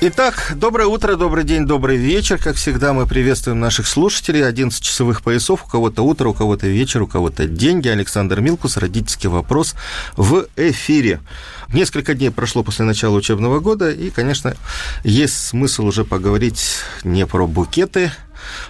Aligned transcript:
Итак, 0.00 0.52
доброе 0.54 0.86
утро, 0.86 1.16
добрый 1.16 1.42
день, 1.42 1.66
добрый 1.66 1.96
вечер. 1.96 2.38
Как 2.38 2.54
всегда, 2.54 2.92
мы 2.92 3.04
приветствуем 3.04 3.58
наших 3.58 3.88
слушателей. 3.88 4.46
11 4.46 4.80
часовых 4.80 5.22
поясов, 5.22 5.64
у 5.64 5.68
кого-то 5.68 6.02
утро, 6.02 6.28
у 6.28 6.34
кого-то 6.34 6.68
вечер, 6.68 7.02
у 7.02 7.08
кого-то 7.08 7.46
деньги. 7.46 7.88
Александр 7.88 8.40
Милкус, 8.40 8.76
родительский 8.76 9.28
вопрос 9.28 9.74
в 10.16 10.46
эфире. 10.54 11.18
Несколько 11.72 12.14
дней 12.14 12.30
прошло 12.30 12.62
после 12.62 12.84
начала 12.84 13.16
учебного 13.16 13.58
года, 13.58 13.90
и, 13.90 14.10
конечно, 14.10 14.56
есть 15.02 15.48
смысл 15.48 15.86
уже 15.86 16.04
поговорить 16.04 16.76
не 17.02 17.26
про 17.26 17.48
букеты, 17.48 18.12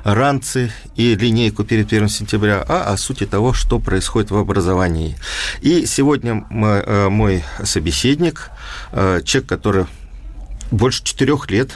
ранцы 0.05 0.73
и 0.97 1.15
линейку 1.15 1.63
перед 1.63 1.89
1 1.89 2.09
сентября, 2.09 2.65
а 2.67 2.91
о 2.91 2.97
сути 2.97 3.27
того, 3.27 3.53
что 3.53 3.79
происходит 3.79 4.31
в 4.31 4.37
образовании. 4.39 5.15
И 5.61 5.85
сегодня 5.85 6.47
мой, 6.49 6.81
э, 6.81 7.11
мой 7.11 7.45
собеседник, 7.63 8.51
э, 8.93 9.21
человек, 9.27 9.47
который 9.47 9.87
больше 10.71 11.05
четырех 11.05 11.51
лет 11.51 11.71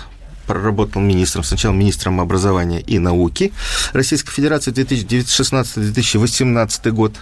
проработал 0.47 1.01
министром, 1.01 1.45
сначала 1.45 1.73
министром 1.73 2.21
образования 2.21 2.81
и 2.81 2.99
науки 2.99 3.53
Российской 3.93 4.33
Федерации 4.33 4.73
2016-2018 4.73 6.91
год, 6.91 7.12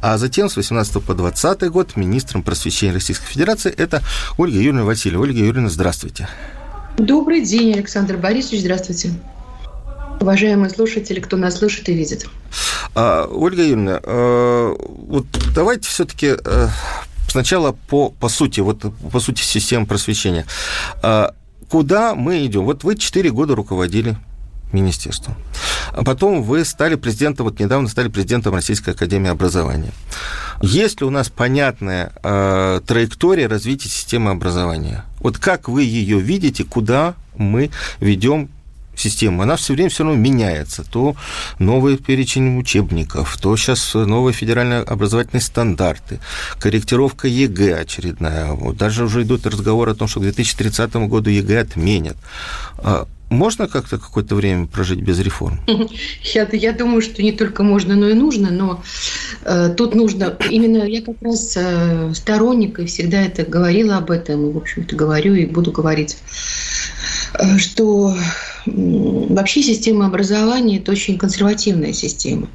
а 0.00 0.18
затем 0.18 0.48
с 0.48 0.56
18 0.56 1.02
по 1.02 1.14
20 1.14 1.70
год 1.70 1.96
министром 1.96 2.42
просвещения 2.42 2.92
Российской 2.92 3.26
Федерации. 3.26 3.72
Это 3.72 4.02
Ольга 4.36 4.56
Юрьевна 4.56 4.84
Васильева. 4.84 5.22
Ольга 5.22 5.40
Юрьевна, 5.40 5.68
здравствуйте. 5.68 6.28
Добрый 6.96 7.42
день, 7.42 7.74
Александр 7.74 8.16
Борисович, 8.16 8.62
здравствуйте. 8.62 9.12
Уважаемые 10.20 10.70
слушатели, 10.70 11.20
кто 11.20 11.36
нас 11.36 11.58
слышит 11.58 11.88
и 11.88 11.94
видит. 11.94 12.26
А, 12.94 13.26
Ольга 13.26 13.62
Юрьевна, 13.62 14.00
а, 14.02 14.74
вот 14.76 15.26
давайте 15.54 15.88
все-таки 15.88 16.34
а, 16.44 16.70
сначала 17.28 17.72
по, 17.72 18.10
по 18.10 18.28
сути, 18.28 18.60
вот 18.60 18.84
по 19.12 19.20
сути 19.20 19.42
системы 19.42 19.86
просвещения. 19.86 20.46
А, 21.02 21.34
куда 21.68 22.14
мы 22.14 22.44
идем? 22.44 22.64
Вот 22.64 22.84
вы 22.84 22.96
4 22.96 23.30
года 23.30 23.54
руководили 23.54 24.16
министерством. 24.72 25.34
А 25.92 26.04
потом 26.04 26.42
вы 26.42 26.64
стали 26.64 26.94
президентом, 26.94 27.46
вот 27.46 27.58
недавно 27.58 27.88
стали 27.88 28.08
президентом 28.08 28.54
Российской 28.54 28.90
Академии 28.90 29.30
Образования. 29.30 29.92
Есть 30.60 31.00
ли 31.00 31.06
у 31.06 31.10
нас 31.10 31.28
понятная 31.28 32.12
э, 32.22 32.80
траектория 32.86 33.46
развития 33.46 33.88
системы 33.88 34.30
образования? 34.30 35.04
Вот 35.20 35.38
как 35.38 35.68
вы 35.68 35.84
ее 35.84 36.20
видите, 36.20 36.64
куда 36.64 37.14
мы 37.36 37.70
ведем 38.00 38.50
система, 38.98 39.44
она 39.44 39.56
все 39.56 39.74
время 39.74 39.90
все 39.90 40.04
равно 40.04 40.18
меняется. 40.18 40.84
То 40.84 41.16
новый 41.58 41.96
перечень 41.96 42.58
учебников, 42.58 43.36
то 43.36 43.56
сейчас 43.56 43.94
новые 43.94 44.34
федеральные 44.34 44.80
образовательные 44.80 45.42
стандарты, 45.42 46.20
корректировка 46.58 47.28
ЕГЭ 47.28 47.80
очередная. 47.80 48.52
Вот 48.52 48.76
даже 48.76 49.04
уже 49.04 49.22
идут 49.22 49.46
разговоры 49.46 49.92
о 49.92 49.94
том, 49.94 50.08
что 50.08 50.20
к 50.20 50.22
2030 50.22 50.94
году 51.08 51.30
ЕГЭ 51.30 51.60
отменят. 51.60 52.16
А 52.78 53.06
можно 53.30 53.68
как-то 53.68 53.98
какое-то 53.98 54.34
время 54.34 54.66
прожить 54.66 55.00
без 55.00 55.18
реформ? 55.20 55.60
Я, 56.22 56.48
я 56.50 56.72
думаю, 56.72 57.02
что 57.02 57.22
не 57.22 57.32
только 57.32 57.62
можно, 57.62 57.94
но 57.94 58.08
и 58.08 58.14
нужно, 58.14 58.50
но 58.50 58.82
э, 59.44 59.74
тут 59.76 59.94
нужно... 59.94 60.36
Именно 60.50 60.84
я 60.84 61.02
как 61.02 61.16
раз 61.20 61.54
э, 61.56 62.12
сторонник 62.14 62.78
и 62.78 62.86
всегда 62.86 63.22
это 63.22 63.44
говорила 63.44 63.96
об 63.98 64.10
этом, 64.10 64.48
и, 64.48 64.52
в 64.52 64.56
общем-то, 64.56 64.96
говорю 64.96 65.34
и 65.34 65.46
буду 65.46 65.72
говорить, 65.72 66.16
что 67.58 68.16
Вообще 68.74 69.62
система 69.62 70.06
образования– 70.06 70.78
это 70.78 70.92
очень 70.92 71.18
консервативная 71.18 71.92
система, 71.92 72.48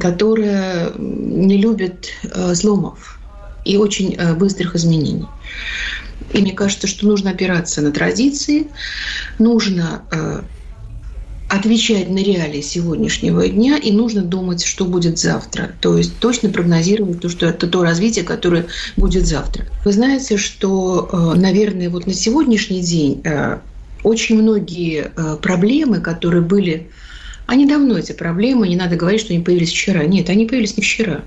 которая 0.00 0.92
не 0.96 1.56
любит 1.56 2.10
э, 2.22 2.54
сломов 2.54 3.18
и 3.64 3.76
очень 3.76 4.14
э, 4.14 4.34
быстрых 4.34 4.74
изменений. 4.76 5.26
И 6.32 6.40
мне 6.40 6.52
кажется, 6.52 6.86
что 6.86 7.06
нужно 7.06 7.30
опираться 7.30 7.80
на 7.80 7.90
традиции, 7.90 8.68
нужно 9.38 10.02
э, 10.10 10.42
отвечать 11.52 12.08
на 12.08 12.18
реалии 12.18 12.62
сегодняшнего 12.62 13.46
дня, 13.46 13.76
и 13.76 13.92
нужно 13.92 14.22
думать, 14.22 14.64
что 14.64 14.86
будет 14.86 15.18
завтра. 15.18 15.72
То 15.82 15.98
есть 15.98 16.18
точно 16.18 16.48
прогнозировать 16.48 17.20
то, 17.20 17.28
что 17.28 17.44
это 17.44 17.66
то 17.66 17.82
развитие, 17.82 18.24
которое 18.24 18.66
будет 18.96 19.26
завтра. 19.26 19.66
Вы 19.84 19.92
знаете, 19.92 20.38
что, 20.38 21.34
наверное, 21.36 21.90
вот 21.90 22.06
на 22.06 22.14
сегодняшний 22.14 22.80
день 22.80 23.22
очень 24.02 24.40
многие 24.40 25.12
э, 25.14 25.36
проблемы, 25.40 26.00
которые 26.00 26.42
были... 26.42 26.88
Они 27.46 27.66
давно, 27.66 27.98
эти 27.98 28.12
проблемы, 28.12 28.66
не 28.66 28.76
надо 28.76 28.96
говорить, 28.96 29.20
что 29.20 29.34
они 29.34 29.42
появились 29.42 29.70
вчера. 29.70 30.04
Нет, 30.04 30.30
они 30.30 30.46
появились 30.46 30.76
не 30.76 30.82
вчера. 30.82 31.20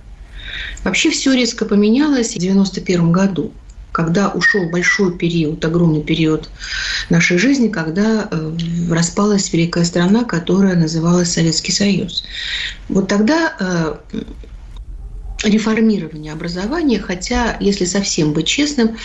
Вообще 0.84 1.10
все 1.12 1.34
резко 1.34 1.66
поменялось 1.66 2.34
в 2.34 2.38
1991 2.38 3.12
году, 3.12 3.52
когда 3.96 4.28
ушел 4.28 4.70
большой 4.70 5.18
период, 5.18 5.64
огромный 5.64 6.02
период 6.02 6.50
нашей 7.10 7.38
жизни, 7.38 7.70
когда 7.70 8.28
э, 8.30 8.58
распалась 8.92 9.54
великая 9.54 9.86
страна, 9.86 10.26
которая 10.26 10.76
называлась 10.76 11.32
Советский 11.32 11.72
Союз. 11.72 12.26
Вот 12.90 13.08
тогда 13.08 13.56
э, 13.58 13.96
реформирования 15.46 16.34
образования, 16.34 17.00
хотя, 17.00 17.56
если 17.62 17.86
совсем 17.86 18.34
быть 18.34 18.48
честным, 18.48 18.98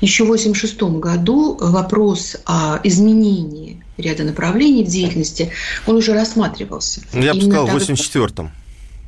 еще 0.00 0.22
в 0.22 0.30
1986 0.30 0.82
году 1.00 1.56
вопрос 1.60 2.36
о 2.46 2.78
изменении 2.84 3.82
ряда 3.96 4.22
направлений 4.22 4.84
в 4.84 4.88
деятельности, 4.88 5.50
он 5.84 5.96
уже 5.96 6.14
рассматривался. 6.14 7.00
Я 7.12 7.34
бы 7.34 7.40
сказал, 7.40 7.66
в 7.66 7.74
1984 7.74 8.52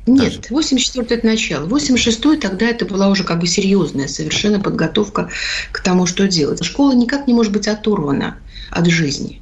нет, 0.07 0.49
84 0.49 1.07
это 1.19 1.25
начало. 1.25 1.65
86 1.65 2.39
тогда 2.39 2.65
это 2.65 2.85
была 2.85 3.07
уже 3.09 3.23
как 3.23 3.39
бы 3.39 3.47
серьезная 3.47 4.07
совершенно 4.07 4.59
подготовка 4.59 5.29
к 5.71 5.81
тому, 5.81 6.05
что 6.05 6.27
делать. 6.27 6.63
Школа 6.63 6.93
никак 6.93 7.27
не 7.27 7.33
может 7.33 7.51
быть 7.51 7.67
оторвана 7.67 8.37
от 8.71 8.87
жизни. 8.87 9.40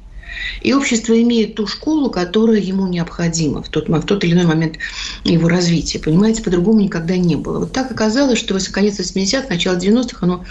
И 0.62 0.72
общество 0.72 1.20
имеет 1.20 1.54
ту 1.54 1.66
школу, 1.66 2.10
которая 2.10 2.60
ему 2.60 2.86
необходима 2.86 3.62
в 3.62 3.68
тот, 3.68 3.88
в 3.88 4.02
тот 4.02 4.24
или 4.24 4.32
иной 4.32 4.46
момент 4.46 4.76
его 5.24 5.48
развития. 5.48 5.98
Понимаете, 5.98 6.42
по-другому 6.42 6.80
никогда 6.80 7.16
не 7.16 7.36
было. 7.36 7.60
Вот 7.60 7.72
так 7.72 7.90
оказалось, 7.90 8.38
что 8.38 8.58
конец 8.72 8.98
80-х, 8.98 9.46
начало 9.48 9.76
90-х, 9.76 10.18
оно, 10.20 10.44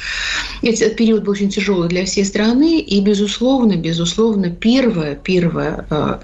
этот 0.62 0.96
период 0.96 1.24
был 1.24 1.32
очень 1.32 1.50
тяжелый 1.50 1.90
для 1.90 2.06
всей 2.06 2.26
страны. 2.26 2.80
И, 2.80 3.02
безусловно, 3.02 3.76
безусловно, 3.76 4.50
первое, 4.50 5.16
первое, 5.16 5.86
а, 5.90 6.22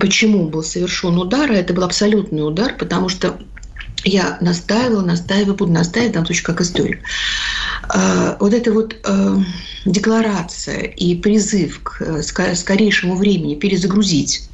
почему 0.00 0.48
был 0.48 0.62
совершен 0.62 1.18
удар, 1.18 1.50
это 1.50 1.74
был 1.74 1.84
абсолютный 1.84 2.46
удар, 2.46 2.74
потому 2.78 3.08
что 3.08 3.38
я 4.04 4.38
настаивала, 4.40 5.02
настаиваю, 5.02 5.54
буду 5.54 5.72
настаивать, 5.72 6.10
в 6.10 6.14
данном 6.14 6.26
случае 6.26 6.44
как 6.44 6.60
историк. 6.60 7.00
А, 7.88 8.36
вот 8.40 8.52
эта 8.52 8.72
вот 8.72 8.96
а, 9.04 9.42
декларация 9.84 10.82
и 10.82 11.14
призыв 11.14 11.80
к 11.82 12.00
э, 12.00 12.22
скорейшему 12.22 13.16
времени 13.16 13.54
перезагрузить 13.54 14.48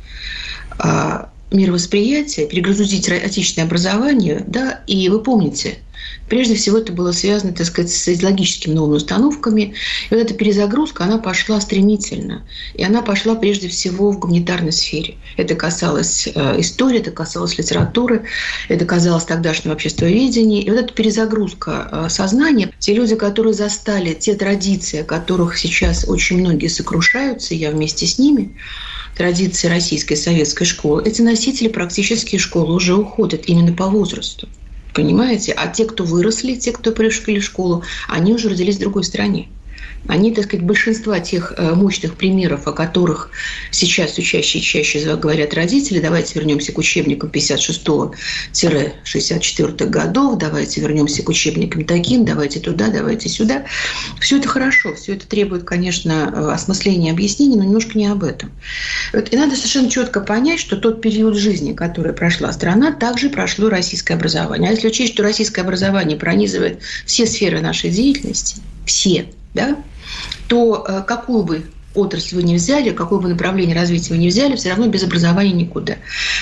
а, 0.78 1.30
мировосприятие, 1.50 2.46
перегрузить 2.46 3.08
отечественное 3.08 3.66
образование, 3.66 4.44
да, 4.46 4.80
и 4.86 5.08
вы 5.08 5.20
помните– 5.22 5.78
Прежде 6.28 6.54
всего 6.54 6.78
это 6.78 6.92
было 6.92 7.10
связано, 7.10 7.52
так 7.52 7.66
сказать, 7.66 7.90
с 7.90 8.08
идеологическими 8.08 8.72
новыми 8.72 8.96
установками. 8.96 9.74
И 10.10 10.14
вот 10.14 10.20
эта 10.20 10.32
перезагрузка, 10.32 11.04
она 11.04 11.18
пошла 11.18 11.60
стремительно. 11.60 12.46
И 12.74 12.84
она 12.84 13.02
пошла 13.02 13.34
прежде 13.34 13.68
всего 13.68 14.12
в 14.12 14.20
гуманитарной 14.20 14.72
сфере. 14.72 15.16
Это 15.36 15.56
касалось 15.56 16.28
э, 16.32 16.60
истории, 16.60 17.00
это 17.00 17.10
касалось 17.10 17.58
литературы, 17.58 18.26
это 18.68 18.84
касалось 18.84 19.24
тогдашнего 19.24 19.74
обществоведения. 19.74 20.62
И 20.62 20.70
вот 20.70 20.78
эта 20.78 20.94
перезагрузка 20.94 21.88
э, 21.90 22.08
сознания, 22.08 22.70
те 22.78 22.94
люди, 22.94 23.16
которые 23.16 23.52
застали 23.52 24.14
те 24.14 24.34
традиции, 24.34 25.00
о 25.00 25.04
которых 25.04 25.58
сейчас 25.58 26.04
очень 26.06 26.38
многие 26.38 26.68
сокрушаются, 26.68 27.56
я 27.56 27.72
вместе 27.72 28.06
с 28.06 28.18
ними, 28.18 28.56
традиции 29.16 29.68
российской 29.68 30.14
советской 30.14 30.64
школы, 30.64 31.02
эти 31.04 31.22
носители 31.22 31.68
практически 31.68 32.38
школы 32.38 32.74
уже 32.74 32.94
уходят 32.94 33.48
именно 33.48 33.72
по 33.72 33.86
возрасту. 33.86 34.48
Понимаете? 34.92 35.52
А 35.52 35.68
те, 35.68 35.84
кто 35.84 36.04
выросли, 36.04 36.54
те, 36.54 36.72
кто 36.72 36.92
пришли 36.92 37.40
в 37.40 37.44
школу, 37.44 37.84
они 38.08 38.34
уже 38.34 38.48
родились 38.48 38.76
в 38.76 38.80
другой 38.80 39.04
стране. 39.04 39.48
Они, 40.08 40.34
так 40.34 40.44
сказать, 40.44 40.64
большинства 40.64 41.20
тех 41.20 41.52
э, 41.56 41.74
мощных 41.74 42.16
примеров, 42.16 42.66
о 42.66 42.72
которых 42.72 43.30
сейчас 43.70 44.12
все 44.12 44.42
чаще 44.42 45.16
говорят 45.16 45.52
родители, 45.54 46.00
давайте 46.00 46.38
вернемся 46.38 46.72
к 46.72 46.78
учебникам 46.78 47.30
56-64 47.30 49.86
годов, 49.86 50.38
давайте 50.38 50.80
вернемся 50.80 51.22
к 51.22 51.28
учебникам 51.28 51.84
таким, 51.84 52.24
давайте 52.24 52.60
туда, 52.60 52.88
давайте 52.88 53.28
сюда. 53.28 53.66
Все 54.20 54.38
это 54.38 54.48
хорошо, 54.48 54.94
все 54.94 55.12
это 55.14 55.26
требует, 55.26 55.64
конечно, 55.64 56.32
э, 56.34 56.52
осмысления 56.52 57.12
объяснений, 57.12 57.56
но 57.56 57.64
немножко 57.64 57.98
не 57.98 58.06
об 58.06 58.24
этом. 58.24 58.50
И 59.12 59.36
надо 59.36 59.54
совершенно 59.54 59.90
четко 59.90 60.20
понять, 60.20 60.60
что 60.60 60.76
тот 60.76 61.02
период 61.02 61.36
жизни, 61.36 61.74
который 61.74 62.14
прошла 62.14 62.50
страна, 62.52 62.92
также 62.92 63.28
прошло 63.28 63.68
российское 63.68 64.14
образование. 64.14 64.70
А 64.70 64.72
если 64.72 64.88
учесть, 64.88 65.12
что 65.12 65.22
российское 65.22 65.60
образование 65.60 66.16
пронизывает 66.18 66.80
все 67.06 67.26
сферы 67.26 67.60
нашей 67.60 67.90
деятельности, 67.90 68.62
все, 68.86 69.26
да, 69.54 69.76
то 70.48 70.84
э, 70.86 71.02
какую 71.06 71.42
бы 71.42 71.64
отрасль 71.94 72.36
вы 72.36 72.42
не 72.44 72.54
взяли, 72.54 72.90
какое 72.90 73.18
бы 73.18 73.28
направление 73.28 73.74
развития 73.74 74.14
вы 74.14 74.18
не 74.18 74.28
взяли, 74.28 74.54
все 74.54 74.70
равно 74.70 74.86
без 74.86 75.02
образования 75.02 75.52
никуда. 75.52 75.96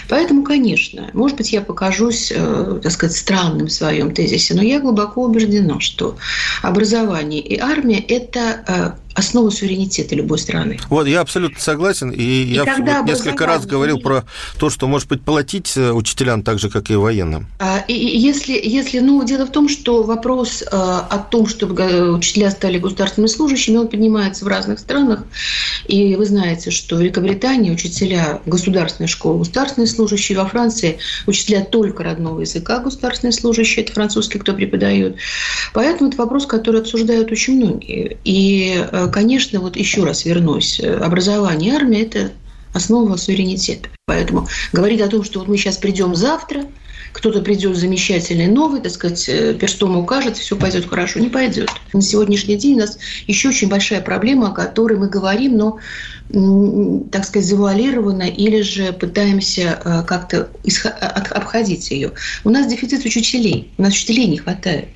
Поэтому, 0.08 0.42
конечно, 0.42 1.10
может 1.14 1.36
быть, 1.36 1.52
я 1.52 1.62
покажусь, 1.62 2.32
э, 2.34 2.80
так 2.82 2.92
сказать, 2.92 3.16
странным 3.16 3.68
в 3.68 3.72
своем 3.72 4.12
тезисе, 4.12 4.54
но 4.54 4.62
я 4.62 4.80
глубоко 4.80 5.24
убеждена, 5.24 5.80
что 5.80 6.16
образование 6.62 7.40
и 7.40 7.58
армия– 7.58 7.98
это 8.08 8.98
основа 9.18 9.50
суверенитета 9.50 10.14
любой 10.14 10.38
страны. 10.38 10.78
Вот, 10.88 11.06
я 11.06 11.20
абсолютно 11.20 11.60
согласен. 11.60 12.10
И, 12.10 12.22
и 12.22 12.54
я 12.54 12.64
вот 12.64 13.06
несколько 13.06 13.46
раз 13.46 13.66
говорил 13.66 13.98
про 13.98 14.24
то, 14.58 14.70
что, 14.70 14.86
может 14.86 15.08
быть, 15.08 15.22
платить 15.22 15.76
э, 15.76 15.90
учителям 15.90 16.42
так 16.42 16.58
же, 16.58 16.70
как 16.70 16.90
и 16.90 16.94
военным. 16.94 17.48
А, 17.58 17.84
и, 17.88 17.94
если, 17.94 18.52
если, 18.52 19.00
ну, 19.00 19.22
дело 19.24 19.46
в 19.46 19.50
том, 19.50 19.68
что 19.68 20.02
вопрос 20.04 20.62
а, 20.70 21.06
о 21.10 21.18
том, 21.18 21.46
чтобы 21.46 22.14
учителя 22.14 22.50
стали 22.50 22.78
государственными 22.78 23.28
служащими, 23.28 23.76
он 23.76 23.88
поднимается 23.88 24.44
в 24.44 24.48
разных 24.48 24.78
странах. 24.78 25.24
И 25.88 26.14
вы 26.16 26.26
знаете, 26.26 26.70
что 26.70 26.96
в 26.96 27.00
Великобритании 27.00 27.70
учителя 27.70 28.40
государственной 28.44 29.08
школы 29.08 29.38
государственные 29.38 29.88
служащие, 29.88 30.38
во 30.38 30.46
Франции 30.46 30.98
учителя 31.26 31.64
только 31.64 32.04
родного 32.04 32.40
языка 32.40 32.78
государственные 32.78 33.32
служащие, 33.32 33.84
это 33.84 33.94
французский, 33.94 34.38
кто 34.38 34.52
преподает. 34.52 35.16
Поэтому 35.72 36.10
это 36.10 36.18
вопрос, 36.18 36.46
который 36.46 36.82
обсуждают 36.82 37.32
очень 37.32 37.56
многие. 37.56 38.18
И 38.24 38.74
э, 38.76 39.08
конечно, 39.10 39.60
вот 39.60 39.76
еще 39.76 40.04
раз 40.04 40.26
вернусь, 40.26 40.78
образование 40.80 41.74
армия– 41.74 42.02
это 42.02 42.32
основа 42.74 43.16
суверенитета. 43.16 43.88
Поэтому 44.06 44.46
говорить 44.72 45.00
о 45.00 45.08
том, 45.08 45.24
что 45.24 45.38
вот 45.38 45.48
мы 45.48 45.56
сейчас 45.56 45.78
придем 45.78 46.14
завтра, 46.14 46.66
кто-то 47.12 47.40
придет 47.40 47.76
замечательный 47.76 48.46
новый, 48.46 48.80
так 48.80 48.92
сказать, 48.92 49.28
э, 49.28 49.54
перстом 49.54 49.96
укажет, 49.96 50.36
все 50.36 50.56
пойдет 50.56 50.88
хорошо, 50.88 51.20
не 51.20 51.28
пойдет. 51.28 51.70
На 51.92 52.02
сегодняшний 52.02 52.56
день 52.56 52.74
у 52.74 52.80
нас 52.80 52.98
еще 53.26 53.48
очень 53.48 53.68
большая 53.68 54.00
проблема, 54.00 54.48
о 54.48 54.52
которой 54.52 54.96
мы 54.96 55.08
говорим, 55.08 55.56
но, 55.56 57.04
так 57.10 57.24
сказать, 57.24 57.48
завуалированно 57.48 58.28
или 58.28 58.60
же 58.62 58.92
пытаемся 58.92 59.80
э, 59.84 60.02
как-то 60.06 60.48
обходить 61.30 61.90
ее. 61.90 62.12
У 62.44 62.50
нас 62.50 62.66
дефицит 62.66 63.04
учителей, 63.04 63.70
у 63.78 63.82
нас 63.82 63.94
учителей 63.94 64.26
не 64.26 64.38
хватает. 64.38 64.88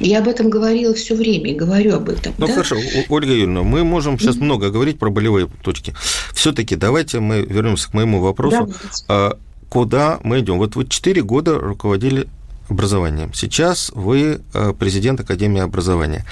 Я 0.00 0.20
об 0.20 0.28
этом 0.28 0.48
говорила 0.48 0.94
все 0.94 1.14
время 1.14 1.50
и 1.50 1.54
говорю 1.54 1.96
об 1.96 2.08
этом. 2.08 2.34
Ну 2.38 2.46
да? 2.46 2.54
хорошо, 2.54 2.76
Ольга 3.10 3.32
Юрьевна, 3.32 3.62
мы 3.62 3.84
можем 3.84 4.18
сейчас 4.18 4.36
mm-hmm. 4.36 4.44
много 4.44 4.70
говорить 4.70 4.98
про 4.98 5.10
болевые 5.10 5.48
точки. 5.62 5.94
Все-таки 6.32 6.74
давайте 6.74 7.20
мы 7.20 7.42
вернемся 7.42 7.90
к 7.90 7.94
моему 7.94 8.20
вопросу. 8.20 8.74
Давайте. 9.06 9.36
Куда 9.70 10.18
мы 10.24 10.40
идем? 10.40 10.58
Вот 10.58 10.74
вы 10.74 10.84
четыре 10.84 11.22
года 11.22 11.56
руководили 11.56 12.26
образованием. 12.68 13.32
Сейчас 13.32 13.92
вы 13.94 14.40
э, 14.52 14.74
президент 14.76 15.20
Академии 15.20 15.60
образования. 15.60 16.26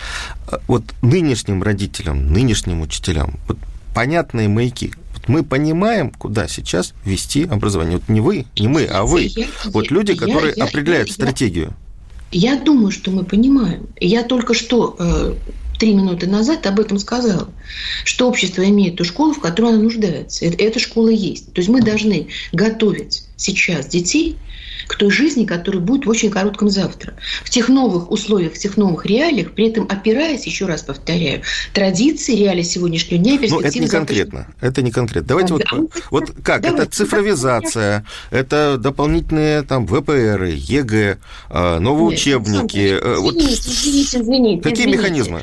Э, 0.51 0.57
вот 0.67 0.83
нынешним 1.03 1.63
родителям, 1.63 2.33
нынешним 2.33 2.83
учителям, 2.83 3.39
вот 3.47 3.57
понятные 3.95 4.49
маяки. 4.49 4.93
Вот 5.15 5.29
мы 5.29 5.45
понимаем, 5.45 6.11
куда 6.11 6.49
сейчас 6.49 6.95
вести 7.05 7.45
образование. 7.45 7.99
Вот 7.99 8.09
не 8.09 8.21
вы, 8.21 8.47
не 8.59 8.67
мы, 8.67 8.87
а 8.87 9.05
вы. 9.05 9.31
Вот 9.67 9.93
люди, 9.93 10.15
которые 10.15 10.55
я, 10.57 10.65
определяют 10.65 11.13
стратегию. 11.13 11.75
Я 12.33 12.57
думаю, 12.57 12.91
что 12.91 13.13
мы 13.13 13.23
понимаем. 13.23 13.87
Я 14.01 14.25
только 14.25 14.53
что 14.53 14.97
э, 14.99 15.35
три 15.79 15.95
минуты 15.95 16.27
назад 16.27 16.67
об 16.67 16.81
этом 16.81 16.99
сказала, 16.99 17.49
что 18.03 18.29
общество 18.29 18.69
имеет 18.69 18.97
ту 18.97 19.05
школу, 19.05 19.33
в 19.33 19.41
которой 19.41 19.75
оно 19.75 19.85
нуждается. 19.85 20.45
Эта 20.45 20.81
школа 20.81 21.11
есть. 21.11 21.53
То 21.53 21.61
есть 21.61 21.69
мы 21.69 21.83
должны 21.83 22.27
готовить 22.53 23.28
сейчас 23.39 23.87
детей 23.87 24.37
к 24.87 24.97
той 24.97 25.11
жизни, 25.11 25.45
которая 25.45 25.81
будет 25.81 26.07
в 26.07 26.09
очень 26.09 26.31
коротком 26.31 26.69
завтра. 26.71 27.15
В 27.45 27.51
тех 27.51 27.69
новых 27.69 28.11
условиях, 28.11 28.55
в 28.55 28.59
тех 28.59 28.77
новых 28.77 29.07
реалиях, 29.07 29.53
при 29.53 29.69
этом 29.69 29.87
опираясь, 29.89 30.47
еще 30.47 30.67
раз 30.67 30.83
повторяю, 30.83 31.43
традиции, 31.73 32.35
реалии 32.35 32.63
сегодняшнего 32.63 33.23
дня. 33.23 33.39
Ну, 33.49 33.61
это 33.61 33.79
не 33.79 33.89
конкретно. 33.89 34.49
Это 34.61 34.83
не 34.83 34.91
конкретно. 34.91 35.29
Давайте 35.29 35.55
а, 35.55 35.57
вот, 35.57 35.63
да, 35.71 36.01
вот 36.11 36.33
как? 36.43 36.63
Давайте, 36.63 36.83
это 36.83 36.93
цифровизация, 36.93 38.05
это 38.31 38.79
дополнительные 38.79 39.63
там 39.63 39.87
ВПР, 39.87 40.45
ЕГЭ, 40.45 41.19
а, 41.51 41.79
новые 41.79 42.11
Нет, 42.11 42.19
учебники. 42.19 42.99
Извините, 42.99 43.21
вот... 43.21 43.37
извините, 43.37 44.21
извините. 44.21 44.63
Какие 44.63 44.85
извините. 44.85 44.99
механизмы? 44.99 45.43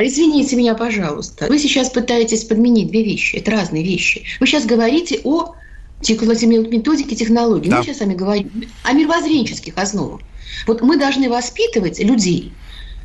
Извините 0.00 0.54
меня, 0.54 0.74
пожалуйста. 0.74 1.46
Вы 1.48 1.58
сейчас 1.58 1.90
пытаетесь 1.90 2.44
подменить 2.44 2.88
две 2.88 3.02
вещи. 3.02 3.36
Это 3.36 3.50
разные 3.50 3.82
вещи. 3.82 4.22
Вы 4.38 4.46
сейчас 4.46 4.64
говорите 4.64 5.20
о 5.24 5.56
методики, 6.00 7.14
технологии. 7.14 7.70
Да. 7.70 7.78
Мы 7.78 7.84
сейчас 7.84 7.98
с 7.98 8.00
вами 8.00 8.14
говорим 8.14 8.50
о 8.82 8.92
мировоззренческих 8.92 9.74
основах. 9.76 10.20
Вот 10.66 10.82
мы 10.82 10.96
должны 10.96 11.28
воспитывать 11.28 11.98
людей, 11.98 12.52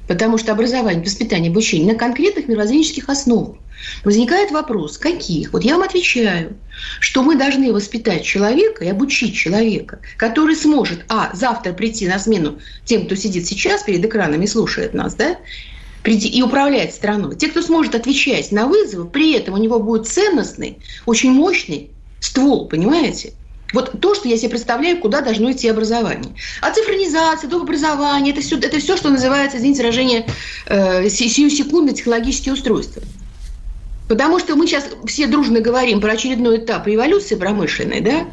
потому 0.08 0.38
что 0.38 0.52
образование, 0.52 1.04
воспитание, 1.04 1.50
обучение 1.50 1.94
на 1.94 2.00
конкретных 2.00 2.48
мировоззренческих 2.48 3.10
основах. 3.10 3.58
Возникает 4.04 4.52
вопрос, 4.52 4.98
каких? 4.98 5.52
Вот 5.52 5.64
я 5.64 5.74
вам 5.74 5.84
отвечаю, 5.84 6.56
что 7.00 7.22
мы 7.22 7.36
должны 7.36 7.74
воспитать 7.74 8.24
человека 8.24 8.86
и 8.86 8.90
обучить 8.90 9.36
человека, 9.36 10.00
который 10.18 10.56
сможет, 10.56 11.04
а, 11.10 11.32
завтра 11.34 11.74
прийти 11.74 12.08
на 12.08 12.18
смену 12.18 12.60
тем, 12.86 13.06
кто 13.06 13.16
сидит 13.16 13.46
сейчас 13.46 13.84
перед 13.84 14.04
экранами 14.06 14.46
и 14.46 14.48
слушает 14.48 14.94
нас, 14.94 15.16
да, 15.16 15.38
прийти 16.02 16.28
и 16.30 16.42
управлять 16.42 16.94
страной. 16.94 17.36
Те, 17.36 17.48
кто 17.48 17.62
сможет 17.62 17.96
отвечать 17.96 18.52
на 18.52 18.68
вызовы, 18.68 19.10
при 19.10 19.34
этом 19.34 19.56
у 19.56 19.58
него 19.58 19.80
будет 19.80 20.08
ценностный, 20.08 20.78
очень 21.06 21.32
мощный 21.32 21.90
ствол, 22.24 22.68
понимаете? 22.68 23.34
Вот 23.74 24.00
то, 24.00 24.14
что 24.14 24.28
я 24.28 24.38
себе 24.38 24.50
представляю, 24.50 25.00
куда 25.00 25.22
должно 25.22 25.52
идти 25.52 25.68
образование. 25.68 26.36
А 26.62 26.72
цифровизация, 26.72 27.50
образование, 27.50 28.32
это 28.32 28.42
все, 28.42 28.58
это 28.58 28.80
все, 28.80 28.96
что 28.96 29.10
называется, 29.10 29.58
извините 29.58 29.82
выражение, 29.82 30.28
э, 30.68 31.10
сию 31.10 31.50
секунды 31.50 31.94
технологические 31.94 32.54
устройства. 32.54 33.02
Потому 34.08 34.38
что 34.38 34.56
мы 34.56 34.68
сейчас 34.68 34.86
все 35.06 35.26
дружно 35.26 35.60
говорим 35.60 36.02
про 36.02 36.12
очередной 36.12 36.58
этап 36.58 36.86
революции 36.86 37.36
промышленной, 37.36 38.02
да? 38.02 38.28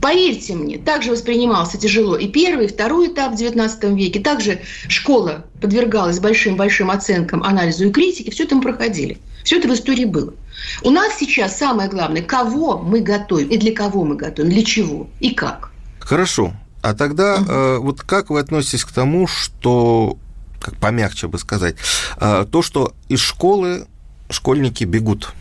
Поверьте 0.00 0.54
мне, 0.54 0.78
также 0.78 1.10
воспринимался 1.10 1.76
тяжело 1.76 2.16
и 2.16 2.28
первый, 2.28 2.66
и 2.66 2.68
второй 2.68 3.08
этап 3.08 3.32
в 3.32 3.34
XIX 3.34 3.96
веке. 3.96 4.20
Также 4.20 4.60
школа 4.86 5.44
подвергалась 5.60 6.20
большим-большим 6.20 6.90
оценкам, 6.90 7.42
анализу 7.42 7.88
и 7.88 7.90
критике. 7.90 8.30
Все 8.30 8.44
это 8.44 8.54
мы 8.54 8.62
проходили. 8.62 9.18
Все 9.42 9.58
это 9.58 9.66
в 9.66 9.74
истории 9.74 10.04
было. 10.04 10.34
У 10.82 10.90
нас 10.90 11.14
сейчас 11.18 11.56
самое 11.56 11.88
главное, 11.88 12.22
кого 12.22 12.78
мы 12.78 13.00
готовим 13.00 13.48
и 13.48 13.56
для 13.56 13.72
кого 13.74 14.04
мы 14.04 14.16
готовим, 14.16 14.50
для 14.50 14.64
чего 14.64 15.08
и 15.20 15.30
как. 15.30 15.70
Хорошо. 16.00 16.52
А 16.82 16.94
тогда 16.94 17.36
э, 17.36 17.78
вот 17.78 18.02
как 18.02 18.30
вы 18.30 18.40
относитесь 18.40 18.84
к 18.84 18.92
тому, 18.92 19.26
что, 19.26 20.16
как 20.60 20.76
помягче 20.76 21.26
бы 21.26 21.38
сказать, 21.38 21.76
э, 22.20 22.46
то, 22.50 22.62
что 22.62 22.92
из 23.08 23.20
школы 23.20 23.86
школьники 24.30 24.84
бегут? 24.84 25.32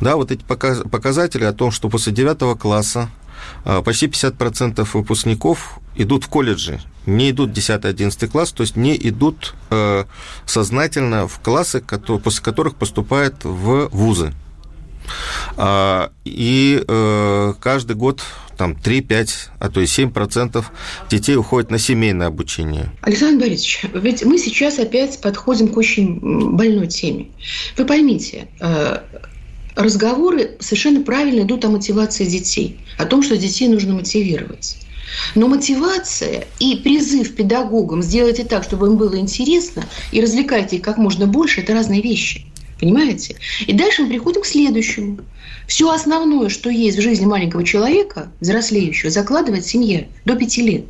Да, 0.00 0.16
вот 0.16 0.30
эти 0.30 0.42
показатели 0.42 1.44
о 1.44 1.52
том, 1.52 1.70
что 1.70 1.88
после 1.88 2.12
9 2.12 2.58
класса 2.58 3.08
почти 3.84 4.06
50% 4.06 4.88
выпускников 4.94 5.78
идут 5.96 6.24
в 6.24 6.28
колледжи, 6.28 6.80
не 7.06 7.30
идут 7.30 7.50
в 7.50 7.52
10-11 7.52 8.28
класс, 8.28 8.52
то 8.52 8.62
есть 8.62 8.76
не 8.76 8.96
идут 8.96 9.54
э, 9.70 10.04
сознательно 10.46 11.28
в 11.28 11.40
классы, 11.40 11.80
после 11.80 12.42
которых 12.42 12.76
поступают 12.76 13.44
в 13.44 13.88
вузы. 13.88 14.32
А, 15.56 16.10
и 16.24 16.82
э, 16.86 17.54
каждый 17.60 17.96
год 17.96 18.22
там 18.56 18.72
3-5, 18.72 19.30
а 19.58 19.70
то 19.70 19.80
и 19.80 19.84
7% 19.84 20.64
детей 21.10 21.36
уходят 21.36 21.70
на 21.70 21.78
семейное 21.78 22.28
обучение. 22.28 22.90
Александр 23.00 23.46
Борисович, 23.46 23.86
ведь 23.92 24.24
мы 24.24 24.38
сейчас 24.38 24.78
опять 24.78 25.20
подходим 25.20 25.68
к 25.68 25.76
очень 25.76 26.20
больной 26.54 26.86
теме. 26.86 27.28
Вы 27.76 27.84
поймите, 27.84 28.48
э, 28.60 28.98
разговоры 29.74 30.56
совершенно 30.60 31.02
правильно 31.02 31.42
идут 31.42 31.64
о 31.64 31.68
мотивации 31.68 32.24
детей, 32.24 32.80
о 32.98 33.04
том, 33.04 33.22
что 33.22 33.36
детей 33.36 33.68
нужно 33.68 33.94
мотивировать. 33.94 34.76
Но 35.34 35.48
мотивация 35.48 36.46
и 36.58 36.76
призыв 36.76 37.34
педагогам 37.34 38.02
сделайте 38.02 38.44
так, 38.44 38.64
чтобы 38.64 38.86
им 38.86 38.96
было 38.96 39.18
интересно, 39.18 39.84
и 40.10 40.20
развлекайте 40.20 40.76
их 40.76 40.82
как 40.82 40.96
можно 40.96 41.26
больше, 41.26 41.60
это 41.60 41.74
разные 41.74 42.00
вещи. 42.00 42.46
Понимаете? 42.80 43.36
И 43.66 43.72
дальше 43.72 44.02
мы 44.02 44.08
приходим 44.08 44.42
к 44.42 44.46
следующему. 44.46 45.18
Все 45.68 45.90
основное, 45.90 46.48
что 46.48 46.70
есть 46.70 46.98
в 46.98 47.02
жизни 47.02 47.26
маленького 47.26 47.64
человека, 47.64 48.32
взрослеющего, 48.40 49.10
закладывает 49.10 49.66
семья 49.66 50.06
до 50.24 50.34
пяти 50.34 50.62
лет. 50.62 50.84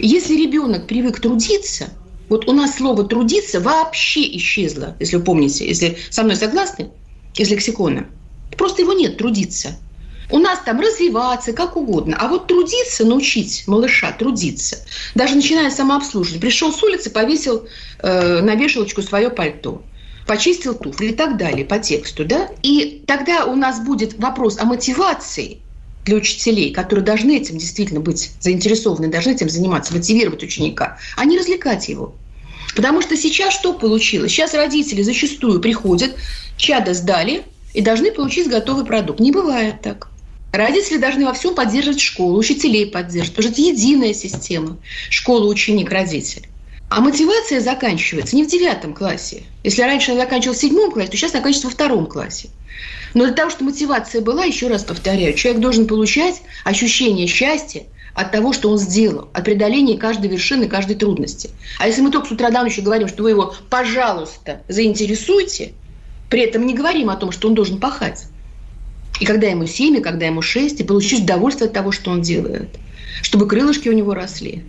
Если 0.00 0.34
ребенок 0.34 0.86
привык 0.86 1.20
трудиться– 1.20 1.88
Вот 2.28 2.48
у 2.48 2.52
нас 2.52 2.76
слово 2.76 3.04
«трудиться» 3.04 3.60
вообще 3.60 4.36
исчезло, 4.36 4.96
если 4.98 5.16
вы 5.16 5.22
помните, 5.22 5.66
если 5.66 5.96
со 6.10 6.22
мной 6.22 6.36
согласны, 6.36 6.88
из 7.36 7.50
лексикона. 7.50 8.06
Просто 8.56 8.82
его 8.82 8.92
нет, 8.92 9.18
трудиться. 9.18 9.76
У 10.30 10.38
нас 10.38 10.60
там 10.64 10.80
развиваться, 10.80 11.52
как 11.52 11.76
угодно. 11.76 12.16
А 12.18 12.28
вот 12.28 12.46
трудиться, 12.46 13.04
научить 13.04 13.64
малыша 13.66 14.12
трудиться, 14.12 14.78
даже 15.14 15.34
начиная 15.34 15.70
с 15.70 15.76
самообслуживания. 15.76 16.40
Пришел 16.40 16.72
с 16.72 16.82
улицы, 16.82 17.10
повесил 17.10 17.68
э, 17.98 18.40
на 18.40 18.54
вешалочку 18.54 19.02
свое 19.02 19.30
пальто 19.30 19.82
почистил 20.26 20.74
туфли 20.74 21.08
и 21.08 21.12
так 21.12 21.36
далее 21.36 21.64
по 21.64 21.78
тексту, 21.78 22.24
да? 22.24 22.48
И 22.62 23.02
тогда 23.06 23.44
у 23.44 23.56
нас 23.56 23.80
будет 23.80 24.18
вопрос 24.18 24.58
о 24.58 24.64
мотивации 24.64 25.58
для 26.04 26.16
учителей, 26.16 26.72
которые 26.72 27.04
должны 27.04 27.36
этим 27.36 27.58
действительно 27.58 28.00
быть 28.00 28.32
заинтересованы, 28.40 29.08
должны 29.08 29.32
этим 29.32 29.48
заниматься, 29.48 29.94
мотивировать 29.94 30.42
ученика, 30.42 30.98
а 31.16 31.24
не 31.24 31.38
развлекать 31.38 31.88
его. 31.88 32.14
Потому 32.74 33.02
что 33.02 33.16
сейчас 33.16 33.54
что 33.54 33.72
получилось? 33.72 34.32
Сейчас 34.32 34.54
родители 34.54 35.02
зачастую 35.02 35.60
приходят, 35.60 36.16
чада 36.56 36.94
сдали 36.94 37.42
и 37.72 37.80
должны 37.80 38.10
получить 38.10 38.48
готовый 38.48 38.84
продукт. 38.84 39.20
Не 39.20 39.32
бывает 39.32 39.80
так. 39.82 40.08
Родители 40.52 40.98
должны 40.98 41.24
во 41.26 41.32
всем 41.32 41.54
поддерживать 41.54 42.00
школу, 42.00 42.38
учителей 42.38 42.86
поддерживать, 42.86 43.36
потому 43.36 43.52
что 43.52 43.62
это 43.62 43.70
единая 43.70 44.14
система. 44.14 44.76
Школа, 45.10 45.48
ученик, 45.48 45.90
родитель. 45.90 46.46
А 46.88 47.00
мотивация 47.00 47.60
заканчивается 47.60 48.36
не 48.36 48.44
в 48.44 48.48
девятом 48.48 48.94
классе. 48.94 49.42
Если 49.64 49.82
раньше 49.82 50.12
она 50.12 50.20
заканчивалась 50.20 50.58
в 50.58 50.60
седьмом 50.60 50.92
классе, 50.92 51.10
то 51.10 51.16
сейчас 51.16 51.32
она 51.32 51.40
заканчивается 51.40 51.66
во 51.66 51.72
втором 51.72 52.06
классе. 52.06 52.50
Но 53.14 53.24
для 53.24 53.34
того, 53.34 53.50
чтобы 53.50 53.70
мотивация 53.70 54.20
была, 54.20 54.44
еще 54.44 54.68
раз 54.68 54.84
повторяю, 54.84 55.34
человек 55.34 55.60
должен 55.60 55.86
получать 55.86 56.42
ощущение 56.64 57.26
счастья 57.26 57.84
от 58.14 58.30
того, 58.30 58.52
что 58.52 58.70
он 58.70 58.78
сделал, 58.78 59.28
от 59.32 59.44
преодоления 59.44 59.98
каждой 59.98 60.30
вершины, 60.30 60.68
каждой 60.68 60.96
трудности. 60.96 61.50
А 61.78 61.86
если 61.86 62.00
мы 62.00 62.10
только 62.10 62.28
с 62.28 62.32
утра 62.32 62.50
до 62.50 62.62
ночи 62.62 62.80
говорим, 62.80 63.08
что 63.08 63.24
вы 63.24 63.30
его, 63.30 63.54
пожалуйста, 63.70 64.62
заинтересуйте, 64.68 65.72
при 66.30 66.42
этом 66.42 66.66
не 66.66 66.74
говорим 66.74 67.10
о 67.10 67.16
том, 67.16 67.32
что 67.32 67.48
он 67.48 67.54
должен 67.54 67.78
пахать, 67.78 68.26
и 69.20 69.24
когда 69.24 69.48
ему 69.48 69.66
семь, 69.66 69.96
и 69.96 70.00
когда 70.00 70.26
ему 70.26 70.42
шесть, 70.42 70.80
и 70.80 70.84
получить 70.84 71.24
удовольствие 71.24 71.66
от 71.66 71.74
того, 71.74 71.92
что 71.92 72.10
он 72.10 72.22
делает, 72.22 72.68
чтобы 73.22 73.46
крылышки 73.46 73.88
у 73.88 73.92
него 73.92 74.14
росли. 74.14 74.64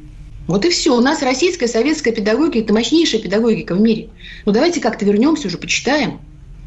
Вот 0.48 0.64
и 0.66 0.70
все. 0.70 0.96
У 0.96 1.02
нас 1.02 1.24
российская, 1.24 1.68
советская 1.68 2.14
педагогика– 2.14 2.60
это 2.60 2.74
мощнейшая 2.74 3.22
педагогика 3.22 3.74
в 3.74 3.82
мире. 3.82 4.10
Ну, 4.46 4.52
давайте 4.52 4.80
как-то 4.80 5.04
вернемся 5.04 5.48
уже, 5.48 5.58
почитаем. 5.58 6.20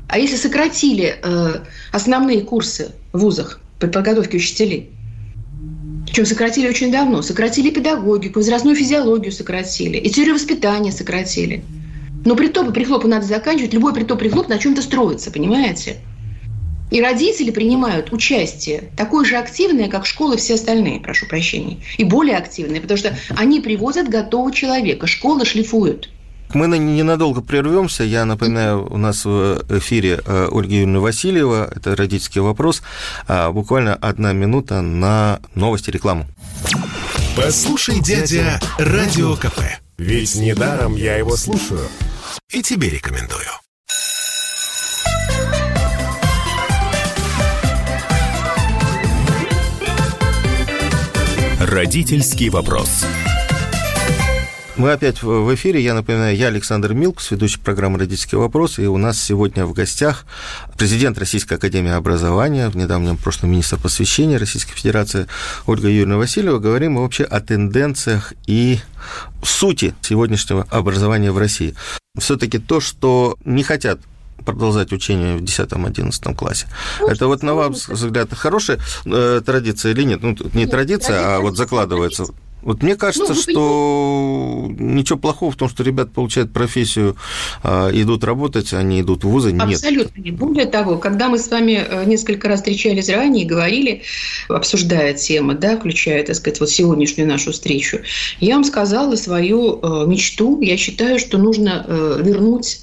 А 0.09 0.19
если 0.19 0.37
сократили 0.37 1.17
э, 1.23 1.61
основные 1.93 2.41
курсы 2.41 2.93
в 3.13 3.21
вузах 3.21 3.61
по 3.79 3.87
подготовке 3.87 4.39
учителей, 4.39 4.91
причем 6.09 6.25
сократили 6.25 6.67
очень 6.67 6.91
давно, 6.91 7.21
сократили 7.21 7.71
педагогику, 7.71 8.39
возрастную 8.39 8.75
физиологию 8.75 9.31
сократили, 9.31 9.99
и 9.99 10.09
теорию 10.09 10.35
воспитания 10.35 10.91
сократили. 10.91 11.63
Но 12.25 12.35
притопы, 12.35 12.73
прихлопы 12.73 13.07
надо 13.07 13.27
заканчивать, 13.27 13.75
любой 13.75 13.93
притоп, 13.93 14.19
прихлоп 14.19 14.49
на 14.49 14.59
чем-то 14.59 14.81
строится, 14.81 15.31
понимаете? 15.31 15.99
И 16.91 17.03
родители 17.03 17.51
принимают 17.51 18.11
участие 18.11 18.91
такое 18.97 19.27
же 19.27 19.37
активное, 19.37 19.89
как 19.89 20.07
школы 20.07 20.39
все 20.39 20.55
остальные, 20.55 21.01
прошу 21.01 21.27
прощения, 21.27 21.77
и 21.99 22.05
более 22.05 22.39
активное, 22.39 22.81
потому 22.81 22.97
что 22.97 23.15
они 23.37 23.61
привозят 23.61 24.09
готового 24.09 24.51
человека, 24.51 25.07
школы 25.07 25.45
шлифуют. 25.45 26.09
Мы 26.55 26.67
ненадолго 26.79 27.41
прервемся. 27.43 28.05
Я 28.05 28.25
напоминаю, 28.25 28.87
у 28.91 28.97
нас 28.97 29.25
в 29.25 29.63
эфире 29.69 30.21
э, 30.25 30.49
Ольга 30.51 30.73
Юрьевна 30.73 31.01
Васильева. 31.01 31.71
Это 31.75 31.95
родительский 31.95 32.41
вопрос. 32.41 32.83
А, 33.27 33.51
буквально 33.53 33.95
одна 33.95 34.33
минута 34.33 34.81
на 34.81 35.41
новости 35.55 35.91
рекламу. 35.91 36.27
Послушай, 37.37 38.01
дядя, 38.01 38.61
радио 38.79 39.37
КП. 39.37 39.61
Ведь 39.99 40.35
недаром 40.37 40.97
я 40.97 41.17
его 41.17 41.37
слушаю. 41.37 41.87
И 42.51 42.63
тебе 42.63 42.89
рекомендую. 42.89 43.49
Родительский 51.61 52.49
вопрос. 52.49 53.05
Мы 54.79 54.93
опять 54.93 55.25
в 55.25 55.53
эфире. 55.57 55.83
Я 55.83 55.93
напоминаю, 55.93 56.37
я 56.37 56.47
Александр 56.47 56.95
Милкус, 56.95 57.33
ведущий 57.33 57.59
программы 57.59 57.99
«Родительский 57.99 58.39
вопрос». 58.39 58.79
И 58.79 58.87
у 58.87 58.97
нас 58.97 59.21
сегодня 59.21 59.67
в 59.67 59.73
гостях 59.73 60.25
президент 60.77 61.19
Российской 61.19 61.55
Академии 61.55 61.91
Образования, 61.91 62.69
в 62.69 62.77
недавнем 62.77 63.17
прошлом 63.17 63.51
министр 63.51 63.79
просвещения 63.79 64.37
Российской 64.37 64.75
Федерации 64.75 65.27
Ольга 65.67 65.89
Юрьевна 65.89 66.17
Васильева. 66.17 66.61
Говорим 66.61 66.93
мы 66.93 67.03
вообще 67.03 67.25
о 67.25 67.41
тенденциях 67.41 68.35
и 68.47 68.79
сути 69.43 69.97
сегодняшнего 70.01 70.65
образования 70.71 71.33
в 71.33 71.39
России. 71.39 71.75
Все-таки 72.17 72.59
то, 72.59 72.81
что 72.81 73.37
не 73.45 73.65
хотят 73.65 73.99
продолжать 74.47 74.93
учение 74.93 75.37
в 75.37 75.43
10-11 75.43 76.37
классе. 76.37 76.69
Ну, 77.01 77.09
это 77.09 77.27
вот, 77.27 77.43
на 77.43 77.55
ваш 77.55 77.89
взгляд, 77.89 78.33
хорошая 78.33 78.79
э, 79.07 79.43
традиция 79.45 79.91
или 79.91 80.05
нет? 80.05 80.23
Ну, 80.23 80.37
не 80.55 80.67
ну, 80.67 80.71
традиция, 80.71 81.37
а 81.37 81.41
вот 81.41 81.57
закладывается. 81.57 82.27
Вот 82.69 82.83
мне 82.83 82.97
кажется, 82.97 83.33
ну, 83.33 83.41
что 83.41 84.67
ничего 84.79 85.19
плохого 85.19 85.51
в 85.51 85.57
том, 85.57 85.71
что 85.71 85.83
ребята 85.83 86.11
получают 86.11 86.53
профессию, 86.53 87.17
а, 87.63 87.89
идут 87.91 88.25
работать, 88.25 88.75
они 88.75 89.01
идут 89.01 89.25
в 89.25 89.29
вузы. 89.31 89.53
Нет. 89.53 89.63
Абсолютно 89.63 90.21
нет. 90.21 90.37
Более 90.37 90.67
того, 90.67 90.99
когда 90.99 91.31
мы 91.31 91.39
с 91.39 91.51
вами 91.51 91.83
э, 91.83 92.05
несколько 92.05 92.47
раз 92.47 92.59
встречались 92.59 93.09
ранее 93.09 93.47
и 93.47 93.47
говорили, 93.47 94.03
обсуждая 94.51 95.15
темы, 95.15 95.55
да, 95.55 95.79
включая, 95.79 96.23
так 96.23 96.37
сказать, 96.37 96.61
вот 96.61 96.69
сегодняшнюю 96.69 97.27
нашу 97.27 97.53
встречу, 97.53 98.01
я 98.39 98.57
вам 98.57 98.65
сказала 98.65 99.17
свою 99.17 99.81
э, 99.81 100.07
мечту. 100.07 100.61
Я 100.61 100.77
считаю, 100.77 101.19
что 101.19 101.39
нужно 101.39 101.87
э, 101.89 102.21
вернуть 102.23 102.81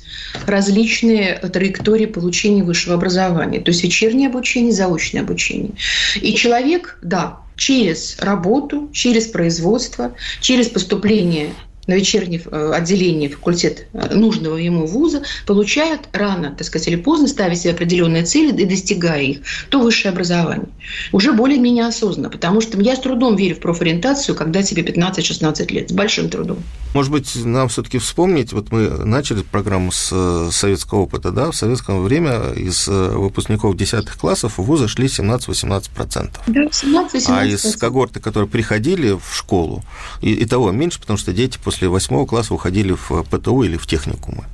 различные 0.48 1.36
траектории 1.36 2.08
получения 2.08 2.64
высшего 2.64 2.96
образования. 2.96 3.60
То 3.60 3.70
есть 3.70 3.84
вечернее 3.84 4.30
обучение, 4.30 4.72
заочное 4.72 5.22
обучение. 5.22 5.74
И 6.20 6.34
человек, 6.34 6.98
да, 7.04 7.45
через 7.56 8.18
работу, 8.20 8.90
через 8.94 9.28
производство, 9.28 10.16
через 10.42 10.70
поступление 10.70 11.54
на 11.88 11.94
вечернее 11.94 12.42
э, 12.46 12.72
отделение 12.74 13.30
факультет 13.30 13.88
э, 13.94 14.14
нужного 14.14 14.58
ему 14.58 14.86
вуза, 14.86 15.24
получают 15.46 16.10
рано, 16.14 16.56
так 16.58 16.66
сказать, 16.66 16.88
или 16.88 16.96
поздно, 16.96 17.28
ставя 17.28 17.56
себе 17.56 17.74
определенные 17.74 18.24
цели 18.24 18.56
и 18.62 18.66
достигая 18.66 19.22
их, 19.22 19.40
то 19.70 19.80
высшее 19.80 20.12
образование. 20.12 20.68
Уже 21.12 21.34
более-менее 21.34 21.86
осознанно, 21.86 22.30
потому 22.30 22.62
что 22.62 22.80
я 22.82 22.96
с 22.96 23.00
трудом 23.00 23.36
верю 23.36 23.56
в 23.56 23.60
профориентацию, 23.60 24.36
когда 24.36 24.64
тебе 24.64 24.84
15-16 24.84 25.74
лет, 25.74 25.90
с 25.90 25.94
большим 25.94 26.30
трудом. 26.30 26.58
Может 26.94 27.12
быть, 27.12 27.36
нам 27.36 27.68
все-таки 27.70 27.98
вспомнить, 27.98 28.54
вот 28.54 28.72
мы 28.72 28.90
начали 28.90 29.42
программу 29.42 29.92
с 29.92 30.10
э, 30.12 30.50
советского 30.52 31.02
опыта, 31.02 31.32
да, 31.32 31.52
в 31.52 31.56
советское 31.56 32.00
время 32.00 32.54
из 32.56 32.88
выпускников 32.88 33.76
10 33.76 34.10
классов 34.12 34.58
в 34.58 34.64
вузы 34.64 34.88
шли 34.88 35.08
17-18%. 35.08 36.32
Да, 36.48 36.62
17-18%. 36.62 37.26
А 37.28 37.46
из 37.46 37.76
когорты, 37.76 38.20
которые 38.20 38.50
приходили 38.50 39.12
в 39.12 39.36
школу, 39.36 39.84
и, 40.22 40.34
и 40.34 40.46
того 40.46 40.72
меньше, 40.72 41.00
потому 41.00 41.18
что 41.18 41.34
дети 41.34 41.60
после 41.64 41.75
после 41.76 41.90
восьмого 41.90 42.26
класса 42.26 42.54
уходили 42.54 42.94
в 42.94 43.24
ПТУ 43.24 43.64
или 43.64 43.76
в 43.76 43.86
техникумы. 43.86 44.46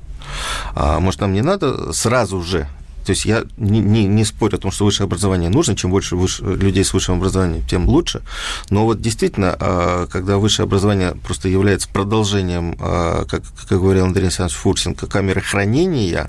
А, 0.73 0.99
может, 0.99 1.21
нам 1.21 1.33
не 1.33 1.43
надо 1.43 1.93
сразу 1.93 2.41
же 2.41 2.67
то 3.05 3.11
есть 3.11 3.25
я 3.25 3.43
не, 3.57 3.79
не, 3.79 4.05
не 4.05 4.25
спорю 4.25 4.55
о 4.55 4.59
том, 4.59 4.71
что 4.71 4.85
высшее 4.85 5.05
образование 5.05 5.49
нужно, 5.49 5.75
чем 5.75 5.91
больше 5.91 6.15
выше, 6.15 6.43
людей 6.43 6.83
с 6.83 6.93
высшим 6.93 7.15
образованием, 7.17 7.65
тем 7.67 7.87
лучше. 7.87 8.21
Но 8.69 8.85
вот 8.85 9.01
действительно, 9.01 9.55
а, 9.59 10.07
когда 10.07 10.37
высшее 10.37 10.65
образование 10.65 11.13
просто 11.23 11.47
является 11.47 11.89
продолжением, 11.89 12.75
а, 12.79 13.25
как, 13.25 13.43
как 13.67 13.79
говорил 13.79 14.05
Андрей 14.05 14.25
Александрович 14.25 14.57
Фурсенко, 14.57 15.07
камеры 15.07 15.41
хранения, 15.41 16.27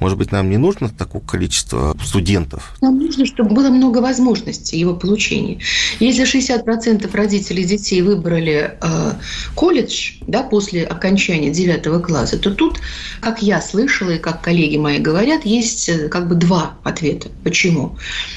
может 0.00 0.18
быть, 0.18 0.32
нам 0.32 0.50
не 0.50 0.56
нужно 0.56 0.88
такого 0.88 1.22
количества 1.22 1.96
студентов? 2.04 2.76
Нам 2.80 2.98
нужно, 2.98 3.26
чтобы 3.26 3.54
было 3.54 3.68
много 3.68 3.98
возможностей 3.98 4.78
его 4.78 4.94
получения. 4.94 5.60
Если 6.00 6.24
60% 6.24 7.14
родителей 7.14 7.64
детей 7.64 8.02
выбрали 8.02 8.76
э, 8.80 9.12
колледж 9.54 10.14
да, 10.26 10.42
после 10.42 10.84
окончания 10.84 11.50
9 11.50 12.02
класса, 12.02 12.38
то 12.38 12.50
тут, 12.50 12.80
как 13.20 13.42
я 13.42 13.60
слышала 13.60 14.10
и 14.10 14.18
как 14.18 14.42
коллеги 14.42 14.76
мои 14.76 14.98
говорят, 14.98 15.44
есть 15.44 15.88
э, 15.88 16.07
как 16.08 16.28
бы 16.28 16.34
два 16.34 16.74
ответа. 16.84 17.30
Почему? 17.44 17.96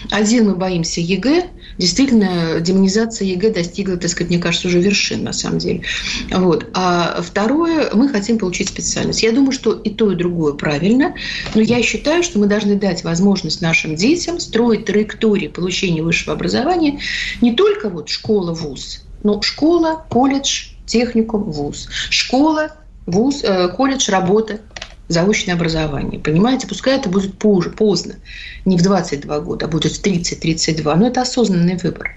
Один, 0.10 0.50
мы 0.50 0.56
боимся 0.56 1.01
ЕГЭ. 1.01 1.46
Действительно, 1.78 2.60
демонизация 2.60 3.28
ЕГЭ 3.28 3.51
достигла, 3.51 3.98
так 3.98 4.10
сказать, 4.10 4.30
мне 4.30 4.40
кажется, 4.40 4.68
уже 4.68 4.80
вершин 4.80 5.24
на 5.24 5.34
самом 5.34 5.60
деле. 5.60 5.84
Вот. 6.32 6.68
А 6.74 7.22
второе, 7.22 7.90
мы 7.94 8.10
хотим 8.10 8.38
получить 8.38 8.70
специальность. 8.70 9.24
Я 9.24 9.32
думаю, 9.32 9.51
что 9.51 9.74
и 9.74 9.90
то, 9.90 10.12
и 10.12 10.16
другое 10.16 10.54
правильно, 10.54 11.16
но 11.56 11.62
я 11.62 11.82
считаю, 11.82 12.24
что 12.24 12.40
мы 12.40 12.48
должны 12.48 12.75
дать 12.75 13.04
возможность 13.04 13.62
нашим 13.62 13.96
детям 13.96 14.40
строить 14.40 14.86
траектории 14.86 15.48
получения 15.48 16.04
высшего 16.04 16.34
образования 16.34 17.00
не 17.42 17.54
только 17.54 17.90
вот 17.90 18.10
школа, 18.10 18.54
вуз, 18.54 19.04
но 19.24 19.42
школа, 19.42 20.06
колледж, 20.10 20.68
техникум, 20.86 21.44
вуз. 21.44 21.88
Школа, 22.10 22.75
вуз, 23.06 23.44
э, 23.44 23.70
колледж, 23.70 24.10
работа, 24.10 24.60
заочное 25.13 25.56
образование. 25.56 26.20
Понимаете, 26.20 26.68
пускай 26.68 26.98
это 26.98 27.10
будет 27.10 27.38
позже, 27.38 27.70
поздно, 27.70 28.15
не 28.65 28.77
в 28.77 28.82
22 28.82 29.39
года, 29.41 29.65
а 29.65 29.70
будет 29.70 29.91
в 29.91 30.03
30-32, 30.03 30.96
но 30.96 31.08
это 31.08 31.22
осознанный 31.22 31.77
выбор. 31.77 32.15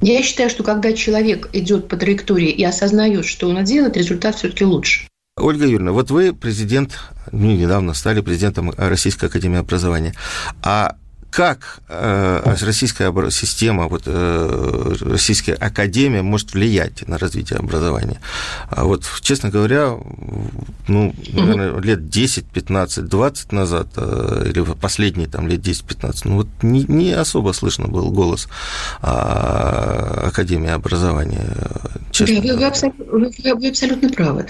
Я 0.00 0.22
считаю, 0.22 0.48
что 0.48 0.62
когда 0.62 0.92
человек 0.92 1.50
идет 1.52 1.88
по 1.88 1.96
траектории 1.96 2.48
и 2.48 2.64
осознает, 2.64 3.26
что 3.26 3.48
он 3.48 3.62
делает, 3.64 3.96
результат 3.96 4.36
все-таки 4.36 4.64
лучше. 4.64 5.06
Ольга 5.36 5.64
Юрьевна, 5.64 5.92
вот 5.92 6.10
вы 6.10 6.34
президент, 6.34 6.98
ну, 7.32 7.50
недавно 7.54 7.94
стали 7.94 8.20
президентом 8.20 8.72
Российской 8.76 9.26
Академии 9.26 9.58
Образования. 9.58 10.14
А 10.62 10.96
как 11.30 11.80
э, 11.88 12.54
российская 12.60 13.12
система, 13.30 13.86
вот, 13.86 14.02
э, 14.06 14.94
российская 15.00 15.54
академия 15.54 16.22
может 16.22 16.54
влиять 16.54 17.06
на 17.06 17.18
развитие 17.18 17.58
образования. 17.58 18.20
А 18.68 18.84
вот, 18.84 19.04
честно 19.20 19.48
говоря, 19.48 19.96
ну, 20.88 21.14
наверное, 21.32 21.80
лет 21.80 22.08
10, 22.08 22.46
15, 22.46 23.06
20 23.06 23.52
назад, 23.52 23.86
э, 23.96 24.50
или 24.50 24.60
последние 24.74 25.28
там 25.28 25.46
лет 25.46 25.60
10-15, 25.60 26.20
ну 26.24 26.36
вот 26.36 26.48
не, 26.62 26.84
не 26.88 27.12
особо 27.12 27.52
слышно 27.52 27.86
был 27.86 28.10
голос 28.10 28.48
а, 29.00 30.24
Академии 30.26 30.70
образования. 30.70 31.46
Честно 32.10 32.42
да, 32.42 32.42
вы, 32.42 32.56
вы, 32.58 32.64
абсолютно, 32.64 33.04
вы, 33.04 33.54
вы 33.54 33.68
абсолютно 33.68 34.08
правы. 34.10 34.46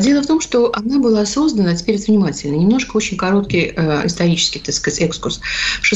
Дело 0.00 0.22
в 0.22 0.26
том, 0.26 0.40
что 0.40 0.72
она 0.74 0.98
была 0.98 1.24
создана, 1.24 1.74
теперь 1.76 1.98
внимательно, 1.98 2.56
немножко 2.56 2.96
очень 2.96 3.16
короткий 3.16 3.72
исторический, 4.04 4.58
так 4.58 4.74
сказать, 4.74 5.00
экскурс. 5.02 5.40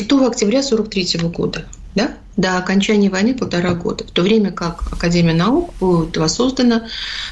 6 0.05 0.13
октября 0.23 0.61
1943 0.61 1.29
года, 1.31 1.67
да, 1.95 2.15
до 2.37 2.59
окончания 2.59 3.09
войны 3.09 3.35
полтора 3.35 3.75
года, 3.75 4.05
в 4.05 4.11
то 4.11 4.23
время 4.23 4.51
как 4.51 4.83
Академия 4.93 5.33
наук 5.33 5.73
была 5.81 6.29
создана 6.29 6.89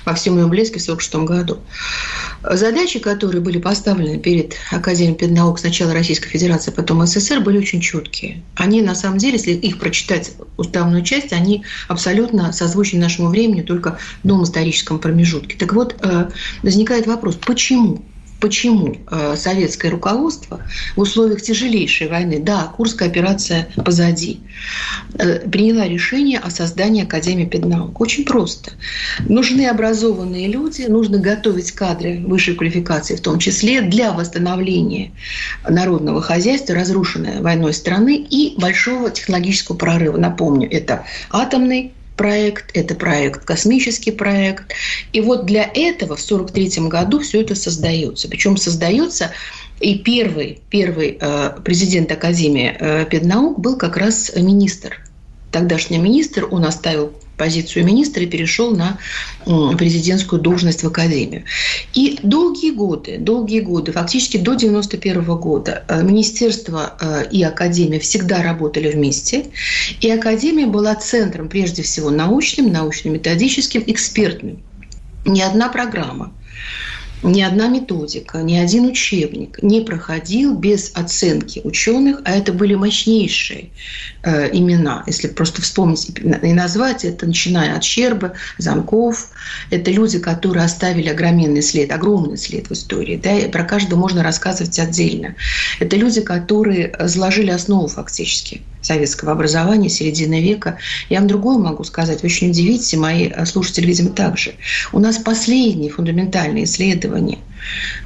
во 0.07 0.15
всем 0.15 0.39
ее 0.39 0.47
блеске 0.47 0.79
в 0.79 0.83
1946 0.83 1.29
году. 1.29 1.59
Задачи, 2.43 2.99
которые 2.99 3.43
были 3.43 3.59
поставлены 3.59 4.19
перед 4.19 4.55
Академией 4.71 5.17
педнаук 5.17 5.59
сначала 5.59 5.93
Российской 5.93 6.29
Федерации, 6.29 6.71
потом 6.71 7.05
СССР, 7.07 7.41
были 7.41 7.59
очень 7.59 7.81
четкие. 7.81 8.43
Они, 8.55 8.81
на 8.81 8.95
самом 8.95 9.19
деле, 9.19 9.35
если 9.35 9.53
их 9.53 9.79
прочитать 9.79 10.33
уставную 10.57 11.03
часть, 11.03 11.33
они 11.33 11.65
абсолютно 11.89 12.53
созвучны 12.53 13.01
нашему 13.01 13.29
времени 13.29 13.63
только 13.63 13.99
в 14.23 14.27
новом 14.27 14.45
историческом 14.45 14.99
промежутке. 14.99 15.57
Так 15.59 15.75
вот, 15.75 15.97
э, 16.01 16.31
возникает 16.63 17.07
вопрос, 17.07 17.37
почему? 17.45 18.03
Почему 18.43 18.97
э, 19.09 19.37
советское 19.37 19.89
руководство 19.89 20.61
в 20.97 21.01
условиях 21.01 21.41
тяжелейшей 21.41 22.09
войны, 22.09 22.41
да, 22.41 22.65
Курская 22.77 23.09
операция 23.09 23.69
позади, 23.85 24.41
э, 25.15 25.49
приняла 25.49 25.87
решение 25.87 26.41
о 26.41 26.51
создании 26.51 27.05
Академии 27.05 27.45
педнаук. 27.45 28.01
Очень 28.01 28.25
просто. 28.25 28.73
Нужны 29.21 29.69
образованные 29.69 30.49
люди, 30.49 30.83
нужно 30.83 31.19
готовить 31.19 31.71
кадры 31.71 32.21
высшей 32.27 32.57
квалификации, 32.57 33.15
в 33.15 33.21
том 33.21 33.39
числе 33.39 33.81
для 33.81 34.13
восстановления 34.13 35.13
народного 35.69 36.21
хозяйства, 36.21 36.75
разрушенной 36.75 37.41
войной 37.41 37.73
страны 37.73 38.17
и 38.17 38.61
большого 38.61 39.11
технологического 39.11 39.77
прорыва. 39.77 40.17
Напомню, 40.17 40.69
это 40.69 41.05
атомный 41.31 41.93
проект, 42.17 42.71
это 42.75 42.95
проект, 42.95 43.45
космический 43.45 44.11
проект. 44.11 44.73
И 45.13 45.21
вот 45.21 45.47
для 45.47 45.63
этого 45.63 46.17
в 46.17 46.23
1943 46.23 46.89
году 46.89 47.21
все 47.21 47.43
это 47.43 47.55
создается. 47.55 48.29
Причем 48.29 48.57
создается 48.57 49.31
и 49.81 49.99
первый, 49.99 50.61
первый 50.71 51.19
э, 51.21 51.51
президент 51.65 52.13
Академии 52.13 52.77
э, 52.79 53.05
педнаук 53.07 53.59
был 53.59 53.77
как 53.77 53.97
раз 53.97 54.33
министр. 54.37 55.01
Тогдашний 55.51 55.99
министр, 55.99 56.47
он 56.51 56.65
оставил 56.65 57.13
позицию 57.37 57.85
министра 57.85 58.23
и 58.23 58.27
перешел 58.27 58.75
на 58.75 58.99
президентскую 59.45 60.41
должность 60.41 60.83
в 60.83 60.87
Академию. 60.87 61.45
И 61.95 62.19
долгие 62.23 62.71
годы, 62.71 63.19
долгие 63.19 63.61
годы, 63.61 63.93
фактически 63.93 64.37
до 64.37 64.55
91 64.55 65.25
года, 65.37 65.85
э, 65.89 66.03
Министерство 66.03 66.95
э, 67.01 67.29
и 67.31 67.43
Академия 67.43 67.99
всегда 67.99 68.43
работали 68.43 68.91
вместе. 68.91 69.47
И 70.01 70.11
Академия 70.11 70.67
была 70.67 70.95
центром, 70.95 71.49
прежде 71.49 71.83
всего, 71.83 72.11
научным, 72.11 72.73
научно-методическим, 72.73 73.83
экспертным. 73.87 74.63
Ни 75.25 75.41
одна 75.41 75.69
программа 75.69 76.33
ни 77.23 77.43
одна 77.43 77.69
методика, 77.69 78.39
ни 78.39 78.57
один 78.57 78.87
учебник 78.87 79.63
не 79.63 79.81
проходил 79.81 80.55
без 80.55 80.93
оценки 80.95 81.61
ученых, 81.65 82.21
а 82.25 82.33
это 82.33 82.53
были 82.53 82.75
мощнейшие 82.75 83.71
э, 84.23 84.51
имена. 84.53 85.05
Если 85.07 85.29
просто 85.29 85.63
вспомнить 85.63 86.11
и 86.19 86.53
назвать 86.53 87.05
это, 87.05 87.27
начиная 87.27 87.77
от 87.77 87.85
Щерба, 87.85 88.35
Замков, 88.59 89.31
это 89.71 89.91
люди, 89.91 90.19
которые 90.19 90.65
оставили 90.65 91.09
огроменный 91.09 91.63
след, 91.63 91.93
огромный 91.93 92.37
след 92.37 92.69
в 92.69 92.73
истории. 92.73 93.21
Да, 93.23 93.33
и 93.33 93.51
про 93.51 93.65
каждого 93.65 93.99
можно 93.99 94.23
рассказывать 94.23 94.79
отдельно. 94.79 95.37
Это 95.81 95.97
люди, 95.97 96.21
которые 96.21 96.95
заложили 97.01 97.51
основу 97.51 97.89
фактически 97.89 98.63
советского 98.83 99.33
образования 99.33 99.89
середины 99.89 100.43
века. 100.43 100.79
Я 101.09 101.21
вам 101.21 101.29
другое 101.29 101.59
могу 101.59 101.85
сказать. 101.85 102.23
Вы 102.23 102.27
очень 102.27 102.51
удивитесь, 102.51 102.95
мои 102.95 103.31
слушатели, 103.47 103.87
видимо, 103.87 104.11
также. 104.11 104.55
У 104.93 104.99
нас 104.99 105.19
последние 105.19 105.91
фундаментальные 105.91 106.65
исследования 106.65 107.39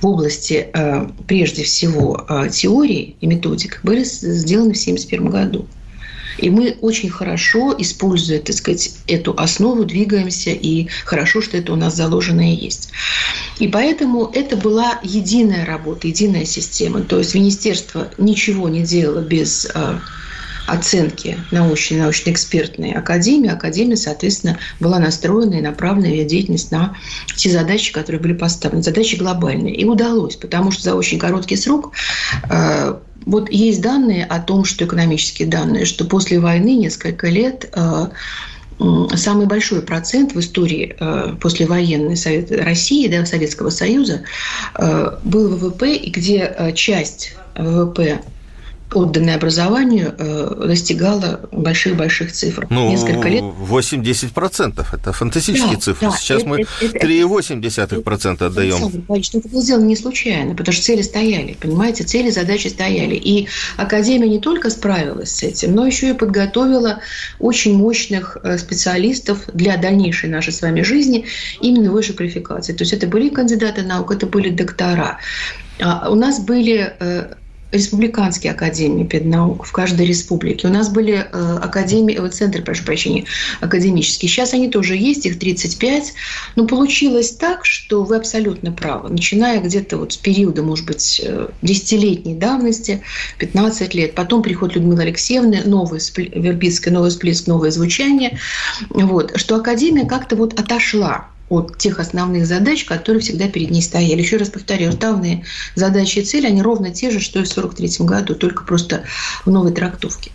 в 0.00 0.06
области, 0.06 0.68
э, 0.72 1.08
прежде 1.26 1.64
всего, 1.64 2.24
э, 2.28 2.48
теории 2.50 3.16
и 3.20 3.26
методик 3.26 3.80
были 3.82 4.04
сделаны 4.04 4.74
в 4.74 4.76
1971 4.76 5.30
году. 5.30 5.66
И 6.38 6.50
мы 6.50 6.76
очень 6.80 7.10
хорошо, 7.10 7.74
используя, 7.78 8.40
так 8.40 8.54
сказать, 8.54 8.94
эту 9.06 9.34
основу, 9.36 9.84
двигаемся, 9.84 10.50
и 10.50 10.88
хорошо, 11.04 11.40
что 11.40 11.56
это 11.56 11.72
у 11.72 11.76
нас 11.76 11.96
заложено 11.96 12.52
и 12.52 12.54
есть. 12.54 12.90
И 13.58 13.68
поэтому 13.68 14.30
это 14.32 14.56
была 14.56 15.00
единая 15.02 15.64
работа, 15.64 16.08
единая 16.08 16.44
система. 16.44 17.00
То 17.00 17.18
есть 17.18 17.34
министерство 17.34 18.10
ничего 18.18 18.68
не 18.68 18.82
делало 18.82 19.20
без 19.20 19.66
э, 19.74 19.98
оценки 20.66 21.38
научной, 21.50 21.98
научно-экспертной 21.98 22.92
академии, 22.92 23.50
академия, 23.50 23.96
соответственно, 23.96 24.58
была 24.80 24.98
настроена 24.98 25.54
и 25.54 25.60
направлена 25.60 26.08
ее 26.08 26.24
деятельность 26.24 26.70
на 26.70 26.96
те 27.36 27.50
задачи, 27.50 27.92
которые 27.92 28.20
были 28.20 28.32
поставлены, 28.32 28.82
задачи 28.82 29.16
глобальные. 29.16 29.74
И 29.74 29.84
удалось, 29.84 30.36
потому 30.36 30.70
что 30.70 30.82
за 30.82 30.94
очень 30.94 31.18
короткий 31.18 31.56
срок 31.56 31.92
э, 32.50 32.96
вот 33.24 33.50
есть 33.50 33.80
данные 33.80 34.24
о 34.24 34.40
том, 34.40 34.64
что 34.64 34.84
экономические 34.84 35.48
данные, 35.48 35.84
что 35.84 36.04
после 36.04 36.38
войны 36.38 36.76
несколько 36.76 37.28
лет 37.28 37.70
э, 37.74 38.06
самый 39.14 39.46
большой 39.46 39.82
процент 39.82 40.34
в 40.34 40.40
истории 40.40 40.96
э, 40.98 41.34
послевоенной 41.40 42.16
Совет 42.16 42.50
России, 42.52 43.08
да, 43.08 43.24
Советского 43.24 43.70
Союза, 43.70 44.22
был 45.24 45.48
ВВП, 45.48 45.94
и 45.94 46.10
где 46.10 46.72
часть 46.74 47.34
ВВП 47.56 48.20
отданное 48.92 49.36
образованию, 49.36 50.14
э, 50.16 50.64
достигала 50.66 51.40
больших-больших 51.52 52.32
цифр. 52.32 52.66
Ну, 52.70 52.90
Несколько 52.90 53.28
лет. 53.28 53.42
8-10%– 53.42 54.86
это 54.92 55.12
фантастические 55.12 55.74
да, 55.74 55.80
цифры. 55.80 56.08
Да, 56.08 56.16
Сейчас 56.16 56.42
это, 56.42 56.48
мы 56.48 56.60
3,8% 56.80 58.44
отдаем. 58.44 59.04
Александр 59.08 59.46
это 59.46 59.48
было 59.48 59.62
сделано 59.62 59.84
не 59.84 59.96
случайно, 59.96 60.54
потому 60.54 60.72
что 60.72 60.84
цели 60.84 61.02
стояли, 61.02 61.56
понимаете, 61.60 62.04
цели, 62.04 62.30
задачи 62.30 62.68
стояли. 62.68 63.14
И 63.16 63.48
Академия 63.76 64.28
не 64.28 64.38
только 64.38 64.70
справилась 64.70 65.30
с 65.30 65.42
этим, 65.42 65.74
но 65.74 65.86
еще 65.86 66.10
и 66.10 66.12
подготовила 66.12 67.00
очень 67.38 67.76
мощных 67.76 68.36
э, 68.42 68.56
специалистов 68.58 69.40
для 69.52 69.76
дальнейшей 69.76 70.30
нашей 70.30 70.52
с 70.52 70.62
вами 70.62 70.82
жизни 70.82 71.26
именно 71.60 71.90
высшей 71.90 72.14
квалификации. 72.14 72.72
То 72.72 72.82
есть 72.82 72.92
это 72.92 73.06
были 73.06 73.28
кандидаты 73.28 73.82
наук, 73.82 74.12
это 74.12 74.26
были 74.26 74.50
доктора. 74.50 75.18
А 75.80 76.08
у 76.10 76.14
нас 76.14 76.40
были 76.40 76.94
э, 76.98 77.34
республиканские 77.76 78.52
академии 78.52 79.04
педнаук 79.04 79.64
в 79.64 79.72
каждой 79.72 80.06
республике. 80.06 80.68
У 80.68 80.70
нас 80.70 80.88
были 80.88 81.14
э, 81.14 81.58
академии, 81.62 82.18
вот 82.18 82.34
центры, 82.34 82.62
прошу 82.62 82.84
прощения, 82.84 83.24
академические. 83.60 84.28
Сейчас 84.28 84.54
они 84.54 84.68
тоже 84.68 84.96
есть, 84.96 85.26
их 85.26 85.38
35. 85.38 86.14
Но 86.56 86.66
получилось 86.66 87.30
так, 87.30 87.64
что 87.64 88.04
вы 88.04 88.16
абсолютно 88.16 88.72
правы. 88.72 89.08
Начиная 89.10 89.60
где-то 89.60 89.98
вот 89.98 90.12
с 90.12 90.16
периода, 90.16 90.62
может 90.62 90.86
быть, 90.86 91.20
э, 91.24 91.48
десятилетней 91.62 92.34
давности, 92.34 93.02
15 93.38 93.94
лет, 93.94 94.14
потом 94.14 94.42
приход 94.42 94.74
Людмилы 94.74 95.02
Алексеевны, 95.02 95.62
новый 95.64 96.00
Вербицкая, 96.16 96.92
новый 96.92 97.10
всплеск, 97.10 97.46
новое 97.46 97.70
звучание, 97.70 98.38
вот, 98.90 99.32
что 99.36 99.56
академия 99.56 100.06
как-то 100.06 100.36
вот 100.36 100.58
отошла 100.58 101.28
от 101.48 101.78
тех 101.78 102.00
основных 102.00 102.46
задач, 102.46 102.84
которые 102.84 103.20
всегда 103.20 103.48
перед 103.48 103.70
ней 103.70 103.82
стояли. 103.82 104.20
Еще 104.20 104.36
раз 104.36 104.48
повторю, 104.48 104.88
уставные 104.88 105.44
задачи 105.74 106.18
и 106.18 106.24
цели, 106.24 106.46
они 106.46 106.62
ровно 106.62 106.90
те 106.90 107.10
же, 107.10 107.20
что 107.20 107.40
и 107.40 107.44
в 107.44 107.50
1943 107.50 108.06
году, 108.06 108.34
только 108.34 108.64
просто 108.64 109.04
в 109.44 109.50
новой 109.50 109.72
трактовке. 109.72 110.30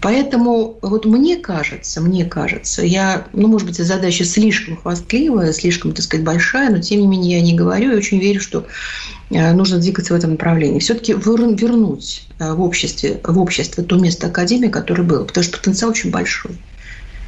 Поэтому 0.00 0.78
вот 0.82 1.06
мне 1.06 1.36
кажется, 1.36 2.00
мне 2.00 2.24
кажется, 2.24 2.82
я, 2.84 3.26
ну, 3.32 3.48
может 3.48 3.66
быть, 3.66 3.76
задача 3.76 4.24
слишком 4.24 4.76
хвастливая, 4.76 5.52
слишком, 5.52 5.92
так 5.92 6.04
сказать, 6.04 6.24
большая, 6.24 6.70
но 6.70 6.78
тем 6.78 7.00
не 7.00 7.06
менее 7.06 7.38
я 7.38 7.44
не 7.44 7.54
говорю 7.54 7.92
и 7.92 7.96
очень 7.96 8.20
верю, 8.20 8.40
что 8.40 8.66
э, 9.30 9.52
нужно 9.52 9.78
двигаться 9.78 10.14
в 10.14 10.16
этом 10.16 10.32
направлении. 10.32 10.78
Все-таки 10.78 11.12
вернуть 11.14 12.28
э, 12.38 12.52
в 12.52 12.60
обществе, 12.62 13.20
в 13.24 13.38
общество 13.38 13.82
то 13.82 13.96
место 13.96 14.28
Академии, 14.28 14.68
которое 14.68 15.02
было, 15.02 15.24
потому 15.24 15.44
что 15.44 15.58
потенциал 15.58 15.90
очень 15.90 16.10
большой 16.10 16.52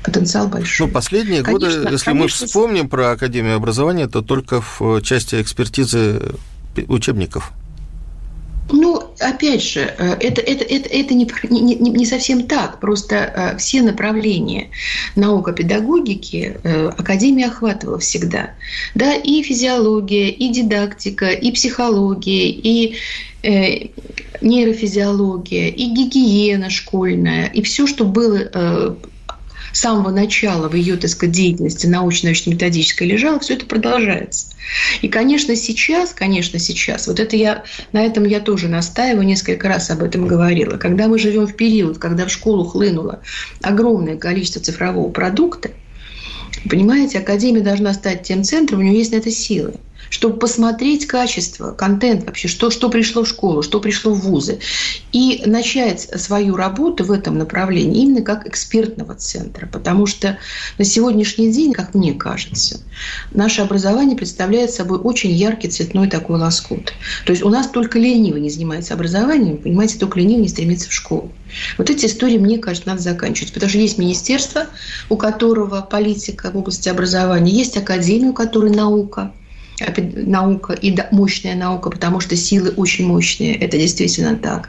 потенциал 0.03 0.49
большой. 0.49 0.87
Ну, 0.87 0.93
последние 0.93 1.43
конечно, 1.43 1.69
годы, 1.69 1.91
если 1.93 2.05
конечно, 2.05 2.15
мы 2.15 2.29
вспомним 2.29 2.89
про 2.89 3.13
Академию 3.13 3.57
образования, 3.57 4.09
то 4.09 4.23
только 4.23 4.61
в 4.61 5.01
части 5.03 5.41
экспертизы 5.41 6.35
учебников. 6.89 7.53
Ну, 8.71 9.03
опять 9.19 9.63
же, 9.63 9.81
э, 9.81 10.17
это, 10.21 10.43
это, 10.43 10.65
это, 10.65 10.89
это 10.89 11.15
не, 11.15 11.27
не, 11.49 11.75
не 11.75 12.07
совсем 12.07 12.47
так. 12.47 12.81
Просто 12.81 13.17
э, 13.17 13.57
все 13.59 13.83
направления 13.83 14.69
наука 15.17 15.53
педагогики 15.53 16.59
э, 16.63 16.91
Академия 16.97 17.47
охватывала 17.47 17.99
всегда. 17.99 18.51
Да, 18.95 19.15
и 19.15 19.43
физиология, 19.43 20.29
и 20.29 20.49
дидактика, 20.49 21.31
и 21.31 21.51
психология, 21.53 22.51
и 22.51 22.97
нейрофизиология, 24.41 25.69
и 25.69 25.87
гигиена 25.87 26.71
школьная, 26.71 27.47
и 27.47 27.63
все, 27.63 27.87
что 27.87 28.05
было 28.05 28.99
самого 29.73 30.11
начала 30.11 30.69
в 30.69 30.75
ее, 30.75 30.97
так 30.97 31.11
сказать, 31.11 31.35
деятельности 31.35 31.87
научно-методической 31.87 33.07
лежало, 33.07 33.41
все 33.41 33.55
это 33.55 33.67
продолжается. 33.67 34.49
И, 35.03 35.09
конечно, 35.09 35.57
сейчас, 35.57 36.13
конечно, 36.13 36.59
сейчас, 36.59 37.07
вот 37.07 37.21
это 37.21 37.37
я, 37.37 37.65
на 37.93 38.03
этом 38.03 38.25
я 38.25 38.41
тоже 38.41 38.69
настаиваю, 38.69 39.27
несколько 39.27 39.69
раз 39.69 39.91
об 39.91 40.03
этом 40.03 40.27
говорила, 40.27 40.77
когда 40.77 41.09
мы 41.09 41.19
живем 41.19 41.47
в 41.47 41.57
период, 41.57 41.99
когда 41.99 42.27
в 42.27 42.31
школу 42.31 42.65
хлынуло 42.65 43.21
огромное 43.63 44.17
количество 44.17 44.61
цифрового 44.61 45.11
продукта, 45.11 45.71
Понимаете, 46.69 47.19
Академия 47.19 47.61
должна 47.61 47.95
стать 47.95 48.25
тем 48.25 48.43
центром, 48.43 48.81
у 48.81 48.83
нее 48.83 48.99
есть 48.99 49.13
на 49.13 49.17
это 49.17 49.31
силы 49.31 49.75
чтобы 50.11 50.39
посмотреть 50.39 51.07
качество, 51.07 51.73
контент 51.73 52.25
вообще, 52.25 52.49
что, 52.49 52.71
что 52.71 52.89
пришло 52.89 53.25
в 53.25 53.29
школу, 53.29 53.63
что 53.63 53.81
пришло 53.81 54.13
в 54.13 54.21
вузы, 54.21 54.59
и 55.13 55.43
начать 55.47 56.01
свою 56.21 56.57
работу 56.57 57.05
в 57.05 57.13
этом 57.13 57.39
направлении 57.39 58.03
именно 58.03 58.23
как 58.23 58.47
экспертного 58.47 59.15
центра. 59.15 59.67
Потому 59.67 60.07
что 60.07 60.39
на 60.79 60.85
сегодняшний 60.85 61.53
день, 61.53 61.73
как 61.73 61.95
мне 61.95 62.15
кажется, 62.15 62.81
наше 63.33 63.63
образование 63.63 64.17
представляет 64.17 64.71
собой 64.71 64.99
очень 64.99 65.31
яркий 65.31 65.69
цветной 65.69 66.09
такой 66.09 66.39
лоскут. 66.39 66.93
То 67.25 67.33
есть 67.33 67.43
у 67.43 67.49
нас 67.49 67.69
только 67.69 67.99
ленивый 67.99 68.41
не 68.41 68.51
занимается 68.51 68.95
образованием, 68.95 69.59
понимаете, 69.59 69.99
только 69.99 70.19
ленивый 70.19 70.43
не 70.43 70.49
стремится 70.49 70.89
в 70.89 70.93
школу. 70.93 71.33
Вот 71.79 71.91
эти 71.91 72.07
истории, 72.07 72.39
мне 72.39 72.59
кажется, 72.59 72.89
надо 72.89 73.03
заканчивать. 73.03 73.53
Потому 73.53 73.71
что 73.71 73.79
есть 73.79 73.99
министерство, 73.99 74.67
у 75.09 75.17
которого 75.17 75.81
политика 75.81 76.51
в 76.51 76.57
области 76.57 76.89
образования, 76.89 77.53
есть 77.53 77.77
академия, 77.77 78.31
у 78.31 78.35
которой 78.35 78.71
наука– 78.71 79.33
наука 79.81 80.73
и 80.73 80.97
мощная 81.13 81.55
наука, 81.55 81.91
потому 81.91 82.21
что 82.21 82.37
силы 82.37 82.71
очень 82.71 83.07
мощные. 83.07 83.55
Это 83.57 83.79
действительно 83.79 84.37
так. 84.37 84.69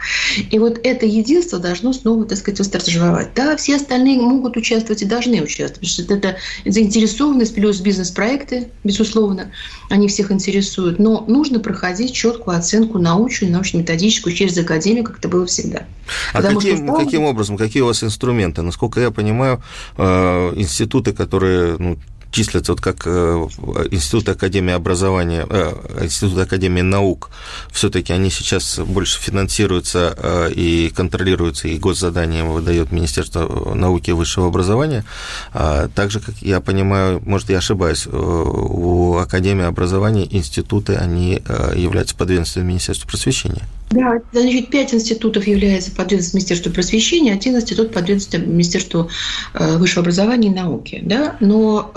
И 0.52 0.60
вот 0.60 0.80
это 0.84 1.06
единство 1.06 1.60
должно 1.60 1.94
снова, 1.94 2.26
так 2.26 2.38
сказать, 2.38 2.60
восторжевать. 2.60 3.30
Да, 3.36 3.56
все 3.58 3.78
остальные 3.78 4.20
могут 4.22 4.58
участвовать 4.58 5.02
и 5.02 5.06
должны 5.06 5.42
участвовать, 5.42 5.90
потому 5.90 5.90
что 5.90 6.14
это 6.14 6.38
заинтересованность 6.66 7.56
плюс 7.56 7.80
бизнес-проекты, 7.80 8.70
безусловно, 8.84 9.52
они 9.90 10.08
всех 10.08 10.32
интересуют. 10.32 11.00
Но 11.00 11.26
нужно 11.28 11.60
проходить 11.60 12.14
четкую 12.14 12.58
оценку 12.58 13.00
научную, 13.00 13.52
научно-методическую 13.52 14.36
через 14.36 14.58
академию, 14.58 15.04
как 15.04 15.20
это 15.20 15.28
было 15.28 15.46
всегда. 15.46 15.86
А 16.34 16.42
каким, 16.42 16.86
что... 16.86 16.96
каким 16.96 17.24
образом, 17.24 17.58
какие 17.58 17.82
у 17.82 17.88
вас 17.88 18.04
инструменты? 18.04 18.62
Насколько 18.62 19.00
я 19.00 19.12
понимаю, 19.12 19.62
э, 19.98 20.54
институты, 20.56 21.14
которые 21.14 21.78
ну, 21.78 21.98
числятся 22.32 22.74
вот 22.74 22.82
как 22.82 23.04
э, 23.06 23.48
Институт 23.92 24.30
Академии 24.30 24.74
образования, 24.74 25.46
э, 25.50 26.04
Институт 26.04 26.38
Академии 26.40 26.82
наук, 26.82 27.30
все-таки 27.72 28.14
они 28.14 28.30
сейчас 28.30 28.80
больше 28.80 29.20
финансируются 29.20 30.14
э, 30.18 30.52
и 30.54 30.90
контролируются, 30.90 31.68
и 31.68 31.78
госзадания 31.78 32.44
выдает 32.44 32.92
Министерство 32.92 33.74
науки 33.74 34.12
и 34.12 34.14
высшего 34.14 34.48
образования. 34.48 35.06
А 35.54 35.88
также, 35.90 36.20
как 36.20 36.36
я 36.42 36.62
понимаю, 36.62 37.22
может, 37.26 37.50
я 37.50 37.58
ошибаюсь, 37.58 38.08
у 38.08 39.18
Академии 39.18 39.66
образования 39.66 40.28
институты, 40.30 40.96
они 40.96 41.42
являются 41.76 42.16
подведомственными 42.16 42.70
Министерству 42.70 43.08
просвещения. 43.08 43.64
Да, 43.92 44.20
значит, 44.32 44.70
пять 44.70 44.94
институтов 44.94 45.48
являются 45.48 45.92
подведомством 45.92 46.38
Министерства 46.38 46.70
просвещения, 46.70 47.34
один 47.34 47.56
институт 47.56 47.92
подведомством 47.92 48.52
Министерству 48.52 49.10
высшего 49.54 50.02
образования 50.02 50.50
и 50.50 50.54
науки. 50.54 51.02
Да? 51.04 51.38
Но 51.40 51.92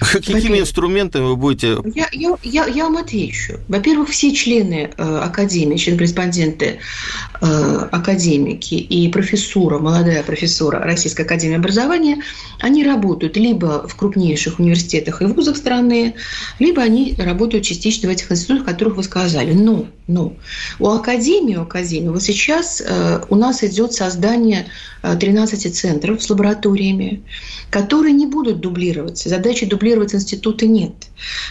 Какими 0.00 0.60
инструментами 0.60 1.24
вы 1.24 1.36
будете... 1.36 1.78
Я, 1.94 2.08
я, 2.12 2.36
я, 2.42 2.66
я 2.66 2.84
вам 2.84 2.96
отвечу. 2.96 3.58
Во-первых, 3.68 4.08
все 4.08 4.34
члены 4.34 4.90
э, 4.96 5.18
Академии, 5.18 5.76
члены-корреспонденты, 5.76 6.78
э, 7.40 7.88
академики 7.92 8.74
и 8.74 9.08
профессура, 9.08 9.78
молодая 9.78 10.22
профессура 10.22 10.78
Российской 10.80 11.22
Академии 11.22 11.56
Образования, 11.56 12.22
они 12.60 12.84
работают 12.84 13.36
либо 13.36 13.86
в 13.86 13.94
крупнейших 13.94 14.58
университетах 14.58 15.22
и 15.22 15.26
вузах 15.26 15.56
страны, 15.56 16.14
либо 16.58 16.82
они 16.82 17.14
работают 17.18 17.64
частично 17.64 18.08
в 18.08 18.12
этих 18.12 18.30
институтах, 18.30 18.66
о 18.66 18.72
которых 18.72 18.96
вы 18.96 19.02
сказали. 19.02 19.52
Но, 19.52 19.86
но 20.06 20.34
у 20.78 20.88
Академии, 20.88 21.56
у 21.56 21.62
Академии 21.62 22.08
вот 22.08 22.22
сейчас 22.22 22.82
э, 22.84 23.22
у 23.28 23.36
нас 23.36 23.62
идет 23.62 23.92
создание 23.92 24.66
13 25.02 25.66
э, 25.66 25.70
центров 25.70 26.22
с 26.22 26.30
лабораториями, 26.30 27.22
которые 27.70 28.12
не 28.12 28.26
будут 28.26 28.60
дублироваться. 28.60 29.28
Задачи 29.28 29.66
дублировать 29.90 30.14
институты 30.14 30.66
нет. 30.66 30.92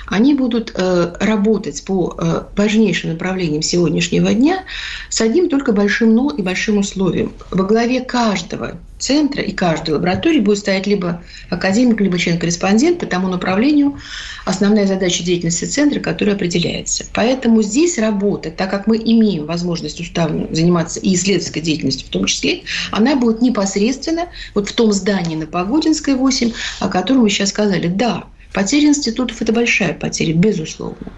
Они 0.08 0.34
будут 0.34 0.72
э, 0.76 1.14
работать 1.20 1.84
по 1.86 2.16
э, 2.18 2.44
важнейшим 2.56 3.12
направлениям 3.12 3.62
сегодняшнего 3.62 4.34
дня 4.34 4.64
с 5.10 5.22
одним 5.22 5.50
только 5.50 5.74
большим 5.74 6.16
«но» 6.16 6.32
и 6.32 6.42
большим 6.42 6.78
условием. 6.78 7.34
Во 7.52 7.64
главе 7.64 8.02
каждого 8.02 8.78
центра 9.00 9.42
и 9.42 9.52
каждой 9.52 9.92
лаборатории 9.92 10.40
будет 10.40 10.60
стоять 10.60 10.86
либо 10.86 11.24
академик, 11.50 12.00
либо 12.02 12.20
член-корреспондент 12.20 13.00
по 13.00 13.06
тому 13.06 13.28
направлению, 13.28 13.98
основная 14.46 14.86
задача 14.86 15.24
деятельности 15.24 15.66
центра, 15.66 16.00
которая 16.00 16.36
определяется. 16.36 17.06
Поэтому 17.14 17.62
здесь 17.62 17.98
работа, 17.98 18.52
так 18.52 18.70
как 18.70 18.88
мы 18.88 18.98
имеем 18.98 19.46
возможность 19.46 20.00
уставно 20.00 20.48
заниматься 20.54 21.00
и 21.00 21.16
исследовательской 21.16 21.62
деятельностью 21.62 22.08
в 22.08 22.12
том 22.12 22.26
числе, 22.26 22.64
она 22.92 23.16
будет 23.16 23.42
непосредственно 23.42 24.28
вот 24.54 24.70
в 24.70 24.74
том 24.74 24.92
здании 24.92 25.36
на 25.36 25.48
Погодинской 25.48 26.16
8, 26.16 26.52
о 26.80 26.90
котором 26.90 27.22
вы 27.22 27.30
сейчас 27.30 27.50
сказали. 27.50 27.88
Да, 27.88 28.26
Потеря 28.54 28.88
институтов– 28.88 29.42
это 29.42 29.54
большая 29.54 29.94
потеря, 29.94 30.34
безусловно. 30.34 31.14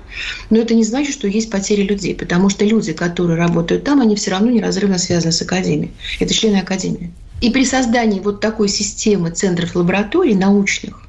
Но 0.49 0.57
это 0.57 0.73
не 0.73 0.83
значит, 0.83 1.13
что 1.13 1.27
есть 1.29 1.49
потери 1.49 1.83
людей, 1.83 2.13
потому 2.13 2.49
что 2.49 2.65
люди, 2.65 2.91
которые 2.91 3.37
работают 3.37 3.85
там, 3.85 4.01
они 4.01 4.17
все 4.17 4.31
равно 4.31 4.51
неразрывно 4.51 4.97
связаны 4.97 5.31
с 5.31 5.41
академией. 5.41 5.91
Это 6.19 6.33
члены 6.33 6.57
академии. 6.57 7.11
И 7.41 7.49
при 7.49 7.65
создании 7.65 8.19
вот 8.19 8.39
такой 8.39 8.69
системы 8.69 9.32
центров 9.32 9.75
лабораторий 9.75 10.36
научных, 10.36 11.01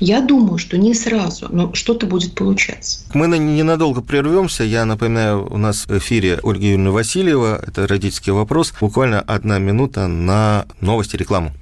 я 0.00 0.20
думаю, 0.20 0.58
что 0.58 0.78
не 0.78 0.94
сразу, 0.94 1.48
но 1.50 1.74
что-то 1.74 2.06
будет 2.06 2.34
получаться. 2.34 3.00
Мы 3.14 3.26
ненадолго 3.38 4.00
прервемся. 4.00 4.64
Я 4.64 4.84
напоминаю, 4.84 5.46
у 5.50 5.56
нас 5.56 5.86
в 5.86 5.98
эфире 5.98 6.38
Ольга 6.42 6.64
Юрьевна 6.64 6.90
Васильева. 6.90 7.62
Это 7.66 7.86
родительский 7.86 8.32
вопрос. 8.32 8.72
Буквально 8.80 9.20
одна 9.20 9.58
минута 9.58 10.06
на 10.06 10.66
новости 10.80 11.16
рекламу. 11.16 11.52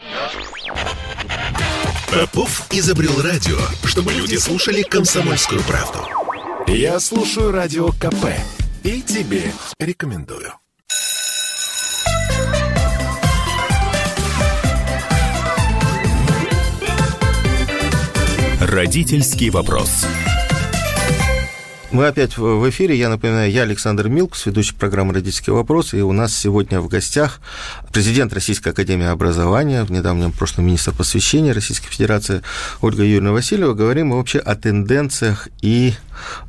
Попов 2.10 2.66
изобрел 2.72 3.22
радио, 3.22 3.58
чтобы 3.84 4.12
люди 4.12 4.36
слушали 4.36 4.82
комсомольскую 4.82 5.62
правду. 5.62 6.00
Я 6.66 6.98
слушаю 6.98 7.52
радио 7.52 7.88
КП 7.92 8.26
и 8.82 9.00
тебе 9.00 9.52
рекомендую. 9.78 10.52
Родительский 18.70 19.50
вопрос. 19.50 20.06
Мы 21.90 22.06
опять 22.06 22.38
в 22.38 22.70
эфире. 22.70 22.96
Я 22.96 23.08
напоминаю, 23.08 23.50
я 23.50 23.62
Александр 23.62 24.08
Милкус, 24.08 24.46
ведущий 24.46 24.76
программы 24.76 25.12
«Родительский 25.12 25.52
вопрос», 25.52 25.92
и 25.92 26.02
у 26.02 26.12
нас 26.12 26.32
сегодня 26.32 26.80
в 26.80 26.86
гостях 26.86 27.40
президент 27.92 28.32
Российской 28.32 28.68
Академии 28.68 29.06
Образования, 29.06 29.82
в 29.82 29.90
недавнем 29.90 30.30
прошлом 30.30 30.66
министр 30.66 30.92
посвящения 30.92 31.52
Российской 31.52 31.88
Федерации 31.88 32.42
Ольга 32.80 33.02
Юрьевна 33.02 33.32
Васильева. 33.32 33.74
Говорим 33.74 34.10
мы 34.10 34.18
вообще 34.18 34.38
о 34.38 34.54
тенденциях 34.54 35.48
и 35.62 35.94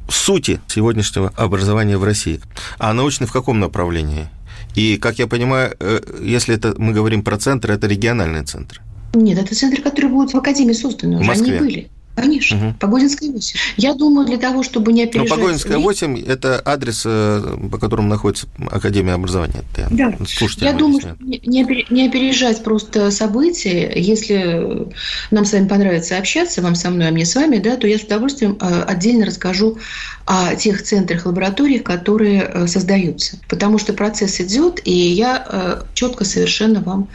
сути 0.07 0.61
сегодняшнего 0.67 1.33
образования 1.35 1.97
в 1.97 2.03
России. 2.03 2.39
А 2.77 2.93
научно 2.93 3.25
в 3.25 3.31
каком 3.31 3.59
направлении? 3.59 4.27
И, 4.75 4.97
как 4.97 5.17
я 5.17 5.25
понимаю, 5.25 5.75
э, 5.79 5.99
если 6.21 6.53
это 6.53 6.75
мы 6.77 6.93
говорим 6.93 7.23
про 7.23 7.39
центры, 7.39 7.73
это 7.73 7.87
региональные 7.87 8.43
центры. 8.43 8.79
Нет, 9.15 9.39
это 9.39 9.55
центры, 9.55 9.81
которые 9.81 10.11
будут 10.11 10.35
в 10.35 10.37
Академии 10.37 10.73
созданы. 10.73 11.19
Уже 11.19 11.31
они 11.31 11.51
были. 11.53 11.89
Конечно, 12.15 12.57
угу. 12.57 12.75
Погодинская 12.79 13.31
8. 13.31 13.59
Я 13.77 13.93
думаю, 13.93 14.27
для 14.27 14.37
того, 14.37 14.63
чтобы 14.63 14.91
не 14.91 15.03
опережать... 15.03 15.29
Но 15.29 15.35
Погодинская 15.35 15.77
8– 15.77 16.23
это 16.27 16.61
адрес, 16.63 17.03
э, 17.05 17.57
по 17.71 17.77
которому 17.77 18.09
находится 18.09 18.47
Академия 18.69 19.13
образования. 19.13 19.63
Это 19.73 19.87
да. 19.89 20.13
Я 20.57 20.73
думаю, 20.73 20.99
что 20.99 21.15
не 21.21 22.07
опережать 22.07 22.63
просто 22.63 23.11
события. 23.11 23.93
Если 23.95 24.87
нам 25.31 25.45
с 25.45 25.53
вами 25.53 25.67
понравится 25.67 26.17
общаться, 26.17 26.61
вам 26.61 26.75
со 26.75 26.89
мной, 26.89 27.07
а 27.07 27.11
мне 27.11 27.25
с 27.25 27.33
вами, 27.35 27.57
да, 27.57 27.77
то 27.77 27.87
я 27.87 27.97
с 27.97 28.01
удовольствием 28.01 28.57
э, 28.59 28.83
отдельно 28.83 29.25
расскажу 29.25 29.77
о 30.25 30.55
тех 30.55 30.83
центрах, 30.83 31.25
лабораториях, 31.25 31.83
которые 31.83 32.41
э, 32.41 32.67
создаются. 32.67 33.37
Потому 33.47 33.79
что 33.79 33.93
процесс 33.93 34.39
идет, 34.41 34.81
и 34.83 34.91
я 34.91 35.81
четко 35.93 36.25
совершенно 36.25 36.81
вам 36.81 37.07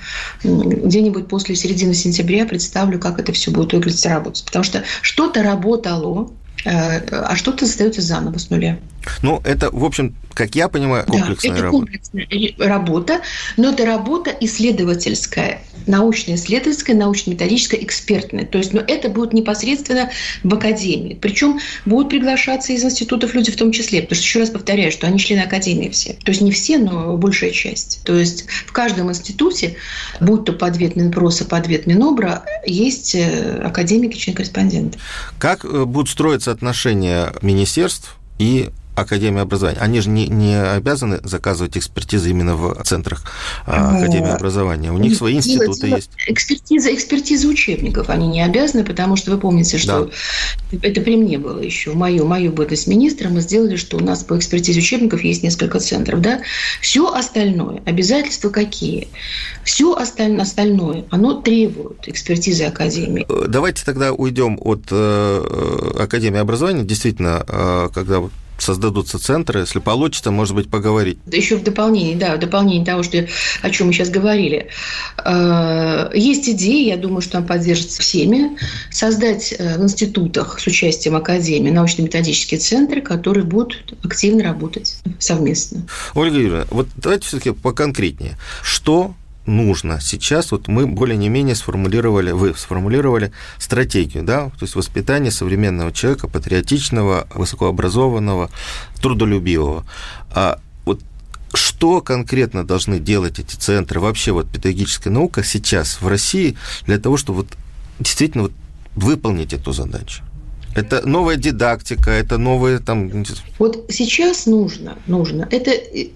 где-нибудь 0.42 1.28
после 1.28 1.54
середины 1.54 1.94
сентября 1.94 2.46
представлю, 2.46 2.98
как 2.98 3.18
это 3.18 3.32
все 3.32 3.50
будет 3.50 3.72
выглядеть 3.72 4.06
работать. 4.06 4.44
Потому 4.44 4.64
что 4.64 4.84
что-то 5.02 5.42
работало, 5.42 6.30
э, 6.64 6.98
а 7.08 7.36
что-то 7.36 7.64
остается 7.64 8.02
заново 8.02 8.38
с 8.38 8.50
нуля. 8.50 8.78
Ну, 9.22 9.40
это, 9.44 9.70
в 9.70 9.84
общем, 9.84 10.14
как 10.34 10.54
я 10.54 10.68
понимаю, 10.68 11.06
комплексная 11.06 11.50
да, 11.50 11.56
это 11.56 11.64
работа. 11.64 11.78
комплексная 11.78 12.68
работа, 12.68 13.20
но 13.56 13.70
это 13.70 13.86
работа 13.86 14.30
исследовательская, 14.40 15.62
научно-исследовательская, 15.86 16.94
научно-методическая, 16.94 17.80
экспертная. 17.80 18.44
То 18.44 18.58
есть, 18.58 18.72
но 18.72 18.82
это 18.86 19.08
будет 19.08 19.32
непосредственно 19.32 20.10
в 20.42 20.52
академии. 20.52 21.18
Причем 21.20 21.58
будут 21.84 22.10
приглашаться 22.10 22.72
из 22.72 22.84
институтов 22.84 23.34
люди 23.34 23.50
в 23.50 23.56
том 23.56 23.72
числе. 23.72 24.02
Потому 24.02 24.16
что, 24.16 24.24
еще 24.24 24.40
раз 24.40 24.50
повторяю, 24.50 24.92
что 24.92 25.06
они 25.06 25.18
члены 25.18 25.40
академии 25.40 25.88
все. 25.88 26.12
То 26.12 26.30
есть, 26.30 26.42
не 26.42 26.52
все, 26.52 26.78
но 26.78 27.16
большая 27.16 27.52
часть. 27.52 28.02
То 28.04 28.14
есть, 28.14 28.46
в 28.66 28.72
каждом 28.72 29.10
институте, 29.10 29.76
будь 30.20 30.44
то 30.44 30.52
подвет 30.52 30.96
Минпроса, 30.96 31.44
подвет 31.44 31.86
Минобра, 31.86 32.44
есть 32.66 33.14
э, 33.14 33.60
академики, 33.64 34.18
член-корреспонденты. 34.18 34.98
Как 35.38 35.64
э, 35.64 35.84
будут 35.84 36.10
строиться 36.10 36.50
отношения 36.50 37.32
министерств 37.40 38.16
и 38.38 38.70
Академия 38.96 39.42
образования. 39.42 39.78
Они 39.78 40.00
же 40.00 40.08
не, 40.08 40.26
не 40.26 40.60
обязаны 40.60 41.20
заказывать 41.22 41.76
экспертизы 41.76 42.30
именно 42.30 42.56
в 42.56 42.82
центрах 42.84 43.24
а, 43.66 43.98
Академии 43.98 44.30
образования. 44.30 44.90
У 44.90 44.98
них 44.98 45.16
свои 45.16 45.34
институты 45.34 45.88
есть. 45.88 46.10
Экспертиза, 46.26 46.94
экспертиза 46.94 47.46
учебников 47.46 48.08
они 48.08 48.26
не 48.26 48.42
обязаны, 48.42 48.84
потому 48.84 49.16
что 49.16 49.30
вы 49.30 49.38
помните, 49.38 49.76
что 49.76 50.10
да. 50.72 50.78
это 50.82 51.02
при 51.02 51.16
мне 51.16 51.38
было 51.38 51.60
еще. 51.60 51.92
Мою, 51.92 52.26
мою 52.26 52.52
бытность 52.52 52.86
министра 52.86 53.28
мы 53.28 53.42
сделали, 53.42 53.76
что 53.76 53.98
у 53.98 54.00
нас 54.00 54.24
по 54.24 54.36
экспертизе 54.38 54.80
учебников 54.80 55.22
есть 55.22 55.42
несколько 55.42 55.78
центров. 55.78 56.22
Да? 56.22 56.40
Все 56.80 57.12
остальное, 57.12 57.82
обязательства 57.84 58.48
какие? 58.48 59.08
Все 59.62 59.94
остальное, 59.94 61.04
оно 61.10 61.40
требует 61.42 62.08
экспертизы 62.08 62.64
Академии. 62.64 63.26
Давайте 63.46 63.84
тогда 63.84 64.12
уйдем 64.12 64.58
от 64.60 64.84
э, 64.90 65.92
Академии 65.98 66.38
образования. 66.38 66.84
Действительно, 66.84 67.44
э, 67.46 67.88
когда 67.92 68.22
создадутся 68.58 69.18
центры, 69.18 69.60
если 69.60 69.78
получится, 69.78 70.30
может 70.30 70.54
быть, 70.54 70.70
поговорить. 70.70 71.18
Еще 71.30 71.56
в 71.56 71.62
дополнение, 71.62 72.16
да, 72.16 72.36
в 72.36 72.38
дополнение 72.38 72.84
того, 72.84 73.02
что, 73.02 73.26
о 73.62 73.70
чем 73.70 73.88
мы 73.88 73.92
сейчас 73.92 74.10
говорили. 74.10 74.68
Э, 75.24 76.10
есть 76.14 76.48
идея, 76.48 76.94
я 76.94 76.96
думаю, 76.96 77.20
что 77.20 77.38
она 77.38 77.46
поддержится 77.46 78.00
всеми, 78.00 78.56
создать 78.90 79.54
э, 79.58 79.78
в 79.78 79.82
институтах 79.82 80.60
с 80.60 80.66
участием 80.66 81.16
Академии 81.16 81.70
научно-методические 81.70 82.60
центры, 82.60 83.00
которые 83.00 83.44
будут 83.44 83.94
активно 84.02 84.44
работать 84.44 84.98
совместно. 85.18 85.86
Ольга 86.14 86.36
Юрьевна, 86.36 86.66
вот 86.70 86.88
давайте 86.96 87.26
все-таки 87.26 87.50
поконкретнее. 87.52 88.36
Что 88.62 89.14
нужно 89.46 90.00
сейчас, 90.00 90.52
вот 90.52 90.68
мы 90.68 90.86
более-не-менее 90.86 91.54
сформулировали, 91.54 92.32
вы 92.32 92.54
сформулировали 92.54 93.32
стратегию, 93.58 94.24
да, 94.24 94.46
то 94.50 94.62
есть 94.62 94.74
воспитание 94.74 95.30
современного 95.30 95.92
человека, 95.92 96.28
патриотичного, 96.28 97.26
высокообразованного, 97.34 98.50
трудолюбивого. 99.00 99.84
А 100.30 100.60
вот 100.84 101.00
что 101.54 102.00
конкретно 102.00 102.66
должны 102.66 102.98
делать 102.98 103.38
эти 103.38 103.54
центры, 103.56 104.00
вообще 104.00 104.32
вот 104.32 104.48
педагогическая 104.48 105.12
наука 105.12 105.42
сейчас 105.42 106.00
в 106.00 106.08
России 106.08 106.56
для 106.86 106.98
того, 106.98 107.16
чтобы 107.16 107.38
вот 107.42 107.48
действительно 107.98 108.44
вот 108.44 108.52
выполнить 108.94 109.52
эту 109.52 109.72
задачу? 109.72 110.22
Это 110.76 111.08
новая 111.08 111.36
дидактика, 111.36 112.10
это 112.10 112.36
новые 112.36 112.78
там... 112.78 113.24
Вот 113.58 113.86
сейчас 113.88 114.44
нужно, 114.44 114.98
нужно. 115.06 115.48
Это, 115.50 115.72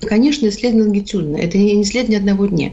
конечно, 0.06 0.48
исследование 0.48 0.84
лонгитюдное, 0.84 1.40
это 1.40 1.56
не 1.56 1.82
исследование 1.82 2.18
одного 2.18 2.46
дня. 2.46 2.72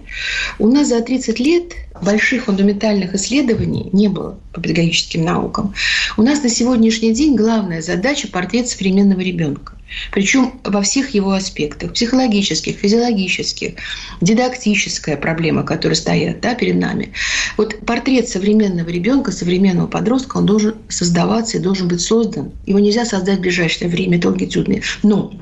У 0.60 0.68
нас 0.68 0.90
за 0.90 1.02
30 1.02 1.40
лет 1.40 1.74
больших 2.04 2.46
фундаментальных 2.46 3.16
исследований 3.16 3.90
не 3.94 4.08
было 4.08 4.38
по 4.54 4.62
педагогическим 4.62 5.24
наукам. 5.24 5.74
У 6.18 6.24
нас 6.24 6.42
на 6.44 6.50
сегодняшний 6.50 7.14
день 7.14 7.36
главная 7.36 7.82
задача– 7.82 8.28
портрет 8.32 8.68
современного 8.68 9.20
ребенка. 9.20 9.74
Причем 10.12 10.60
во 10.64 10.82
всех 10.82 11.12
его 11.12 11.32
аспектах– 11.32 11.94
психологических, 11.94 12.76
физиологических, 12.76 13.76
дидактическая 14.22 15.16
проблема, 15.16 15.64
которая 15.64 15.96
стоят 15.96 16.42
да, 16.42 16.56
перед 16.56 16.76
нами. 16.76 17.14
Вот 17.56 17.80
портрет 17.86 18.28
современного 18.28 18.90
ребенка, 18.90 19.32
современного 19.32 19.88
подростка, 19.88 20.38
он 20.38 20.46
должен 20.46 20.76
создаваться 20.90 21.58
и 21.58 21.62
должен 21.62 21.88
быть 21.88 22.02
создан. 22.02 22.52
Его 22.66 22.80
нельзя 22.80 23.06
создать 23.06 23.38
в 23.38 23.42
ближайшее 23.42 23.90
время, 23.90 24.18
это 24.18 24.30
лонгитюдный. 24.30 24.84
Но 25.04 25.34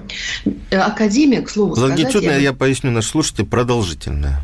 э, 0.46 0.78
академия, 0.78 1.42
к 1.42 1.50
слову 1.50 1.74
Лонгитюдная, 1.76 2.12
сказать, 2.12 2.38
я... 2.38 2.38
я 2.38 2.54
поясню 2.54 2.92
наш 2.92 3.08
слушатель, 3.08 3.46
продолжительная. 3.46 4.42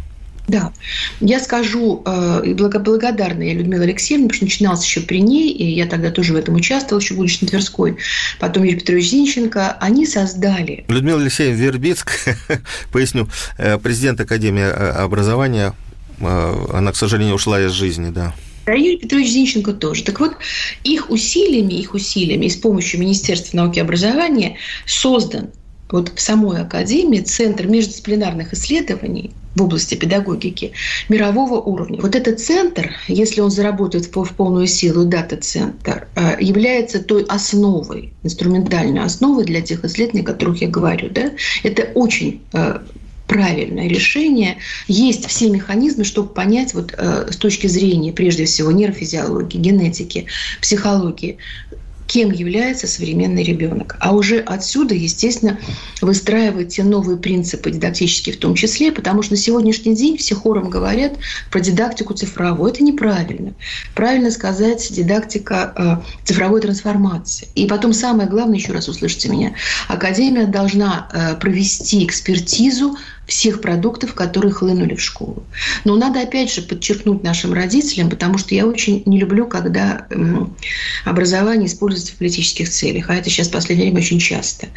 Да, 0.47 0.73
я 1.19 1.39
скажу, 1.39 2.03
э, 2.05 2.41
и 2.45 2.53
благодарна 2.53 3.43
я 3.43 3.53
Людмиле 3.53 3.83
Алексеевне, 3.83 4.27
потому 4.27 4.37
что 4.37 4.45
начиналось 4.45 4.83
еще 4.83 5.01
при 5.01 5.21
ней, 5.21 5.51
и 5.51 5.65
я 5.71 5.85
тогда 5.85 6.11
тоже 6.11 6.33
в 6.33 6.35
этом 6.35 6.55
участвовала, 6.55 7.01
еще 7.01 7.13
будучи 7.13 7.37
на 7.41 7.47
Тверской, 7.47 7.97
потом 8.39 8.63
Юрий 8.63 8.79
Петрович 8.79 9.09
Зинченко, 9.09 9.77
они 9.79 10.05
создали... 10.05 10.85
Людмила 10.87 11.21
Алексеевна 11.21 11.55
Вербицк, 11.55 12.11
поясню, 12.91 13.29
э, 13.57 13.77
президент 13.77 14.19
Академии 14.19 14.63
э, 14.63 14.89
образования, 14.91 15.73
она, 16.19 16.91
к 16.91 16.95
сожалению, 16.95 17.33
ушла 17.33 17.59
из 17.61 17.71
жизни, 17.71 18.11
да. 18.11 18.35
А 18.65 18.75
Юрий 18.75 18.97
Петрович 18.97 19.29
Зинченко 19.29 19.73
тоже. 19.73 20.03
Так 20.03 20.19
вот, 20.19 20.37
их 20.83 21.09
усилиями, 21.09 21.73
их 21.73 21.93
усилиями 21.95 22.45
и 22.45 22.49
с 22.49 22.57
помощью 22.57 22.99
Министерства 22.99 23.57
науки 23.57 23.79
и 23.79 23.81
образования 23.81 24.57
создан 24.85 25.49
вот 25.91 26.11
в 26.15 26.21
самой 26.21 26.61
Академии 26.61 27.19
Центр 27.19 27.67
междисциплинарных 27.67 28.53
исследований 28.53 29.31
в 29.55 29.63
области 29.63 29.95
педагогики 29.95 30.71
мирового 31.09 31.59
уровня. 31.59 31.99
Вот 32.01 32.15
этот 32.15 32.39
центр, 32.39 32.91
если 33.07 33.41
он 33.41 33.51
заработает 33.51 34.05
в 34.05 34.33
полную 34.35 34.67
силу, 34.67 35.05
дата-центр, 35.05 36.07
э, 36.15 36.37
является 36.39 37.03
той 37.03 37.23
основой, 37.23 38.13
инструментальной 38.23 39.03
основой 39.03 39.45
для 39.45 39.61
тех 39.61 39.83
исследований, 39.83 40.23
о 40.23 40.31
которых 40.31 40.61
я 40.61 40.69
говорю. 40.69 41.09
Да? 41.09 41.31
Это 41.63 41.89
очень 41.95 42.41
э, 42.53 42.79
правильное 43.27 43.87
решение. 43.87 44.57
Есть 44.87 45.25
все 45.27 45.49
механизмы, 45.49 46.03
чтобы 46.03 46.29
понять 46.29 46.73
вот, 46.73 46.93
э, 46.97 47.27
с 47.31 47.37
точки 47.37 47.67
зрения, 47.67 48.13
прежде 48.13 48.45
всего, 48.45 48.71
нейрофизиологии, 48.71 49.57
генетики, 49.57 50.27
психологии, 50.61 51.37
кем 52.11 52.31
является 52.31 52.87
современный 52.87 53.41
ребенок. 53.41 53.95
А 54.01 54.13
уже 54.13 54.39
отсюда, 54.39 54.93
естественно, 54.93 55.57
выстраивать 56.01 56.75
те 56.75 56.83
новые 56.83 57.17
принципы 57.17 57.71
дидактические 57.71 58.35
в 58.35 58.37
том 58.37 58.53
числе, 58.53 58.91
потому 58.91 59.23
что 59.23 59.33
на 59.33 59.37
сегодняшний 59.37 59.95
день 59.95 60.17
все 60.17 60.35
хором 60.35 60.69
говорят 60.69 61.13
про 61.51 61.61
дидактику 61.61 62.13
цифровую. 62.13 62.69
Это 62.69 62.83
неправильно. 62.83 63.53
Правильно 63.95 64.29
сказать 64.29 64.91
дидактика 64.91 65.73
э, 65.77 66.25
цифровой 66.25 66.59
трансформации. 66.59 67.47
И 67.55 67.65
потом 67.65 67.93
самое 67.93 68.27
главное, 68.27 68.57
еще 68.57 68.73
раз 68.73 68.89
услышите 68.89 69.29
меня, 69.29 69.53
Академия 69.87 70.47
должна 70.47 71.07
э, 71.13 71.35
провести 71.39 72.05
экспертизу 72.05 72.97
всех 73.31 73.61
продуктов, 73.61 74.13
которые 74.13 74.51
хлынули 74.51 74.93
в 74.93 75.01
школу. 75.01 75.43
Но 75.85 75.95
надо 75.95 76.21
опять 76.21 76.53
же 76.53 76.61
подчеркнуть 76.61 77.23
нашим 77.23 77.53
родителям, 77.53 78.09
потому 78.09 78.37
что 78.37 78.53
я 78.53 78.67
очень 78.67 79.03
не 79.05 79.19
люблю, 79.19 79.47
когда 79.47 80.05
образование 81.05 81.67
используется 81.67 82.11
в 82.11 82.17
политических 82.17 82.69
целях, 82.69 83.09
а 83.09 83.15
это 83.15 83.29
сейчас 83.29 83.47
в 83.47 83.51
последнее 83.51 83.87
время 83.87 84.01
очень 84.01 84.19
часто. 84.19 84.67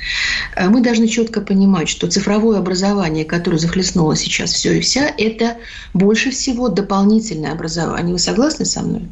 Э, 0.55 0.69
мы 0.69 0.83
должны 0.83 1.09
четко 1.09 1.40
понимать, 1.40 1.88
что 1.88 2.07
цифровое 2.07 2.59
образование, 2.59 3.25
которое 3.25 3.59
захлестнуло 3.59 4.14
сейчас 4.14 4.53
все 4.53 4.79
и 4.79 4.81
вся, 4.81 5.12
это 5.19 5.57
больше 5.93 6.31
всего 6.31 6.69
дополнительное 6.69 7.53
образование. 7.53 8.12
Вы 8.12 8.21
согласны 8.21 8.64
со 8.64 8.83
мной? 8.83 9.09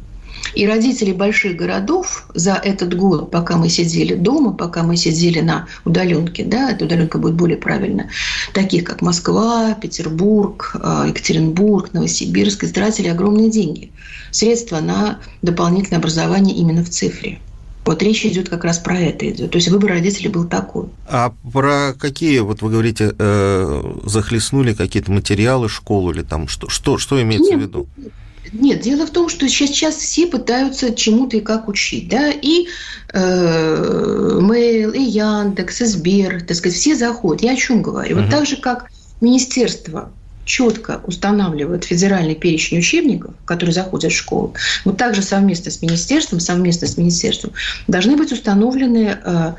И 0.53 0.67
родители 0.67 1.11
больших 1.11 1.55
городов 1.55 2.25
за 2.33 2.53
этот 2.53 2.95
год, 2.95 3.31
пока 3.31 3.57
мы 3.57 3.69
сидели 3.69 4.13
дома, 4.13 4.53
пока 4.53 4.83
мы 4.83 4.97
сидели 4.97 5.39
на 5.39 5.67
удаленке, 5.85 6.43
да, 6.43 6.71
эта 6.71 6.85
удаленка 6.85 7.17
будет 7.17 7.33
более 7.35 7.57
правильно, 7.57 8.09
таких 8.53 8.83
как 8.83 9.01
Москва, 9.01 9.73
Петербург, 9.73 10.75
э, 10.75 11.05
Екатеринбург, 11.09 11.93
Новосибирск, 11.93 12.63
истратили 12.63 13.07
огромные 13.07 13.49
деньги, 13.49 13.91
средства 14.31 14.79
на 14.79 15.19
дополнительное 15.41 15.99
образование 15.99 16.55
именно 16.55 16.83
в 16.83 16.89
цифре. 16.89 17.39
Вот 17.85 18.01
речь 18.01 18.25
идет 18.25 18.47
как 18.47 18.63
раз 18.63 18.79
про 18.79 18.97
это 18.97 19.29
идет. 19.29 19.51
То 19.51 19.57
есть 19.57 19.67
выбор 19.67 19.91
родителей 19.91 20.29
был 20.29 20.45
такой. 20.45 20.85
А 21.05 21.33
про 21.51 21.93
какие, 21.99 22.39
вот 22.39 22.61
вы 22.61 22.71
говорите, 22.71 23.13
э, 23.17 23.99
захлестнули 24.05 24.73
какие-то 24.73 25.11
материалы 25.11 25.67
школу 25.67 26.11
или 26.11 26.21
там 26.21 26.47
что, 26.47 26.69
что, 26.69 26.97
что 26.97 27.21
имеется 27.21 27.51
Нет, 27.51 27.59
в 27.59 27.61
виду? 27.61 27.87
Нет, 27.97 28.13
дело 28.51 29.05
в 29.05 29.11
том, 29.11 29.29
что 29.29 29.47
сейчас 29.47 29.95
все 29.95 30.27
пытаются 30.27 30.93
чему-то 30.93 31.37
и 31.37 31.41
как 31.41 31.67
учить, 31.67 32.09
да, 32.09 32.31
и 32.31 32.67
э, 33.13 34.39
Mail, 34.41 34.95
и 34.95 35.01
Яндекс, 35.01 35.81
и 35.81 35.85
Сбер, 35.85 36.41
так 36.41 36.57
сказать, 36.57 36.77
все 36.77 36.95
заходят. 36.95 37.43
Я 37.43 37.53
о 37.53 37.55
чем 37.55 37.81
говорю? 37.81 38.15
Угу. 38.15 38.23
Вот 38.23 38.31
так 38.31 38.45
же, 38.45 38.57
как 38.57 38.89
министерство 39.21 40.11
четко 40.45 40.99
устанавливает 41.05 41.85
федеральный 41.85 42.35
перечень 42.35 42.79
учебников, 42.79 43.33
которые 43.45 43.73
заходят 43.73 44.11
в 44.11 44.15
школу, 44.15 44.53
вот 44.83 44.97
также 44.97 45.21
совместно 45.21 45.71
с 45.71 45.81
министерством, 45.81 46.39
совместно 46.39 46.87
с 46.87 46.97
министерством 46.97 47.53
должны 47.87 48.17
быть 48.17 48.31
установлены 48.31 49.17
э, 49.23 49.53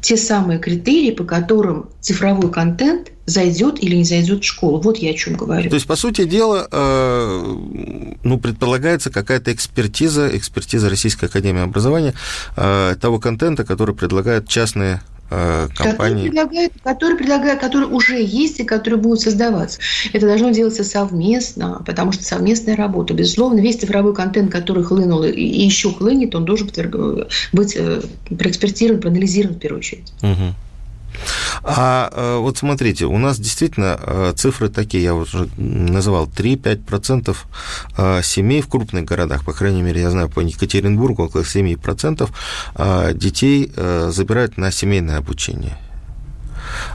те 0.00 0.16
самые 0.16 0.58
критерии, 0.58 1.10
по 1.10 1.24
которым 1.24 1.88
цифровой 2.00 2.50
контент 2.50 3.12
зайдет 3.26 3.82
или 3.82 3.96
не 3.96 4.04
зайдет 4.04 4.42
в 4.42 4.46
школу. 4.46 4.80
Вот 4.80 4.98
я 4.98 5.10
о 5.10 5.14
чем 5.14 5.34
говорю. 5.34 5.68
То 5.68 5.74
есть, 5.74 5.86
по 5.86 5.96
сути 5.96 6.24
дела, 6.24 6.66
э, 6.70 7.56
ну, 8.22 8.38
предполагается 8.38 9.10
какая-то 9.10 9.52
экспертиза, 9.52 10.34
экспертиза 10.36 10.88
Российской 10.88 11.26
Академии 11.26 11.62
Образования 11.62 12.14
э, 12.56 12.96
того 13.00 13.18
контента, 13.18 13.64
который 13.64 13.94
предлагают 13.94 14.48
частные 14.48 15.02
э, 15.30 15.68
компаний. 15.74 16.28
Которые 16.28 16.30
предлагают, 16.30 16.72
которые 16.82 17.16
предлагают, 17.18 17.60
которые 17.60 17.88
уже 17.88 18.22
есть 18.22 18.60
и 18.60 18.64
которые 18.64 19.00
будут 19.00 19.20
создаваться. 19.20 19.80
Это 20.12 20.26
должно 20.26 20.50
делаться 20.50 20.84
совместно, 20.84 21.82
потому 21.86 22.12
что 22.12 22.24
совместная 22.24 22.76
работа. 22.76 23.14
Безусловно, 23.14 23.60
весь 23.60 23.76
цифровой 23.76 24.14
контент, 24.14 24.50
который 24.50 24.84
хлынул 24.84 25.22
и 25.24 25.40
еще 25.40 25.92
хлынет, 25.92 26.34
он 26.34 26.44
должен 26.44 26.70
быть 27.52 27.76
э, 27.76 28.00
проэкспертирован, 28.28 29.00
проанализирован 29.00 29.56
в 29.56 29.58
первую 29.58 29.80
очередь. 29.80 30.12
Угу. 30.22 30.54
А 31.62 32.10
э, 32.12 32.36
вот 32.38 32.58
смотрите, 32.58 33.06
у 33.06 33.18
нас 33.18 33.38
действительно 33.38 33.98
э, 34.00 34.32
цифры 34.36 34.68
такие, 34.68 35.04
я 35.04 35.14
уже 35.14 35.48
называл, 35.56 36.26
3-5% 36.26 37.36
э, 37.96 38.22
семей 38.22 38.62
в 38.62 38.68
крупных 38.68 39.04
городах, 39.04 39.44
по 39.44 39.52
крайней 39.52 39.82
мере, 39.82 40.00
я 40.00 40.10
знаю, 40.10 40.28
по 40.28 40.40
Екатеринбургу 40.40 41.24
около 41.24 41.42
7% 41.42 42.28
детей 43.14 43.72
забирают 44.10 44.56
на 44.56 44.70
семейное 44.70 45.18
обучение. 45.18 45.76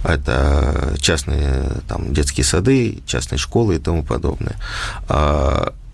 Это 0.03 0.95
частные 0.99 1.81
там, 1.87 2.13
детские 2.13 2.43
сады, 2.43 3.01
частные 3.05 3.39
школы 3.39 3.75
и 3.75 3.79
тому 3.79 4.03
подобное. 4.03 4.55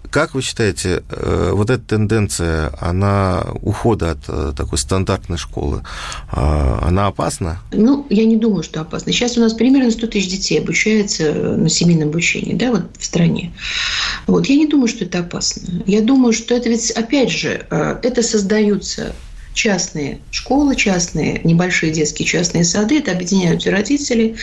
Как 0.10 0.34
вы 0.34 0.42
считаете, 0.42 1.04
э, 1.10 1.52
вот 1.54 1.70
эта 1.70 1.84
тенденция, 1.84 2.72
она 2.80 3.46
ухода 3.62 4.12
от 4.12 4.20
э, 4.28 4.54
такой 4.58 4.80
стандартной 4.80 5.38
школы, 5.38 5.84
а, 6.32 6.80
она 6.82 7.08
опасна? 7.08 7.60
Ну, 7.72 8.08
я 8.10 8.26
не 8.26 8.36
думаю, 8.36 8.64
что 8.64 8.82
опасна. 8.82 9.12
Сейчас 9.12 9.38
у 9.38 9.42
нас 9.42 9.54
примерно 9.54 9.92
100 9.92 10.08
тысяч 10.08 10.30
детей 10.30 10.60
обучается 10.60 11.32
на 11.32 11.70
семейном 11.70 12.10
обучении, 12.10 12.56
да, 12.56 12.72
вот 12.72 12.86
в 12.98 13.06
стране. 13.06 13.54
Вот, 14.26 14.48
я 14.48 14.56
не 14.56 14.66
думаю, 14.66 14.88
что 14.88 15.06
это 15.06 15.20
опасно. 15.20 15.84
Я 15.86 16.02
думаю, 16.02 16.34
что 16.34 16.56
это 16.56 16.70
ведь, 16.70 16.90
опять 16.92 17.30
же, 17.30 17.68
э, 17.70 18.00
это 18.02 18.24
создаются 18.24 19.14
частные 19.54 20.20
школы, 20.32 20.76
частные 20.76 21.42
небольшие 21.44 21.92
детские 21.92 22.26
частные 22.26 22.64
сады. 22.64 23.00
Это 23.00 23.12
объединяются 23.12 23.72
родители 23.72 24.36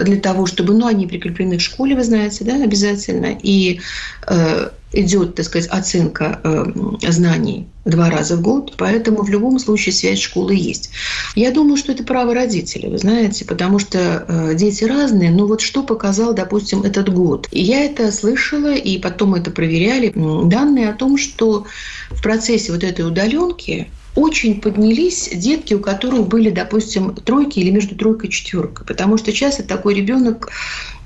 для 0.00 0.16
того, 0.16 0.46
чтобы, 0.46 0.74
ну, 0.74 0.86
они 0.86 1.06
прикреплены 1.06 1.58
к 1.58 1.60
школе, 1.60 1.94
вы 1.94 2.02
знаете, 2.04 2.44
да, 2.44 2.54
обязательно. 2.54 3.38
И 3.42 3.80
э, 4.26 4.70
идет, 4.92 5.34
так 5.34 5.46
сказать, 5.46 5.68
оценка 5.70 6.40
э, 6.42 6.64
знаний 7.10 7.66
два 7.84 8.10
раза 8.10 8.36
в 8.36 8.42
год, 8.42 8.74
поэтому 8.76 9.22
в 9.22 9.28
любом 9.28 9.58
случае 9.58 9.92
связь 9.92 10.20
школы 10.20 10.54
есть. 10.54 10.90
Я 11.34 11.50
думаю, 11.50 11.76
что 11.76 11.92
это 11.92 12.04
право 12.04 12.32
родителей, 12.32 12.88
вы 12.88 12.98
знаете, 12.98 13.44
потому 13.44 13.78
что 13.78 14.24
э, 14.26 14.54
дети 14.54 14.84
разные, 14.84 15.30
но 15.30 15.46
вот 15.46 15.60
что 15.60 15.82
показал, 15.82 16.32
допустим, 16.32 16.82
этот 16.82 17.12
год. 17.12 17.48
И 17.50 17.62
я 17.62 17.84
это 17.84 18.12
слышала, 18.12 18.74
и 18.74 18.98
потом 18.98 19.34
это 19.34 19.50
проверяли, 19.50 20.12
данные 20.14 20.90
о 20.90 20.94
том, 20.94 21.18
что 21.18 21.66
в 22.10 22.22
процессе 22.22 22.72
вот 22.72 22.84
этой 22.84 23.06
удаленки 23.06 23.88
очень 24.14 24.60
поднялись 24.60 25.30
детки, 25.32 25.74
у 25.74 25.80
которых 25.80 26.28
были, 26.28 26.50
допустим, 26.50 27.14
тройки 27.14 27.60
или 27.60 27.70
между 27.70 27.96
тройкой 27.96 28.28
и 28.28 28.32
четверкой. 28.32 28.86
Потому 28.86 29.16
что 29.16 29.32
часто 29.32 29.62
такой 29.62 29.94
ребенок 29.94 30.50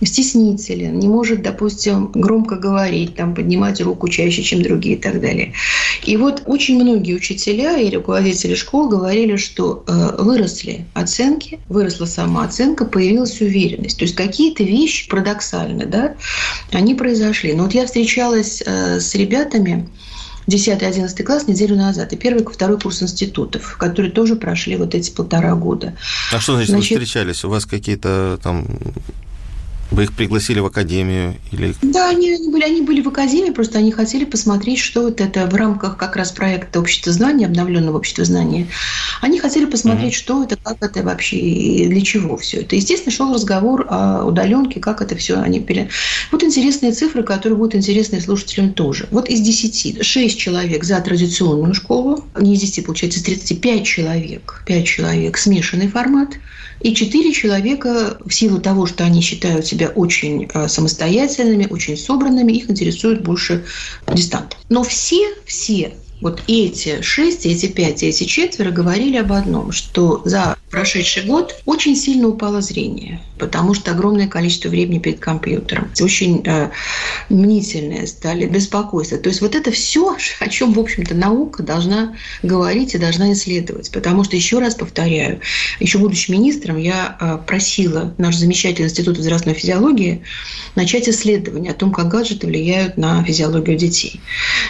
стеснителен, 0.02 0.98
не 0.98 1.08
может, 1.08 1.42
допустим, 1.42 2.10
громко 2.12 2.56
говорить, 2.56 3.14
там, 3.14 3.34
поднимать 3.34 3.80
руку 3.80 4.08
чаще, 4.08 4.42
чем 4.42 4.62
другие 4.62 4.96
и 4.96 5.00
так 5.00 5.20
далее. 5.20 5.54
И 6.04 6.16
вот 6.16 6.42
очень 6.46 6.80
многие 6.82 7.14
учителя 7.14 7.78
и 7.78 7.94
руководители 7.94 8.54
школ 8.54 8.88
говорили, 8.88 9.36
что 9.36 9.84
э, 9.86 10.22
выросли 10.22 10.84
оценки, 10.92 11.60
выросла 11.68 12.04
самооценка, 12.04 12.84
появилась 12.84 13.40
уверенность. 13.40 13.98
То 13.98 14.04
есть 14.04 14.16
какие-то 14.16 14.64
вещи 14.64 15.08
парадоксально, 15.08 15.86
да, 15.86 16.14
они 16.72 16.94
произошли. 16.94 17.54
Но 17.54 17.64
вот 17.64 17.72
я 17.72 17.86
встречалась 17.86 18.62
э, 18.66 19.00
с 19.00 19.14
ребятами, 19.14 19.88
10-11 20.46 21.22
класс 21.22 21.48
неделю 21.48 21.76
назад, 21.76 22.12
и 22.12 22.16
первый, 22.16 22.44
второй 22.44 22.78
курс 22.78 23.02
институтов, 23.02 23.76
которые 23.78 24.12
тоже 24.12 24.36
прошли 24.36 24.76
вот 24.76 24.94
эти 24.94 25.10
полтора 25.10 25.54
года. 25.54 25.94
А 26.32 26.40
что 26.40 26.54
значит, 26.54 26.70
значит 26.70 26.98
вы 26.98 27.04
встречались? 27.04 27.44
У 27.44 27.48
вас 27.48 27.66
какие-то 27.66 28.38
там 28.42 28.66
вы 29.96 30.04
их 30.04 30.12
пригласили 30.12 30.60
в 30.60 30.66
академию 30.66 31.36
или? 31.52 31.74
Да, 31.80 32.10
они, 32.10 32.34
они 32.34 32.50
были, 32.50 32.64
они 32.64 32.82
были 32.82 33.00
в 33.00 33.08
академии, 33.08 33.50
просто 33.50 33.78
они 33.78 33.90
хотели 33.90 34.26
посмотреть, 34.26 34.78
что 34.78 35.02
вот 35.04 35.22
это 35.22 35.46
в 35.46 35.54
рамках 35.54 35.96
как 35.96 36.16
раз 36.16 36.32
проекта 36.32 36.80
общества 36.80 37.12
знания, 37.12 37.46
обновленного 37.46 37.96
общества 37.96 38.22
знания. 38.24 38.68
Они 39.22 39.38
хотели 39.38 39.64
посмотреть, 39.64 40.12
mm 40.12 40.16
что 40.16 40.44
это, 40.44 40.56
как 40.56 40.82
это 40.82 41.02
вообще 41.02 41.36
и 41.36 41.88
для 41.88 42.00
чего 42.02 42.36
все 42.36 42.58
это. 42.58 42.76
Естественно, 42.76 43.14
шел 43.14 43.32
разговор 43.32 43.86
о 43.88 44.24
удаленке, 44.24 44.80
как 44.80 45.00
это 45.00 45.16
все 45.16 45.40
они 45.40 45.60
пере... 45.60 45.88
Вот 46.30 46.42
интересные 46.42 46.92
цифры, 46.92 47.22
которые 47.22 47.56
будут 47.56 47.74
интересны 47.74 48.20
слушателям 48.20 48.74
тоже. 48.74 49.08
Вот 49.10 49.28
из 49.28 49.40
10, 49.40 50.04
6 50.04 50.38
человек 50.38 50.84
за 50.84 51.00
традиционную 51.00 51.72
школу, 51.74 52.24
не 52.38 52.54
из 52.54 52.60
10, 52.60 52.84
получается, 52.84 53.20
из 53.20 53.24
35 53.24 53.84
человек, 53.84 54.62
5 54.66 54.86
человек 54.86 55.38
смешанный 55.38 55.88
формат, 55.88 56.34
и 56.80 56.94
четыре 56.94 57.32
человека, 57.32 58.18
в 58.24 58.32
силу 58.32 58.60
того, 58.60 58.86
что 58.86 59.04
они 59.04 59.20
считают 59.20 59.66
себя 59.66 59.88
очень 59.88 60.48
э, 60.52 60.68
самостоятельными, 60.68 61.66
очень 61.70 61.96
собранными, 61.96 62.52
их 62.52 62.70
интересует 62.70 63.22
больше 63.22 63.64
дистант. 64.12 64.56
Но 64.68 64.82
все, 64.82 65.28
все 65.44 65.94
вот 66.20 66.42
эти 66.46 67.02
шесть, 67.02 67.46
эти 67.46 67.66
пять, 67.66 68.02
эти 68.02 68.24
четверо 68.24 68.70
говорили 68.70 69.16
об 69.16 69.32
одном, 69.32 69.72
что 69.72 70.22
за 70.24 70.56
прошедший 70.76 71.22
год 71.22 71.56
очень 71.64 71.96
сильно 71.96 72.28
упало 72.28 72.60
зрение, 72.60 73.18
потому 73.38 73.72
что 73.72 73.92
огромное 73.92 74.28
количество 74.28 74.68
времени 74.68 74.98
перед 74.98 75.20
компьютером. 75.20 75.90
Очень 75.98 76.42
э, 76.44 76.68
мнительные 77.30 78.06
стали, 78.06 78.44
беспокойство. 78.44 79.16
То 79.16 79.30
есть 79.30 79.40
вот 79.40 79.54
это 79.54 79.70
все, 79.70 80.14
о 80.38 80.48
чем, 80.48 80.74
в 80.74 80.78
общем-то, 80.78 81.14
наука 81.14 81.62
должна 81.62 82.14
говорить 82.42 82.94
и 82.94 82.98
должна 82.98 83.32
исследовать. 83.32 83.90
Потому 83.90 84.22
что, 84.22 84.36
еще 84.36 84.58
раз 84.58 84.74
повторяю, 84.74 85.40
еще 85.80 85.96
будучи 85.96 86.30
министром, 86.30 86.76
я 86.76 87.16
э, 87.18 87.38
просила 87.46 88.14
наш 88.18 88.36
замечательный 88.36 88.88
институт 88.88 89.16
возрастной 89.16 89.54
физиологии 89.54 90.24
начать 90.74 91.08
исследование 91.08 91.72
о 91.72 91.74
том, 91.74 91.90
как 91.90 92.08
гаджеты 92.08 92.46
влияют 92.46 92.98
на 92.98 93.24
физиологию 93.24 93.78
детей. 93.78 94.20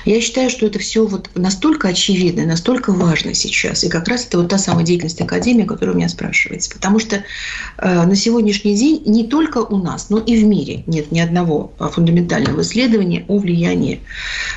Я 0.04 0.20
считаю, 0.20 0.50
что 0.50 0.66
это 0.66 0.78
все 0.78 1.04
вот 1.04 1.30
настолько 1.34 1.88
очевидно, 1.88 2.46
настолько 2.46 2.92
важно 2.92 3.34
сейчас. 3.34 3.82
И 3.82 3.88
как 3.88 4.06
раз 4.06 4.24
это 4.24 4.38
вот 4.38 4.48
та 4.48 4.58
самая 4.58 4.84
деятельность 4.84 5.20
Академии, 5.20 5.64
которую 5.64 5.95
меня 5.96 6.08
спрашивается. 6.08 6.70
Потому 6.70 6.98
что 6.98 7.16
э, 7.16 8.06
на 8.06 8.16
сегодняшний 8.16 8.76
день 8.76 9.02
не 9.06 9.24
только 9.24 9.58
у 9.58 9.78
нас, 9.78 10.10
но 10.10 10.18
и 10.18 10.36
в 10.36 10.44
мире 10.44 10.84
нет 10.86 11.12
ни 11.12 11.20
одного 11.20 11.72
фундаментального 11.78 12.62
исследования 12.62 13.24
о 13.28 13.38
влиянии 13.38 14.00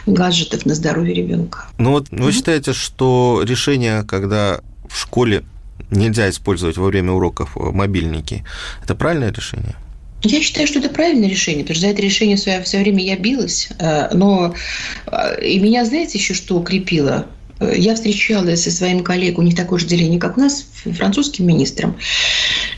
гаджетов 0.06 0.66
на 0.66 0.76
здоровье 0.76 1.14
ребенка. 1.14 1.66
Ну 1.78 1.92
вот 1.92 2.08
вы 2.12 2.32
считаете, 2.32 2.74
что 2.74 3.42
решение, 3.44 4.04
когда 4.04 4.62
в 4.88 5.00
школе 5.00 5.44
нельзя 5.92 6.30
использовать 6.30 6.78
во 6.78 6.88
время 6.88 7.12
уроков 7.12 7.56
мобильники, 7.56 8.44
это 8.84 8.96
правильное 8.96 9.32
решение? 9.32 9.76
Я 10.22 10.42
считаю, 10.42 10.68
что 10.68 10.80
это 10.80 10.90
правильное 10.90 11.30
решение, 11.30 11.64
потому 11.64 11.76
что 11.76 11.88
за 11.88 11.94
это 11.94 12.02
решение 12.02 12.36
в 12.36 12.40
свое, 12.40 12.84
время 12.84 13.04
я 13.04 13.16
билась. 13.16 13.70
Э, 13.80 14.14
но 14.14 14.54
э, 15.08 15.46
и 15.46 15.60
меня, 15.60 15.86
знаете, 15.86 16.18
еще 16.18 16.34
что 16.34 16.58
укрепило? 16.58 17.28
Э, 17.60 17.74
я 17.76 17.96
встречалась 17.96 18.64
со 18.64 18.72
своим 18.72 19.04
коллегой, 19.04 19.44
у 19.44 19.48
них 19.48 19.56
такое 19.56 19.80
же 19.80 19.86
деление, 19.86 20.20
как 20.20 20.38
у 20.38 20.42
нас, 20.42 20.66
французским 20.84 21.46
министром. 21.46 21.98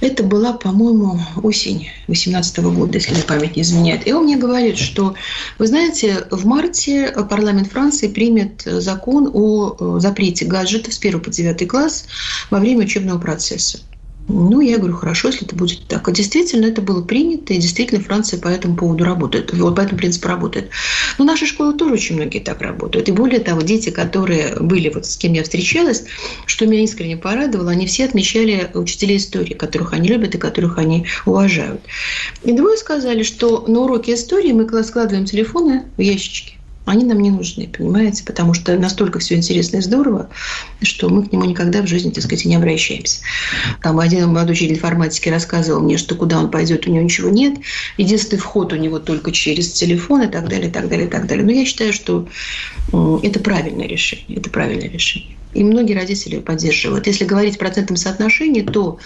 Это 0.01 0.23
была, 0.23 0.53
по-моему, 0.53 1.19
осень 1.43 1.89
2018 2.07 2.59
года, 2.59 2.97
если 2.97 3.11
мне 3.11 3.23
память 3.23 3.55
не 3.55 3.61
изменяет. 3.61 4.07
И 4.07 4.13
он 4.13 4.23
мне 4.23 4.37
говорит, 4.37 4.77
что, 4.77 5.15
вы 5.59 5.67
знаете, 5.67 6.25
в 6.31 6.45
марте 6.45 7.13
парламент 7.29 7.71
Франции 7.71 8.07
примет 8.07 8.63
закон 8.65 9.29
о 9.33 9.99
запрете 9.99 10.45
гаджетов 10.45 10.93
с 10.93 10.99
1 10.99 11.19
по 11.19 11.29
9 11.29 11.67
класс 11.67 12.05
во 12.49 12.59
время 12.59 12.85
учебного 12.85 13.19
процесса. 13.19 13.79
Ну, 14.27 14.61
я 14.61 14.77
говорю, 14.77 14.95
хорошо, 14.95 15.27
если 15.27 15.45
это 15.45 15.55
будет 15.55 15.87
так. 15.87 16.07
А 16.07 16.11
действительно, 16.11 16.65
это 16.65 16.81
было 16.81 17.01
принято, 17.01 17.53
и 17.53 17.57
действительно 17.57 18.01
Франция 18.01 18.39
по 18.39 18.47
этому 18.47 18.75
поводу 18.75 19.03
работает, 19.03 19.51
вот 19.53 19.75
по 19.75 19.81
этому 19.81 19.97
принципу 19.97 20.27
работает. 20.29 20.69
Но 21.17 21.25
наши 21.25 21.45
школы 21.45 21.73
тоже 21.73 21.95
очень 21.95 22.15
многие 22.15 22.39
так 22.39 22.61
работают. 22.61 23.09
И 23.09 23.11
более 23.11 23.39
того, 23.39 23.61
дети, 23.61 23.89
которые 23.89 24.55
были, 24.59 24.89
вот 24.89 25.05
с 25.05 25.17
кем 25.17 25.33
я 25.33 25.43
встречалась, 25.43 26.05
что 26.45 26.65
меня 26.65 26.83
искренне 26.83 27.17
порадовало, 27.17 27.71
они 27.71 27.87
все 27.87 28.05
отмечали 28.05 28.71
учителей 28.73 29.17
истории, 29.17 29.53
которых 29.53 29.93
они 29.93 30.07
любят 30.07 30.35
и 30.35 30.37
которых 30.37 30.77
они 30.77 31.07
уважают. 31.25 31.81
И 32.43 32.53
двое 32.53 32.77
сказали, 32.77 33.23
что 33.23 33.65
на 33.67 33.81
уроке 33.81 34.13
истории 34.13 34.53
мы 34.53 34.83
складываем 34.83 35.25
телефоны 35.25 35.85
в 35.97 36.01
ящички 36.01 36.60
они 36.85 37.05
нам 37.05 37.19
не 37.19 37.29
нужны, 37.29 37.67
понимаете, 37.67 38.23
потому 38.23 38.53
что 38.53 38.77
настолько 38.77 39.19
все 39.19 39.35
интересно 39.35 39.77
и 39.77 39.81
здорово, 39.81 40.29
что 40.81 41.09
мы 41.09 41.23
к 41.23 41.31
нему 41.31 41.45
никогда 41.45 41.81
в 41.81 41.87
жизни, 41.87 42.09
так 42.09 42.23
сказать, 42.23 42.45
не 42.45 42.55
обращаемся. 42.55 43.19
Там 43.81 43.99
один 43.99 44.29
молодой 44.29 44.53
учитель 44.53 44.73
информатики 44.73 45.29
рассказывал 45.29 45.81
мне, 45.81 45.97
что 45.97 46.15
куда 46.15 46.39
он 46.39 46.49
пойдет, 46.49 46.87
у 46.87 46.91
него 46.91 47.03
ничего 47.03 47.29
нет, 47.29 47.59
единственный 47.97 48.39
вход 48.39 48.73
у 48.73 48.75
него 48.75 48.99
только 48.99 49.31
через 49.31 49.71
телефон 49.71 50.23
и 50.23 50.27
так 50.27 50.49
далее, 50.49 50.69
и 50.69 50.71
так 50.71 50.89
далее, 50.89 51.07
и 51.07 51.09
так 51.09 51.27
далее. 51.27 51.45
Но 51.45 51.51
я 51.51 51.65
считаю, 51.65 51.93
что 51.93 52.27
это 53.23 53.39
правильное 53.39 53.87
решение, 53.87 54.39
это 54.39 54.49
правильное 54.49 54.89
решение. 54.89 55.37
И 55.53 55.63
многие 55.63 55.93
родители 55.93 56.39
поддерживают. 56.39 57.07
Если 57.07 57.25
говорить 57.25 57.55
в 57.55 57.59
процентном 57.59 57.97
соотношении, 57.97 58.61
то 58.61 58.99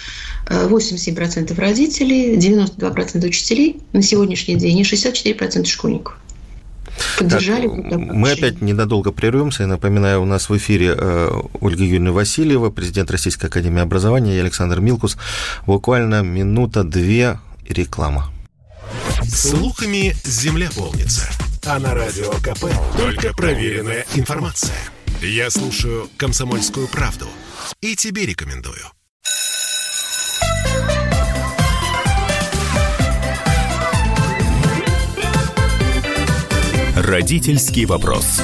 87% 0.47 1.51
э, 1.51 1.59
родителей, 1.59 2.35
92% 2.35 3.25
учителей 3.25 3.77
на 3.93 4.01
сегодняшний 4.03 4.55
день 4.55 4.77
и 4.77 4.83
64% 4.83 5.65
школьников. 5.65 6.17
Поддержали. 7.17 7.67
Так, 7.67 7.99
мы 7.99 8.31
опять 8.31 8.61
ненадолго 8.61 9.11
прервемся. 9.11 9.63
Я 9.63 9.67
напоминаю, 9.67 10.21
у 10.21 10.25
нас 10.25 10.49
в 10.49 10.57
эфире 10.57 10.95
э, 10.97 11.29
Ольга 11.59 11.83
Юрьевна 11.83 12.11
Васильева, 12.11 12.69
президент 12.69 13.11
Российской 13.11 13.47
Академии 13.47 13.81
Образования, 13.81 14.35
и 14.35 14.39
Александр 14.39 14.79
Милкус. 14.79 15.17
Буквально 15.65 16.21
минута-две 16.21 17.39
реклама. 17.67 18.31
Слухами 19.23 20.15
земля 20.23 20.69
полнится. 20.75 21.29
А 21.65 21.79
на 21.79 21.95
радио 21.95 22.31
КП 22.43 22.65
только 22.97 23.33
проверенная 23.33 24.05
информация. 24.13 24.75
Я 25.21 25.49
слушаю 25.49 26.07
«Комсомольскую 26.17 26.87
правду» 26.87 27.27
и 27.81 27.95
тебе 27.95 28.25
рекомендую. 28.25 28.85
Родительский 37.05 37.85
вопрос. 37.85 38.41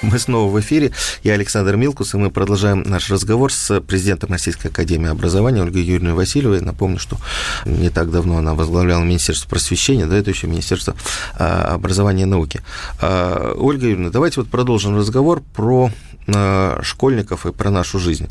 Мы 0.00 0.18
снова 0.18 0.50
в 0.50 0.58
эфире. 0.60 0.92
Я 1.22 1.34
Александр 1.34 1.76
Милкус, 1.76 2.14
и 2.14 2.16
мы 2.16 2.30
продолжаем 2.30 2.84
наш 2.84 3.10
разговор 3.10 3.52
с 3.52 3.82
президентом 3.82 4.30
Российской 4.30 4.68
Академии 4.68 5.10
Образования 5.10 5.60
Ольгой 5.60 5.82
Юрьевной 5.82 6.14
Васильевой. 6.14 6.62
Напомню, 6.62 6.98
что 6.98 7.18
не 7.66 7.90
так 7.90 8.10
давно 8.10 8.38
она 8.38 8.54
возглавляла 8.54 9.02
Министерство 9.02 9.46
просвещения, 9.50 10.06
да, 10.06 10.16
это 10.16 10.30
еще 10.30 10.46
Министерство 10.46 10.96
а, 11.38 11.74
образования 11.74 12.22
и 12.22 12.24
науки. 12.24 12.62
А, 12.98 13.52
Ольга 13.58 13.88
Юрьевна, 13.88 14.08
давайте 14.08 14.40
вот 14.40 14.48
продолжим 14.48 14.96
разговор 14.96 15.42
про 15.54 15.90
а, 16.28 16.80
школьников 16.82 17.44
и 17.44 17.52
про 17.52 17.70
нашу 17.70 17.98
жизнь. 17.98 18.28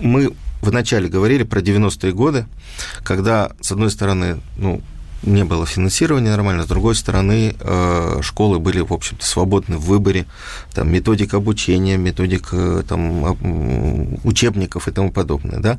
Мы 0.00 0.32
вначале 0.62 1.08
говорили 1.08 1.42
про 1.42 1.60
90-е 1.60 2.12
годы, 2.14 2.46
когда, 3.04 3.52
с 3.60 3.72
одной 3.72 3.90
стороны, 3.90 4.40
ну, 4.56 4.80
не 5.22 5.44
было 5.44 5.66
финансирования 5.66 6.30
нормально, 6.30 6.64
с 6.64 6.66
другой 6.66 6.94
стороны, 6.94 7.54
э, 7.58 8.18
школы 8.22 8.58
были, 8.58 8.80
в 8.80 8.92
общем-то, 8.92 9.24
свободны 9.24 9.76
в 9.76 9.82
выборе 9.82 10.26
там, 10.74 10.90
методик 10.90 11.34
обучения, 11.34 11.96
методик 11.96 12.48
э, 12.52 12.82
там, 12.88 14.18
учебников 14.24 14.88
и 14.88 14.90
тому 14.90 15.12
подобное. 15.12 15.60
Да? 15.60 15.78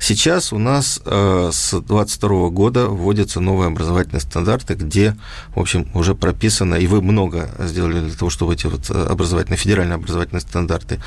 Сейчас 0.00 0.52
у 0.52 0.58
нас 0.58 1.00
э, 1.04 1.50
с 1.52 1.70
2022 1.70 2.50
года 2.50 2.86
вводятся 2.86 3.40
новые 3.40 3.68
образовательные 3.68 4.20
стандарты, 4.20 4.74
где, 4.74 5.16
в 5.54 5.60
общем, 5.60 5.88
уже 5.94 6.14
прописано, 6.14 6.76
и 6.76 6.86
вы 6.86 7.02
много 7.02 7.50
сделали 7.58 8.00
для 8.00 8.16
того, 8.16 8.30
чтобы 8.30 8.54
эти 8.54 8.66
вот 8.66 8.90
образовательные, 8.90 9.58
федеральные 9.58 9.96
образовательные 9.96 10.40
стандарты 10.40 11.00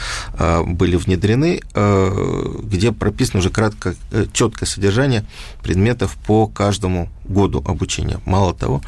были 0.66 0.96
внедрены, 0.96 1.62
где 1.74 2.92
прописано 2.92 3.40
уже 3.40 3.50
кратко, 3.50 3.96
четкое 4.34 4.68
содержание 4.68 5.26
предметов 5.62 6.18
по 6.26 6.48
каждому 6.48 7.10
году 7.28 7.64
обучения. 7.66 7.77
Мало 8.26 8.54
того, 8.54 8.82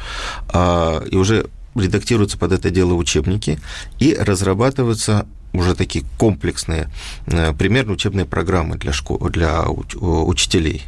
а, 0.48 1.02
и 1.04 1.16
уже 1.16 1.46
редактируются 1.74 2.38
под 2.38 2.52
это 2.52 2.70
дело 2.70 2.94
учебники 2.94 3.60
и 3.98 4.14
разрабатываются 4.14 5.26
уже 5.52 5.74
такие 5.74 6.04
комплексные, 6.18 6.88
э, 7.26 7.52
примерно 7.52 7.92
учебные 7.92 8.24
программы 8.24 8.76
для, 8.76 8.92
школ, 8.92 9.18
для 9.30 9.64
учителей. 9.68 10.84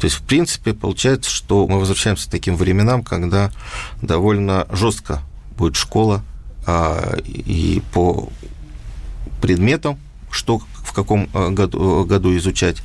То 0.00 0.06
есть, 0.06 0.16
в 0.16 0.22
принципе, 0.22 0.72
получается, 0.72 1.30
что 1.30 1.66
мы 1.66 1.78
возвращаемся 1.78 2.26
к 2.26 2.30
таким 2.30 2.56
временам, 2.56 3.02
когда 3.02 3.50
довольно 4.00 4.66
жестко 4.72 5.20
будет 5.56 5.76
школа 5.76 6.22
а, 6.66 7.16
и 7.26 7.82
по 7.92 8.30
предметам, 9.42 9.98
что 10.30 10.60
в 10.82 10.92
каком 10.92 11.28
э, 11.34 11.50
году, 11.50 12.04
году 12.04 12.36
изучать, 12.36 12.82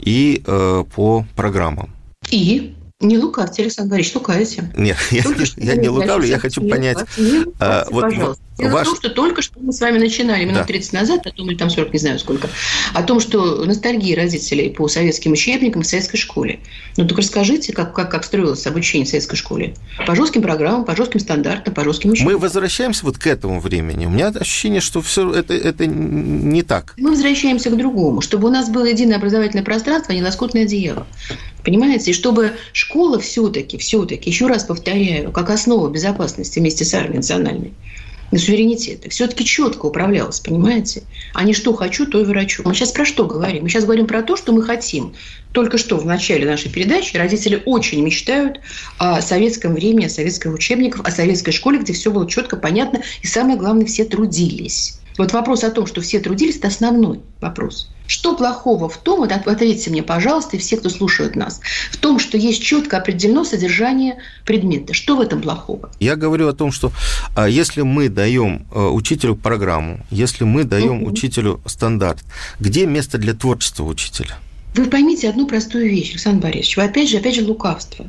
и 0.00 0.42
э, 0.46 0.84
по 0.94 1.26
программам. 1.36 1.90
И 2.30 2.74
не 3.02 3.18
лукавьте, 3.18 3.62
Александр 3.62 3.90
Борисович, 3.90 4.16
лукавите. 4.16 4.72
Нет, 4.76 4.96
я, 5.10 5.24
я 5.56 5.76
не 5.76 5.88
лукавлю, 5.88 6.26
я 6.26 6.38
хочу 6.38 6.66
понять. 6.66 6.98
Не 7.18 7.44
а, 7.58 7.86
вот, 7.90 8.02
пожалуйста. 8.02 8.42
Дело 8.58 8.70
ваш... 8.70 8.86
в 8.86 8.90
том, 8.90 8.96
что 8.96 9.10
только 9.10 9.42
что 9.42 9.58
мы 9.60 9.72
с 9.72 9.80
вами 9.80 9.98
начинали 9.98 10.44
минут 10.44 10.58
да. 10.58 10.64
30 10.64 10.92
назад, 10.92 11.26
о 11.26 11.30
том, 11.30 11.50
или 11.50 11.56
там 11.56 11.70
40, 11.70 11.92
не 11.92 11.98
знаю 11.98 12.18
сколько, 12.18 12.48
о 12.92 13.02
том, 13.02 13.18
что 13.18 13.64
ностальгия 13.64 14.14
родителей 14.14 14.70
по 14.70 14.88
советским 14.88 15.32
учебникам 15.32 15.82
в 15.82 15.86
советской 15.86 16.18
школе. 16.18 16.60
Ну, 16.96 17.06
так 17.08 17.18
расскажите, 17.18 17.72
как, 17.72 17.94
как, 17.94 18.10
как 18.10 18.24
строилось 18.24 18.66
обучение 18.66 19.06
в 19.06 19.08
советской 19.08 19.36
школе. 19.36 19.74
По 20.06 20.14
жестким 20.14 20.42
программам, 20.42 20.84
по 20.84 20.94
жестким 20.94 21.20
стандартам, 21.20 21.72
по 21.74 21.82
жестким 21.82 22.10
учебникам. 22.10 22.34
Мы 22.34 22.38
возвращаемся 22.40 23.04
вот 23.04 23.16
к 23.16 23.26
этому 23.26 23.58
времени. 23.58 24.06
У 24.06 24.10
меня 24.10 24.28
ощущение, 24.28 24.80
что 24.80 25.00
все 25.00 25.32
это, 25.32 25.54
это 25.54 25.86
не 25.86 26.62
так. 26.62 26.94
Мы 26.98 27.10
возвращаемся 27.10 27.70
к 27.70 27.76
другому, 27.76 28.20
чтобы 28.20 28.48
у 28.48 28.50
нас 28.50 28.68
было 28.68 28.84
единое 28.84 29.16
образовательное 29.16 29.64
пространство, 29.64 30.12
а 30.12 30.14
не 30.14 30.22
лоскутное 30.22 30.64
одеяло. 30.64 31.06
Понимаете? 31.64 32.10
И 32.10 32.14
чтобы 32.14 32.52
школа 32.72 33.18
все-таки, 33.20 33.78
все-таки, 33.78 34.30
еще 34.30 34.46
раз 34.46 34.64
повторяю, 34.64 35.32
как 35.32 35.50
основа 35.50 35.88
безопасности 35.88 36.58
вместе 36.58 36.84
с 36.84 36.92
армией 36.94 37.18
национальной, 37.18 37.72
суверенитета, 38.38 39.10
все-таки 39.10 39.44
четко 39.44 39.86
управлялась, 39.86 40.40
понимаете? 40.40 41.02
А 41.34 41.44
не 41.44 41.52
что 41.52 41.74
хочу, 41.74 42.06
то 42.06 42.20
и 42.20 42.24
врачу. 42.24 42.62
Мы 42.64 42.74
сейчас 42.74 42.92
про 42.92 43.04
что 43.04 43.26
говорим? 43.26 43.64
Мы 43.64 43.68
сейчас 43.68 43.84
говорим 43.84 44.06
про 44.06 44.22
то, 44.22 44.36
что 44.36 44.52
мы 44.52 44.62
хотим. 44.62 45.14
Только 45.52 45.76
что 45.76 45.98
в 45.98 46.06
начале 46.06 46.46
нашей 46.46 46.70
передачи 46.70 47.16
родители 47.16 47.62
очень 47.66 48.02
мечтают 48.02 48.60
о 48.98 49.20
советском 49.20 49.74
времени, 49.74 50.06
о 50.06 50.10
советских 50.10 50.52
учебниках, 50.52 51.06
о 51.06 51.10
советской 51.10 51.52
школе, 51.52 51.78
где 51.78 51.92
все 51.92 52.10
было 52.10 52.28
четко, 52.28 52.56
понятно, 52.56 53.02
и 53.22 53.26
самое 53.26 53.58
главное, 53.58 53.84
все 53.84 54.04
трудились. 54.04 54.98
Вот 55.18 55.32
вопрос 55.32 55.64
о 55.64 55.70
том, 55.70 55.86
что 55.86 56.00
все 56.00 56.20
трудились, 56.20 56.56
это 56.56 56.68
основной 56.68 57.20
вопрос. 57.40 57.90
Что 58.06 58.36
плохого 58.36 58.88
в 58.88 58.98
том, 58.98 59.20
вот 59.20 59.32
ответьте 59.32 59.90
мне, 59.90 60.02
пожалуйста, 60.02 60.56
и 60.56 60.58
все, 60.58 60.76
кто 60.76 60.90
слушает 60.90 61.36
нас, 61.36 61.60
в 61.90 61.96
том, 61.96 62.18
что 62.18 62.36
есть 62.36 62.62
четко 62.62 62.98
определено 62.98 63.44
содержание 63.44 64.18
предмета. 64.44 64.92
Что 64.92 65.16
в 65.16 65.20
этом 65.20 65.40
плохого? 65.40 65.90
Я 66.00 66.16
говорю 66.16 66.48
о 66.48 66.52
том, 66.52 66.72
что 66.72 66.92
а, 67.36 67.48
если 67.48 67.82
мы 67.82 68.08
даем 68.08 68.66
а, 68.70 68.90
учителю 68.90 69.36
программу, 69.36 70.00
если 70.10 70.44
мы 70.44 70.64
даем 70.64 71.02
угу. 71.02 71.12
учителю 71.12 71.60
стандарт, 71.66 72.22
где 72.58 72.86
место 72.86 73.18
для 73.18 73.34
творчества 73.34 73.84
учителя? 73.84 74.38
Вы 74.74 74.86
поймите 74.86 75.28
одну 75.28 75.46
простую 75.46 75.90
вещь, 75.90 76.12
Александр 76.12 76.42
Борисович. 76.44 76.76
Вы 76.78 76.84
опять 76.84 77.10
же, 77.10 77.18
опять 77.18 77.34
же, 77.34 77.44
лукавство. 77.44 78.06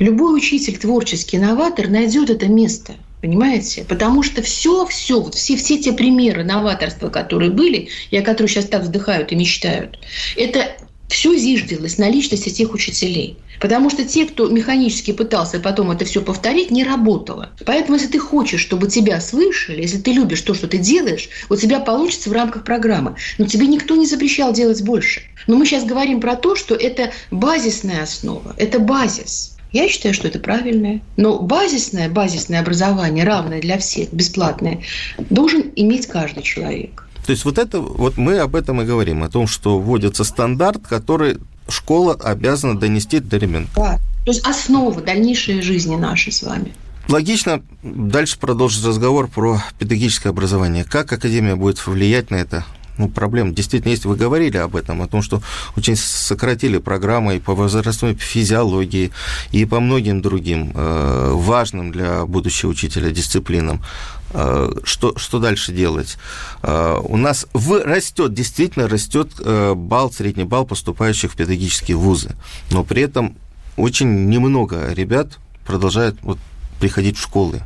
Любой 0.00 0.36
учитель, 0.36 0.76
творческий 0.76 1.36
инноватор 1.36 1.88
найдет 1.88 2.30
это 2.30 2.46
место– 2.46 2.94
Понимаете? 3.24 3.86
Потому 3.88 4.22
что 4.22 4.42
все, 4.42 4.84
все, 4.84 5.18
вот 5.18 5.34
все, 5.34 5.56
все 5.56 5.78
те 5.78 5.94
примеры 5.94 6.44
новаторства, 6.44 7.08
которые 7.08 7.50
были, 7.50 7.88
и 8.10 8.18
о 8.18 8.22
которых 8.22 8.50
сейчас 8.50 8.66
так 8.66 8.82
вздыхают 8.82 9.32
и 9.32 9.34
мечтают, 9.34 9.98
это 10.36 10.76
все 11.08 11.34
зиждилось 11.34 11.96
на 11.96 12.10
личности 12.10 12.50
тех 12.50 12.74
учителей. 12.74 13.38
Потому 13.62 13.88
что 13.88 14.04
те, 14.04 14.26
кто 14.26 14.48
механически 14.48 15.14
пытался 15.14 15.58
потом 15.58 15.90
это 15.90 16.04
все 16.04 16.20
повторить, 16.20 16.70
не 16.70 16.84
работало. 16.84 17.48
Поэтому, 17.64 17.96
если 17.96 18.08
ты 18.08 18.18
хочешь, 18.18 18.60
чтобы 18.60 18.88
тебя 18.88 19.18
слышали, 19.22 19.80
если 19.80 19.96
ты 19.96 20.12
любишь 20.12 20.42
то, 20.42 20.52
что 20.52 20.68
ты 20.68 20.76
делаешь, 20.76 21.30
у 21.48 21.56
тебя 21.56 21.80
получится 21.80 22.28
в 22.28 22.34
рамках 22.34 22.62
программы. 22.64 23.16
Но 23.38 23.46
тебе 23.46 23.66
никто 23.68 23.96
не 23.96 24.04
запрещал 24.04 24.52
делать 24.52 24.82
больше. 24.82 25.22
Но 25.46 25.56
мы 25.56 25.64
сейчас 25.64 25.84
говорим 25.84 26.20
про 26.20 26.36
то, 26.36 26.56
что 26.56 26.74
это 26.74 27.10
базисная 27.30 28.02
основа, 28.02 28.54
это 28.58 28.80
базис. 28.80 29.53
Я 29.74 29.88
считаю, 29.88 30.14
что 30.14 30.28
это 30.28 30.38
правильное. 30.38 31.02
Но 31.16 31.40
базисное, 31.40 32.08
базисное 32.08 32.60
образование, 32.60 33.24
равное 33.24 33.60
для 33.60 33.76
всех, 33.76 34.12
бесплатное, 34.12 34.82
должен 35.30 35.64
иметь 35.74 36.06
каждый 36.06 36.44
человек. 36.44 37.08
То 37.26 37.32
есть 37.32 37.44
вот 37.44 37.58
это, 37.58 37.80
вот 37.80 38.16
мы 38.16 38.38
об 38.38 38.54
этом 38.54 38.80
и 38.82 38.84
говорим, 38.84 39.24
о 39.24 39.28
том, 39.28 39.48
что 39.48 39.80
вводится 39.80 40.22
стандарт, 40.22 40.86
который 40.86 41.38
школа 41.68 42.14
обязана 42.14 42.78
донести 42.78 43.18
до 43.18 43.36
ребенка. 43.36 43.70
Да. 43.74 43.98
То 44.24 44.30
есть 44.30 44.46
основа 44.46 45.02
дальнейшей 45.02 45.60
жизни 45.60 45.96
нашей 45.96 46.32
с 46.32 46.44
вами. 46.44 46.72
Логично 47.08 47.60
дальше 47.82 48.38
продолжить 48.38 48.84
разговор 48.84 49.26
про 49.26 49.60
педагогическое 49.80 50.30
образование. 50.30 50.84
Как 50.84 51.12
Академия 51.12 51.56
будет 51.56 51.84
влиять 51.84 52.30
на 52.30 52.36
это? 52.36 52.64
Ну, 52.98 53.08
проблем 53.08 53.54
действительно 53.54 53.90
есть. 53.90 54.04
Вы 54.04 54.16
говорили 54.16 54.56
об 54.56 54.76
этом, 54.76 55.02
о 55.02 55.08
том, 55.08 55.22
что 55.22 55.42
очень 55.76 55.96
сократили 55.96 56.78
программы 56.78 57.36
и 57.36 57.40
по 57.40 57.54
возрастной 57.54 58.14
физиологии, 58.14 59.10
и 59.52 59.64
по 59.64 59.80
многим 59.80 60.22
другим 60.22 60.72
э, 60.74 61.32
важным 61.34 61.92
для 61.92 62.24
будущего 62.26 62.70
учителя 62.70 63.10
дисциплинам. 63.10 63.82
Э, 64.30 64.72
что, 64.84 65.16
что 65.18 65.38
дальше 65.38 65.72
делать? 65.72 66.18
Э, 66.62 67.00
у 67.02 67.16
нас 67.16 67.46
в, 67.52 67.82
растет, 67.84 68.32
действительно 68.32 68.88
растет 68.88 69.32
э, 69.38 69.74
балл, 69.74 70.12
средний 70.12 70.44
балл 70.44 70.64
поступающих 70.64 71.32
в 71.32 71.36
педагогические 71.36 71.96
вузы, 71.96 72.34
но 72.70 72.84
при 72.84 73.02
этом 73.02 73.36
очень 73.76 74.28
немного 74.28 74.92
ребят 74.92 75.38
продолжают 75.66 76.16
вот, 76.22 76.38
приходить 76.80 77.16
в 77.16 77.22
школы 77.22 77.62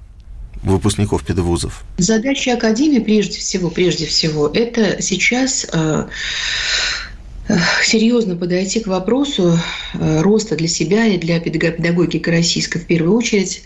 выпускников 0.63 1.25
педвузов? 1.25 1.85
Задача 1.99 2.55
Академии, 2.55 2.99
прежде 2.99 3.39
всего, 3.39 3.71
прежде 3.71 4.07
всего, 4.07 4.49
это 4.49 5.01
сейчас 5.03 5.67
э, 5.73 6.09
серьезно 7.83 8.37
подойти 8.37 8.81
к 8.81 8.87
вопросу 8.87 9.59
э, 9.95 10.21
роста 10.21 10.57
для 10.57 10.69
себя 10.69 11.07
и 11.07 11.19
для 11.19 11.41
педагогики 11.41 12.29
российской 12.29 12.79
в 12.79 12.87
первую 12.87 13.17
очередь 13.17 13.63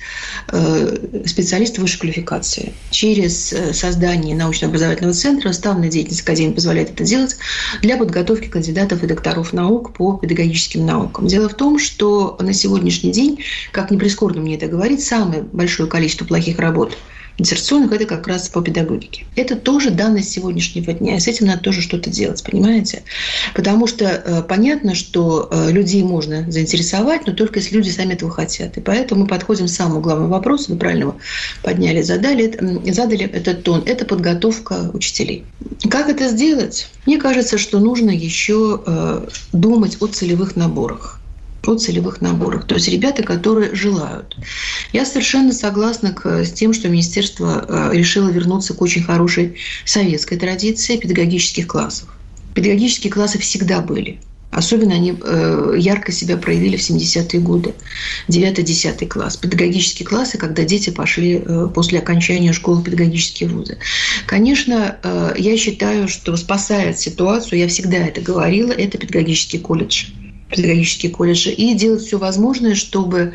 э, 0.49 1.23
специалистов 1.27 1.83
высшей 1.83 2.01
квалификации. 2.01 2.73
Через 2.91 3.53
э, 3.53 3.73
создание 3.73 4.37
научно-образовательного 4.37 5.15
центра 5.15 5.51
уставная 5.51 5.89
деятельность 5.89 6.23
Академии 6.23 6.55
позволяет 6.55 6.91
это 6.91 7.05
делать 7.05 7.37
для 7.81 7.97
подготовки 7.97 8.47
кандидатов 8.47 9.03
и 9.03 9.07
докторов 9.07 9.53
наук 9.53 9.95
по 9.95 10.17
педагогическим 10.17 10.87
наукам. 10.87 11.27
Дело 11.27 11.49
в 11.49 11.55
том, 11.55 11.79
что 11.79 12.37
на 12.41 12.53
сегодняшний 12.53 13.11
день, 13.11 13.41
как 13.73 13.91
не 13.91 13.99
прискорбно 13.99 14.41
мне 14.43 14.57
это 14.57 14.67
говорить, 14.67 15.03
самое 15.03 15.43
большое 15.43 15.89
количество 15.89 16.25
плохих 16.25 16.59
работ– 16.59 16.97
диссертационных– 17.39 17.93
это 17.93 18.07
как 18.07 18.27
раз 18.27 18.49
по 18.49 18.63
педагогике. 18.63 19.25
Это 19.37 19.57
тоже 19.57 19.91
данность 19.91 20.31
сегодняшнего 20.31 20.93
дня, 20.93 21.17
и 21.17 21.21
с 21.21 21.27
этим 21.27 21.47
надо 21.47 21.63
тоже 21.63 21.83
что-то 21.83 22.11
делать, 22.11 22.43
понимаете? 22.43 23.03
Потому 23.55 23.87
что 23.87 24.05
э, 24.05 24.43
понятно, 24.43 24.95
что 24.95 25.49
э, 25.51 25.71
людей 25.71 26.03
можно 26.03 26.51
заинтересовать, 26.51 27.27
но 27.27 27.33
только 27.33 27.59
если 27.61 27.75
люди 27.75 27.91
сами 27.91 28.15
этого 28.15 28.31
хотят. 28.31 28.77
И 28.77 28.81
поэтому 28.81 29.23
мы 29.23 29.27
подходим 29.27 29.67
к 29.67 29.71
самому 29.71 30.01
главному 30.01 30.31
вопросу, 30.31 30.73
вы 30.73 30.79
правильно 30.79 31.03
его 31.03 31.17
подняли, 31.63 32.03
задали, 32.03 32.59
задали 32.91 33.27
этот 33.27 33.63
тон– 33.63 33.83
это 33.87 34.05
подготовка 34.05 34.91
учителей. 34.93 35.45
Как 35.91 36.09
это 36.09 36.29
сделать? 36.29 36.89
Мне 37.07 37.19
кажется, 37.19 37.59
что 37.59 37.79
нужно 37.79 38.11
еще 38.11 38.83
э, 38.85 39.27
думать 39.53 39.97
о 40.01 40.07
целевых 40.07 40.57
наборах 40.57 41.22
о 41.67 41.77
целевых 41.77 42.21
наборах. 42.21 42.67
То 42.67 42.75
есть 42.75 42.89
ребята, 42.89 43.23
которые 43.23 43.75
желают. 43.75 44.37
Я 44.93 45.05
совершенно 45.05 45.53
согласна 45.53 46.15
с 46.25 46.53
тем, 46.53 46.73
что 46.73 46.89
министерство 46.89 47.65
э, 47.67 47.97
решило 47.97 48.29
вернуться 48.29 48.75
к 48.75 48.83
очень 48.83 49.03
хорошей 49.03 49.57
советской 49.85 50.37
традиции 50.37 50.97
педагогических 50.97 51.67
классов. 51.67 52.09
Педагогические 52.55 53.13
классы 53.13 53.39
всегда 53.39 53.81
были. 53.81 54.19
Особенно 54.51 54.95
они 54.95 55.15
э, 55.19 55.75
ярко 55.79 56.13
себя 56.13 56.37
проявили 56.37 56.77
в 56.77 56.81
70-е 56.81 57.41
годы. 57.41 57.73
9-10 58.29 59.07
класс. 59.07 59.37
Педагогические 59.39 60.07
классы, 60.07 60.37
когда 60.37 60.65
дети 60.65 60.91
пошли 60.91 61.43
э, 61.43 61.69
после 61.73 62.01
окончания 62.01 62.53
школы 62.53 62.83
педагогические 62.83 63.49
вузы. 63.49 63.79
Конечно, 64.27 64.99
я 65.39 65.57
считаю, 65.57 66.09
что 66.09 66.37
спасает 66.37 66.99
ситуацию, 66.99 67.61
я 67.61 67.69
всегда 67.69 67.99
это 67.99 68.21
говорила, 68.21 68.73
это 68.73 68.99
педагогический 68.99 69.59
колледж 69.59 70.09
педагогические 70.53 71.11
колледжи 71.11 71.51
и 71.51 71.75
делать 71.75 72.03
все 72.03 72.19
возможное, 72.19 72.75
чтобы 72.75 73.33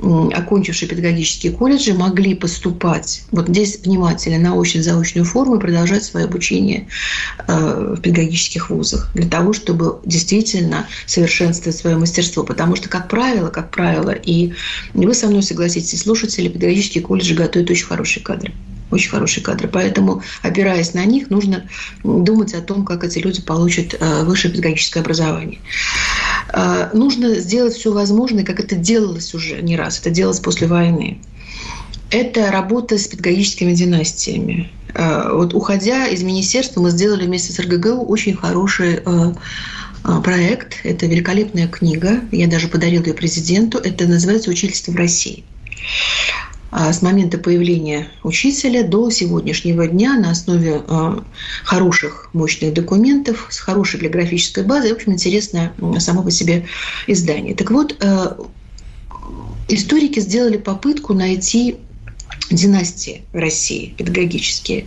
окончившие 0.00 0.88
педагогические 0.88 1.52
колледжи 1.52 1.94
могли 1.94 2.34
поступать 2.34 3.22
вот 3.30 3.48
здесь 3.48 3.80
внимательно 3.84 4.38
на 4.38 4.58
очно-заочную 4.58 5.24
форму 5.24 5.56
и 5.56 5.60
продолжать 5.60 6.04
свое 6.04 6.26
обучение 6.26 6.88
э, 7.46 7.94
в 7.96 8.00
педагогических 8.00 8.70
вузах 8.70 9.10
для 9.14 9.28
того, 9.28 9.52
чтобы 9.52 9.98
действительно 10.04 10.86
совершенствовать 11.06 11.76
свое 11.76 11.96
мастерство. 11.96 12.42
Потому 12.42 12.76
что, 12.76 12.88
как 12.88 13.08
правило, 13.08 13.48
как 13.50 13.70
правило, 13.70 14.10
и 14.10 14.52
вы 14.94 15.14
со 15.14 15.28
мной 15.28 15.42
согласитесь, 15.42 16.00
слушатели, 16.00 16.48
педагогические 16.48 17.04
колледжи 17.04 17.34
готовят 17.34 17.70
очень 17.70 17.86
хорошие 17.86 18.22
кадры 18.22 18.52
очень 18.90 19.10
хорошие 19.10 19.42
кадры. 19.42 19.68
Поэтому, 19.68 20.22
опираясь 20.42 20.94
на 20.94 21.04
них, 21.04 21.30
нужно 21.30 21.68
думать 22.02 22.54
о 22.54 22.60
том, 22.60 22.84
как 22.84 23.04
эти 23.04 23.18
люди 23.18 23.42
получат 23.42 23.94
э, 23.98 24.24
высшее 24.24 24.52
педагогическое 24.52 25.02
образование. 25.02 25.60
Э, 26.52 26.90
нужно 26.92 27.34
сделать 27.36 27.74
все 27.74 27.92
возможное, 27.92 28.44
как 28.44 28.60
это 28.60 28.76
делалось 28.76 29.34
уже 29.34 29.60
не 29.62 29.76
раз. 29.76 30.00
Это 30.00 30.10
делалось 30.10 30.40
после 30.40 30.66
войны. 30.66 31.18
Это 32.10 32.50
работа 32.50 32.98
с 32.98 33.08
педагогическими 33.08 33.72
династиями. 33.72 34.70
Э, 34.94 35.30
вот 35.32 35.54
уходя 35.54 36.06
из 36.06 36.22
министерства, 36.22 36.80
мы 36.80 36.90
сделали 36.90 37.26
вместе 37.26 37.52
с 37.52 37.58
РГГУ 37.58 38.04
очень 38.04 38.36
хороший 38.36 39.02
проект. 40.22 40.76
Это 40.84 41.06
великолепная 41.06 41.66
книга. 41.66 42.20
Я 42.30 42.46
даже 42.46 42.68
подарил 42.68 43.02
ее 43.02 43.14
президенту. 43.14 43.78
Это 43.78 44.06
называется 44.06 44.50
«Учительство 44.50 44.92
в 44.92 44.96
России». 44.96 45.44
А, 46.76 46.92
с 46.92 47.02
момента 47.02 47.38
появления 47.38 48.08
учителя 48.24 48.82
до 48.82 49.08
сегодняшнего 49.08 49.86
дня 49.86 50.18
на 50.18 50.32
основе 50.32 50.82
а, 50.88 51.22
хороших, 51.62 52.30
мощных 52.32 52.74
документов, 52.74 53.46
с 53.48 53.60
хорошей 53.60 54.00
библиографической 54.00 54.64
базой. 54.64 54.90
В 54.90 54.96
общем, 54.96 55.12
интересное 55.12 55.72
само 56.00 56.24
по 56.24 56.32
себе 56.32 56.66
издание. 57.06 57.54
Так 57.54 57.70
вот, 57.70 57.96
а, 58.02 58.36
историки 59.68 60.18
сделали 60.18 60.56
попытку 60.56 61.14
найти 61.14 61.76
династии 62.50 63.22
в 63.32 63.36
России 63.36 63.94
педагогические. 63.96 64.86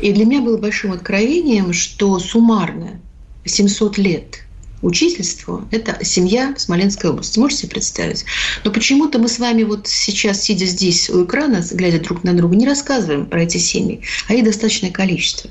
И 0.00 0.12
для 0.12 0.24
меня 0.24 0.40
было 0.40 0.56
большим 0.56 0.90
откровением, 0.90 1.72
что 1.72 2.18
суммарно 2.18 3.00
700 3.44 3.98
лет 3.98 4.43
учительству– 4.84 5.66
это 5.70 6.04
семья 6.04 6.54
в 6.56 6.60
Смоленской 6.60 7.10
области. 7.10 7.38
Можете 7.38 7.62
себе 7.62 7.70
представить? 7.70 8.24
Но 8.64 8.70
почему-то 8.70 9.18
мы 9.18 9.28
с 9.28 9.38
вами 9.38 9.62
вот 9.62 9.88
сейчас, 9.88 10.42
сидя 10.42 10.66
здесь 10.66 11.10
у 11.10 11.24
экрана, 11.24 11.64
глядя 11.72 12.00
друг 12.00 12.24
на 12.24 12.34
друга, 12.34 12.54
не 12.56 12.66
рассказываем 12.66 13.26
про 13.26 13.42
эти 13.42 13.58
семьи, 13.58 14.02
а 14.28 14.34
их 14.34 14.44
достаточное 14.44 14.90
количество. 14.90 15.50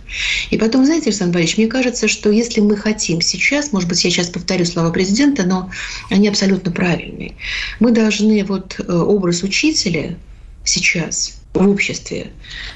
И 0.52 0.58
потом, 0.58 0.86
знаете, 0.86 1.08
Александр 1.08 1.34
Борисович, 1.36 1.58
мне 1.58 1.68
кажется, 1.68 2.08
что 2.08 2.32
если 2.32 2.62
мы 2.62 2.78
хотим 2.78 3.22
сейчас, 3.22 3.72
может 3.72 3.90
быть, 3.90 4.04
я 4.04 4.12
сейчас 4.12 4.30
повторю 4.30 4.66
слова 4.66 4.92
президента, 4.92 5.44
но 5.44 5.70
они 6.10 6.28
абсолютно 6.28 6.72
правильные, 6.72 7.36
мы 7.80 7.92
должны 7.92 8.44
вот 8.44 8.80
э, 8.80 8.94
образ 8.94 9.44
учителя 9.44 10.18
сейчас 10.64 11.43
в 11.54 11.70
обществе 11.70 12.32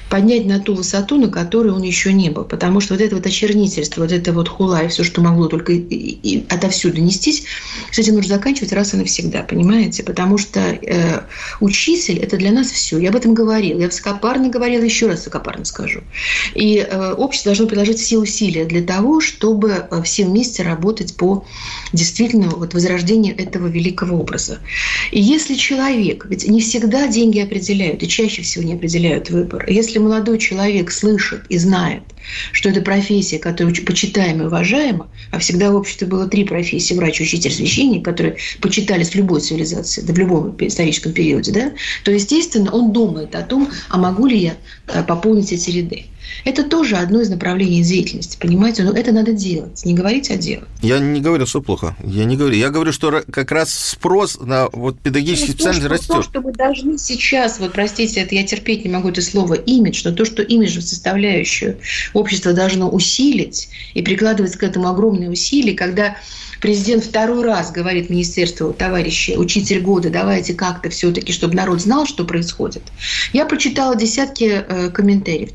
поднять 0.08 0.46
на 0.46 0.60
ту 0.60 0.74
высоту, 0.74 1.18
на 1.18 1.28
которой 1.28 1.72
он 1.72 1.82
еще 1.82 2.12
не 2.12 2.30
был. 2.30 2.44
Потому 2.44 2.80
что 2.80 2.94
вот 2.94 3.02
это 3.02 3.16
вот 3.16 3.26
очернительство, 3.26 4.02
вот 4.02 4.12
это 4.12 4.32
вот 4.32 4.48
хула 4.48 4.84
и 4.84 4.88
все, 4.88 5.02
что 5.02 5.20
могло 5.20 5.48
только 5.48 5.72
и, 5.72 5.78
и 5.78 6.46
отовсюду 6.48 7.00
нестись, 7.00 7.44
с 7.90 7.98
этим 7.98 8.14
нужно 8.14 8.36
заканчивать 8.36 8.72
раз 8.72 8.94
и 8.94 8.96
навсегда, 8.96 9.42
понимаете? 9.42 10.02
Потому 10.04 10.38
что 10.38 10.60
э, 10.60 11.22
учитель– 11.60 12.18
это 12.22 12.36
для 12.36 12.52
нас 12.52 12.68
все. 12.68 12.98
Я 12.98 13.10
об 13.10 13.16
этом 13.16 13.34
говорила. 13.34 13.80
Я 13.80 13.86
высокопарно 13.86 14.48
говорила, 14.48 14.82
еще 14.82 15.08
раз 15.08 15.18
высокопарно 15.18 15.64
скажу. 15.64 16.02
И 16.54 16.78
э, 16.78 17.12
общество 17.12 17.50
должно 17.50 17.66
приложить 17.66 17.98
все 17.98 18.18
усилия 18.18 18.64
для 18.64 18.82
того, 18.82 19.20
чтобы 19.20 19.86
э, 19.90 20.02
все 20.04 20.24
вместе 20.24 20.62
работать 20.62 21.16
по 21.16 21.44
действительно 21.92 22.48
вот 22.48 22.74
возрождению 22.74 23.36
этого 23.36 23.66
великого 23.66 24.18
образа. 24.18 24.60
И 25.10 25.20
если 25.20 25.54
человек, 25.54 26.26
ведь 26.28 26.48
не 26.48 26.60
всегда 26.60 27.08
деньги 27.08 27.40
определяют, 27.40 28.02
и 28.02 28.08
чаще 28.08 28.42
всего 28.42 28.67
не 28.68 28.74
определяют 28.74 29.30
выбор. 29.30 29.64
Если 29.68 29.98
молодой 29.98 30.38
человек 30.38 30.90
слышит 30.90 31.42
и 31.48 31.58
знает, 31.58 32.02
что 32.52 32.68
это 32.68 32.80
профессия, 32.80 33.38
которая 33.38 33.74
почитаема 33.74 34.44
и 34.44 34.46
уважаема, 34.46 35.08
а 35.30 35.38
всегда 35.38 35.70
в 35.70 35.76
обществе 35.76 36.06
было 36.06 36.28
три 36.28 36.44
профессии– 36.44 36.94
врач, 36.94 37.20
учитель, 37.20 37.50
священник, 37.50 38.04
которые 38.04 38.36
почитались 38.60 39.10
в 39.10 39.14
любой 39.14 39.40
цивилизации, 39.40 40.02
да 40.02 40.12
в 40.12 40.18
любом 40.18 40.56
историческом 40.60 41.12
периоде, 41.12 41.52
да, 41.52 41.72
то, 42.04 42.12
естественно, 42.12 42.70
он 42.70 42.92
думает 42.92 43.34
о 43.34 43.42
том, 43.42 43.68
а 43.88 43.98
могу 43.98 44.26
ли 44.26 44.38
я 44.38 44.56
э, 44.88 45.02
пополнить 45.02 45.52
эти 45.52 45.70
ряды. 45.70 46.04
Это 46.44 46.64
тоже 46.64 46.96
одно 46.96 47.20
из 47.20 47.30
направлений 47.30 47.82
деятельности, 47.82 48.36
понимаете? 48.40 48.82
Но 48.82 48.92
это 48.92 49.12
надо 49.12 49.32
делать, 49.32 49.84
не 49.84 49.94
говорить, 49.94 50.30
а 50.30 50.36
делать. 50.36 50.68
Я 50.82 50.98
не 50.98 51.20
говорю, 51.20 51.46
что 51.46 51.60
плохо. 51.60 51.96
Я 52.04 52.24
не 52.24 52.36
говорю. 52.36 52.56
Я 52.56 52.70
говорю, 52.70 52.92
что 52.92 53.22
как 53.30 53.52
раз 53.52 53.72
спрос 53.72 54.38
на 54.40 54.68
вот 54.72 54.98
педагогический 55.00 55.48
ну, 55.48 55.54
специальность 55.54 55.86
растет. 55.86 56.08
То, 56.08 56.22
что 56.22 56.40
мы 56.40 56.52
должны 56.52 56.98
сейчас, 56.98 57.58
вот 57.58 57.72
простите, 57.72 58.20
это 58.20 58.34
я 58.34 58.44
терпеть 58.44 58.84
не 58.84 58.90
могу 58.90 59.08
это 59.08 59.22
слово 59.22 59.54
имидж, 59.54 60.02
но 60.04 60.12
то, 60.12 60.24
что 60.24 60.42
имидж 60.42 60.80
составляющую 60.80 61.78
общество 62.12 62.52
должно 62.52 62.88
усилить 62.88 63.68
и 63.94 64.02
прикладывать 64.02 64.56
к 64.56 64.62
этому 64.62 64.88
огромные 64.88 65.30
усилия, 65.30 65.74
когда 65.74 66.16
Президент 66.60 67.04
второй 67.04 67.44
раз 67.44 67.70
говорит 67.70 68.10
министерству, 68.10 68.72
товарищи, 68.72 69.32
учитель 69.36 69.80
года, 69.80 70.10
давайте 70.10 70.54
как-то 70.54 70.90
все-таки, 70.90 71.32
чтобы 71.32 71.54
народ 71.54 71.80
знал, 71.80 72.04
что 72.04 72.24
происходит. 72.24 72.82
Я 73.32 73.46
прочитала 73.46 73.94
десятки 73.94 74.64
э, 74.66 74.90
комментариев 74.90 75.50
в 75.50 75.52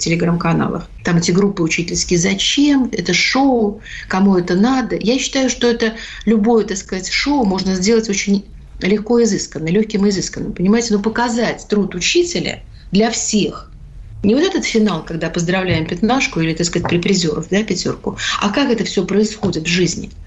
телеграм-каналах. 0.64 0.90
Там 1.04 1.18
эти 1.18 1.32
группы 1.32 1.64
учительские 1.64 2.20
«Зачем?», 2.20 2.90
«Это 2.92 3.14
шоу?», 3.14 3.82
«Кому 4.08 4.38
это 4.38 4.56
надо?». 4.56 4.96
Я 4.96 5.20
считаю, 5.20 5.50
что 5.50 5.68
это 5.68 5.94
любое, 6.26 6.66
так 6.66 6.78
сказать, 6.78 7.10
шоу 7.10 7.46
можно 7.46 7.76
сделать 7.76 8.10
очень 8.10 8.46
легко 8.82 9.22
изысканно, 9.24 9.68
легким 9.68 10.06
и 10.06 10.10
изысканным. 10.10 10.54
Понимаете, 10.54 10.94
но 10.94 11.02
показать 11.02 11.66
труд 11.68 11.96
учителя 11.96 12.64
для 12.92 13.12
всех– 13.12 13.70
не 14.24 14.36
вот 14.36 14.44
этот 14.46 14.64
финал, 14.64 15.04
когда 15.04 15.30
поздравляем 15.30 15.86
пятнашку 15.86 16.40
или, 16.40 16.54
так 16.54 16.66
сказать, 16.66 16.88
припризеров, 16.88 17.50
да, 17.50 17.62
пятерку, 17.62 18.18
а 18.40 18.52
как 18.52 18.70
это 18.70 18.86
все 18.86 19.06
происходит 19.06 19.64
в 19.64 19.68
жизни– 19.68 20.12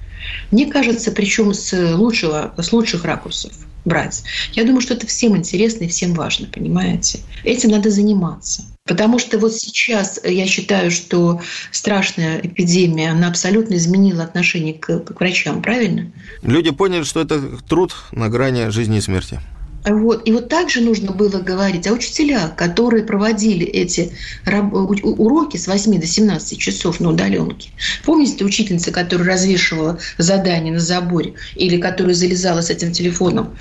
мне 0.50 0.66
кажется, 0.66 1.12
причем 1.12 1.54
с, 1.54 1.72
лучшего, 1.94 2.54
с 2.56 2.72
лучших 2.72 3.04
ракурсов 3.04 3.52
брать. 3.86 4.24
Я 4.52 4.64
думаю, 4.64 4.82
что 4.82 4.92
это 4.92 5.06
всем 5.06 5.36
интересно 5.36 5.84
и 5.84 5.88
всем 5.88 6.12
важно, 6.12 6.46
понимаете? 6.46 7.20
Этим 7.44 7.70
надо 7.70 7.90
заниматься. 7.90 8.64
Потому 8.84 9.18
что 9.18 9.38
вот 9.38 9.54
сейчас 9.54 10.20
я 10.22 10.46
считаю, 10.46 10.90
что 10.90 11.40
страшная 11.70 12.40
эпидемия, 12.40 13.10
она 13.10 13.28
абсолютно 13.28 13.74
изменила 13.74 14.22
отношение 14.22 14.74
к, 14.74 15.00
к 15.00 15.18
врачам, 15.18 15.62
правильно? 15.62 16.12
Люди 16.42 16.70
поняли, 16.70 17.02
что 17.02 17.20
это 17.20 17.40
труд 17.68 17.94
на 18.12 18.28
грани 18.28 18.68
жизни 18.68 18.98
и 18.98 19.00
смерти. 19.00 19.40
Вот. 19.86 20.26
И 20.26 20.32
вот 20.32 20.48
также 20.48 20.80
нужно 20.80 21.12
было 21.12 21.38
говорить 21.38 21.86
о 21.86 21.92
учителях, 21.92 22.56
которые 22.56 23.04
проводили 23.04 23.64
эти 23.64 24.12
уроки 24.44 25.56
с 25.56 25.68
8 25.68 26.00
до 26.00 26.06
17 26.06 26.58
часов 26.58 26.98
на 26.98 27.10
удаленке. 27.10 27.70
Помните 28.04 28.44
учительница, 28.44 28.90
которая 28.90 29.28
развешивала 29.28 29.98
задания 30.18 30.72
на 30.72 30.80
заборе 30.80 31.34
или 31.54 31.80
которая 31.80 32.14
залезала 32.14 32.62
с 32.62 32.70
этим 32.70 32.90
телефоном 32.90 33.56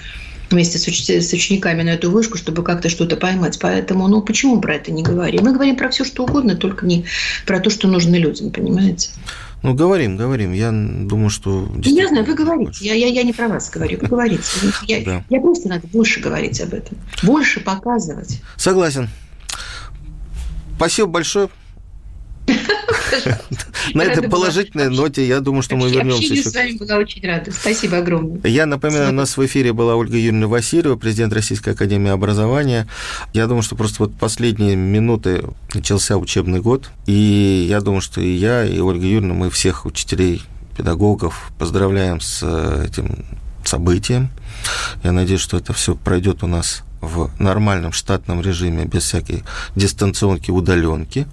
вместе 0.49 0.77
с, 0.77 0.87
уч- 0.87 1.21
с 1.21 1.33
учениками 1.33 1.83
на 1.83 1.89
эту 1.89 2.09
вышку, 2.11 2.37
чтобы 2.37 2.63
как-то 2.63 2.89
что-то 2.89 3.17
поймать. 3.17 3.59
Поэтому, 3.59 4.07
ну, 4.07 4.21
почему 4.21 4.61
про 4.61 4.75
это 4.75 4.91
не 4.91 5.03
говорим? 5.03 5.43
Мы 5.43 5.53
говорим 5.53 5.75
про 5.75 5.89
все, 5.89 6.03
что 6.03 6.23
угодно, 6.23 6.55
только 6.55 6.85
не 6.85 7.05
про 7.45 7.59
то, 7.59 7.69
что 7.69 7.87
нужно 7.87 8.15
людям, 8.15 8.51
понимаете? 8.51 9.09
Ну, 9.63 9.73
говорим, 9.73 10.17
говорим. 10.17 10.53
Я 10.53 10.71
думаю, 10.71 11.29
что... 11.29 11.67
Я 11.81 12.07
знаю, 12.07 12.25
вы 12.25 12.35
говорите. 12.35 12.85
Я, 12.85 12.93
я, 12.93 13.07
я 13.07 13.23
не 13.23 13.33
про 13.33 13.47
вас 13.47 13.69
говорю, 13.69 13.99
вы 13.99 14.07
говорите. 14.07 14.43
Я, 14.87 15.03
да. 15.03 15.23
я 15.29 15.41
просто 15.41 15.69
надо 15.69 15.87
больше 15.87 16.19
говорить 16.19 16.61
об 16.61 16.73
этом. 16.73 16.97
Больше 17.23 17.61
показывать. 17.61 18.41
Согласен. 18.57 19.09
Спасибо 20.75 21.07
большое. 21.07 21.49
На 23.93 24.03
этой 24.03 24.29
положительной 24.29 24.89
ноте, 24.89 25.27
я 25.27 25.39
думаю, 25.39 25.61
что 25.61 25.75
мы 25.75 25.89
вернемся 25.89 26.33
еще. 26.33 26.49
с 26.49 26.53
вами 26.53 26.77
была 26.77 26.97
очень 26.97 27.25
рада. 27.25 27.51
Спасибо 27.51 27.97
огромное. 27.97 28.41
Я 28.43 28.65
напоминаю, 28.65 29.09
у 29.09 29.13
нас 29.13 29.37
в 29.37 29.45
эфире 29.45 29.73
была 29.73 29.95
Ольга 29.95 30.17
Юрьевна 30.17 30.47
Васильева, 30.47 30.95
президент 30.95 31.33
Российской 31.33 31.69
Академии 31.69 32.11
Образования. 32.11 32.87
Я 33.33 33.47
думаю, 33.47 33.63
что 33.63 33.75
просто 33.75 34.03
вот 34.03 34.15
последние 34.15 34.75
минуты 34.75 35.43
начался 35.73 36.17
учебный 36.17 36.61
год, 36.61 36.89
и 37.05 37.65
я 37.69 37.81
думаю, 37.81 38.01
что 38.01 38.21
и 38.21 38.29
я, 38.29 38.65
и 38.65 38.79
Ольга 38.79 39.05
Юрьевна, 39.05 39.33
мы 39.33 39.49
всех 39.49 39.85
учителей, 39.85 40.41
педагогов 40.77 41.51
поздравляем 41.57 42.19
с 42.19 42.41
э, 42.43 42.85
этим 42.87 43.25
событием. 43.63 44.29
Я 45.03 45.11
надеюсь, 45.11 45.41
что 45.41 45.57
это 45.57 45.73
все 45.73 45.95
пройдет 45.95 46.43
у 46.43 46.47
нас 46.47 46.83
в 47.01 47.29
нормальном 47.39 47.91
штатном 47.91 48.41
режиме, 48.41 48.85
без 48.85 49.03
всякой 49.03 49.43
дистанционки, 49.75 50.51
удаленки. 50.51 51.27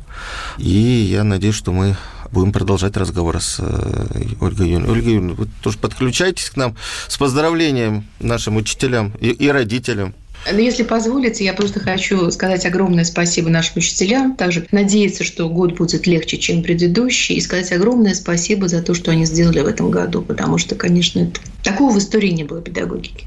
И 0.58 0.70
я 0.70 1.24
надеюсь, 1.24 1.54
что 1.54 1.72
мы 1.72 1.96
будем 2.32 2.52
продолжать 2.52 2.96
разговор 2.96 3.40
с 3.40 3.58
э, 3.60 4.06
Ольгой 4.40 4.70
Юрьевной. 4.70 4.90
Ольга 4.90 5.08
Юрьевна, 5.08 5.34
вы 5.34 5.48
тоже 5.62 5.78
подключайтесь 5.78 6.50
к 6.50 6.56
нам 6.56 6.76
с 7.08 7.16
поздравлением 7.18 8.06
нашим 8.20 8.56
учителям 8.56 9.12
и, 9.20 9.28
и 9.28 9.48
родителям. 9.48 10.14
Но 10.50 10.58
если 10.58 10.82
позволите, 10.82 11.44
я 11.44 11.52
просто 11.52 11.78
хочу 11.78 12.30
сказать 12.32 12.66
огромное 12.66 13.04
спасибо 13.04 13.48
нашим 13.48 13.74
учителям, 13.76 14.34
также 14.34 14.66
надеяться, 14.72 15.22
что 15.22 15.48
год 15.48 15.76
будет 15.76 16.06
легче, 16.06 16.36
чем 16.36 16.62
предыдущий, 16.64 17.36
и 17.36 17.40
сказать 17.40 17.70
огромное 17.70 18.14
спасибо 18.14 18.66
за 18.66 18.82
то, 18.82 18.94
что 18.94 19.12
они 19.12 19.24
сделали 19.24 19.60
в 19.60 19.66
этом 19.66 19.90
году, 19.90 20.22
потому 20.22 20.58
что, 20.58 20.74
конечно, 20.74 21.20
это... 21.20 21.40
такого 21.62 21.92
в 21.92 21.98
истории 21.98 22.30
не 22.30 22.44
было 22.44 22.60
педагогики. 22.60 23.24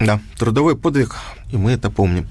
Да, 0.00 0.20
трудовой 0.38 0.76
подвиг, 0.76 1.16
и 1.50 1.56
мы 1.56 1.72
это 1.72 1.90
помним. 1.90 2.26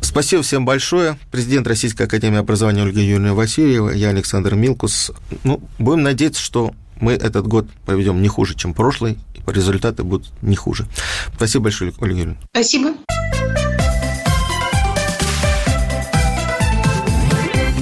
Спасибо 0.00 0.42
всем 0.42 0.64
большое. 0.64 1.18
Президент 1.30 1.66
Российской 1.66 2.02
Академии 2.02 2.38
Образования 2.38 2.82
Ольга 2.82 3.00
Юрьевна 3.00 3.34
Васильева, 3.34 3.90
я 3.90 4.10
Александр 4.10 4.54
Милкус. 4.54 5.12
Ну, 5.44 5.62
будем 5.78 6.02
надеяться, 6.02 6.42
что 6.42 6.72
мы 7.00 7.12
этот 7.12 7.46
год 7.46 7.68
проведем 7.84 8.22
не 8.22 8.28
хуже, 8.28 8.54
чем 8.54 8.74
прошлый, 8.74 9.18
и 9.34 9.52
результаты 9.52 10.02
будут 10.02 10.30
не 10.42 10.56
хуже. 10.56 10.86
Спасибо 11.34 11.64
большое, 11.64 11.92
Ольга 12.00 12.16
Юрьевна. 12.16 12.36
Спасибо. 12.52 12.94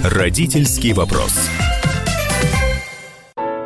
Родительский 0.04 0.92
вопрос. 0.92 1.32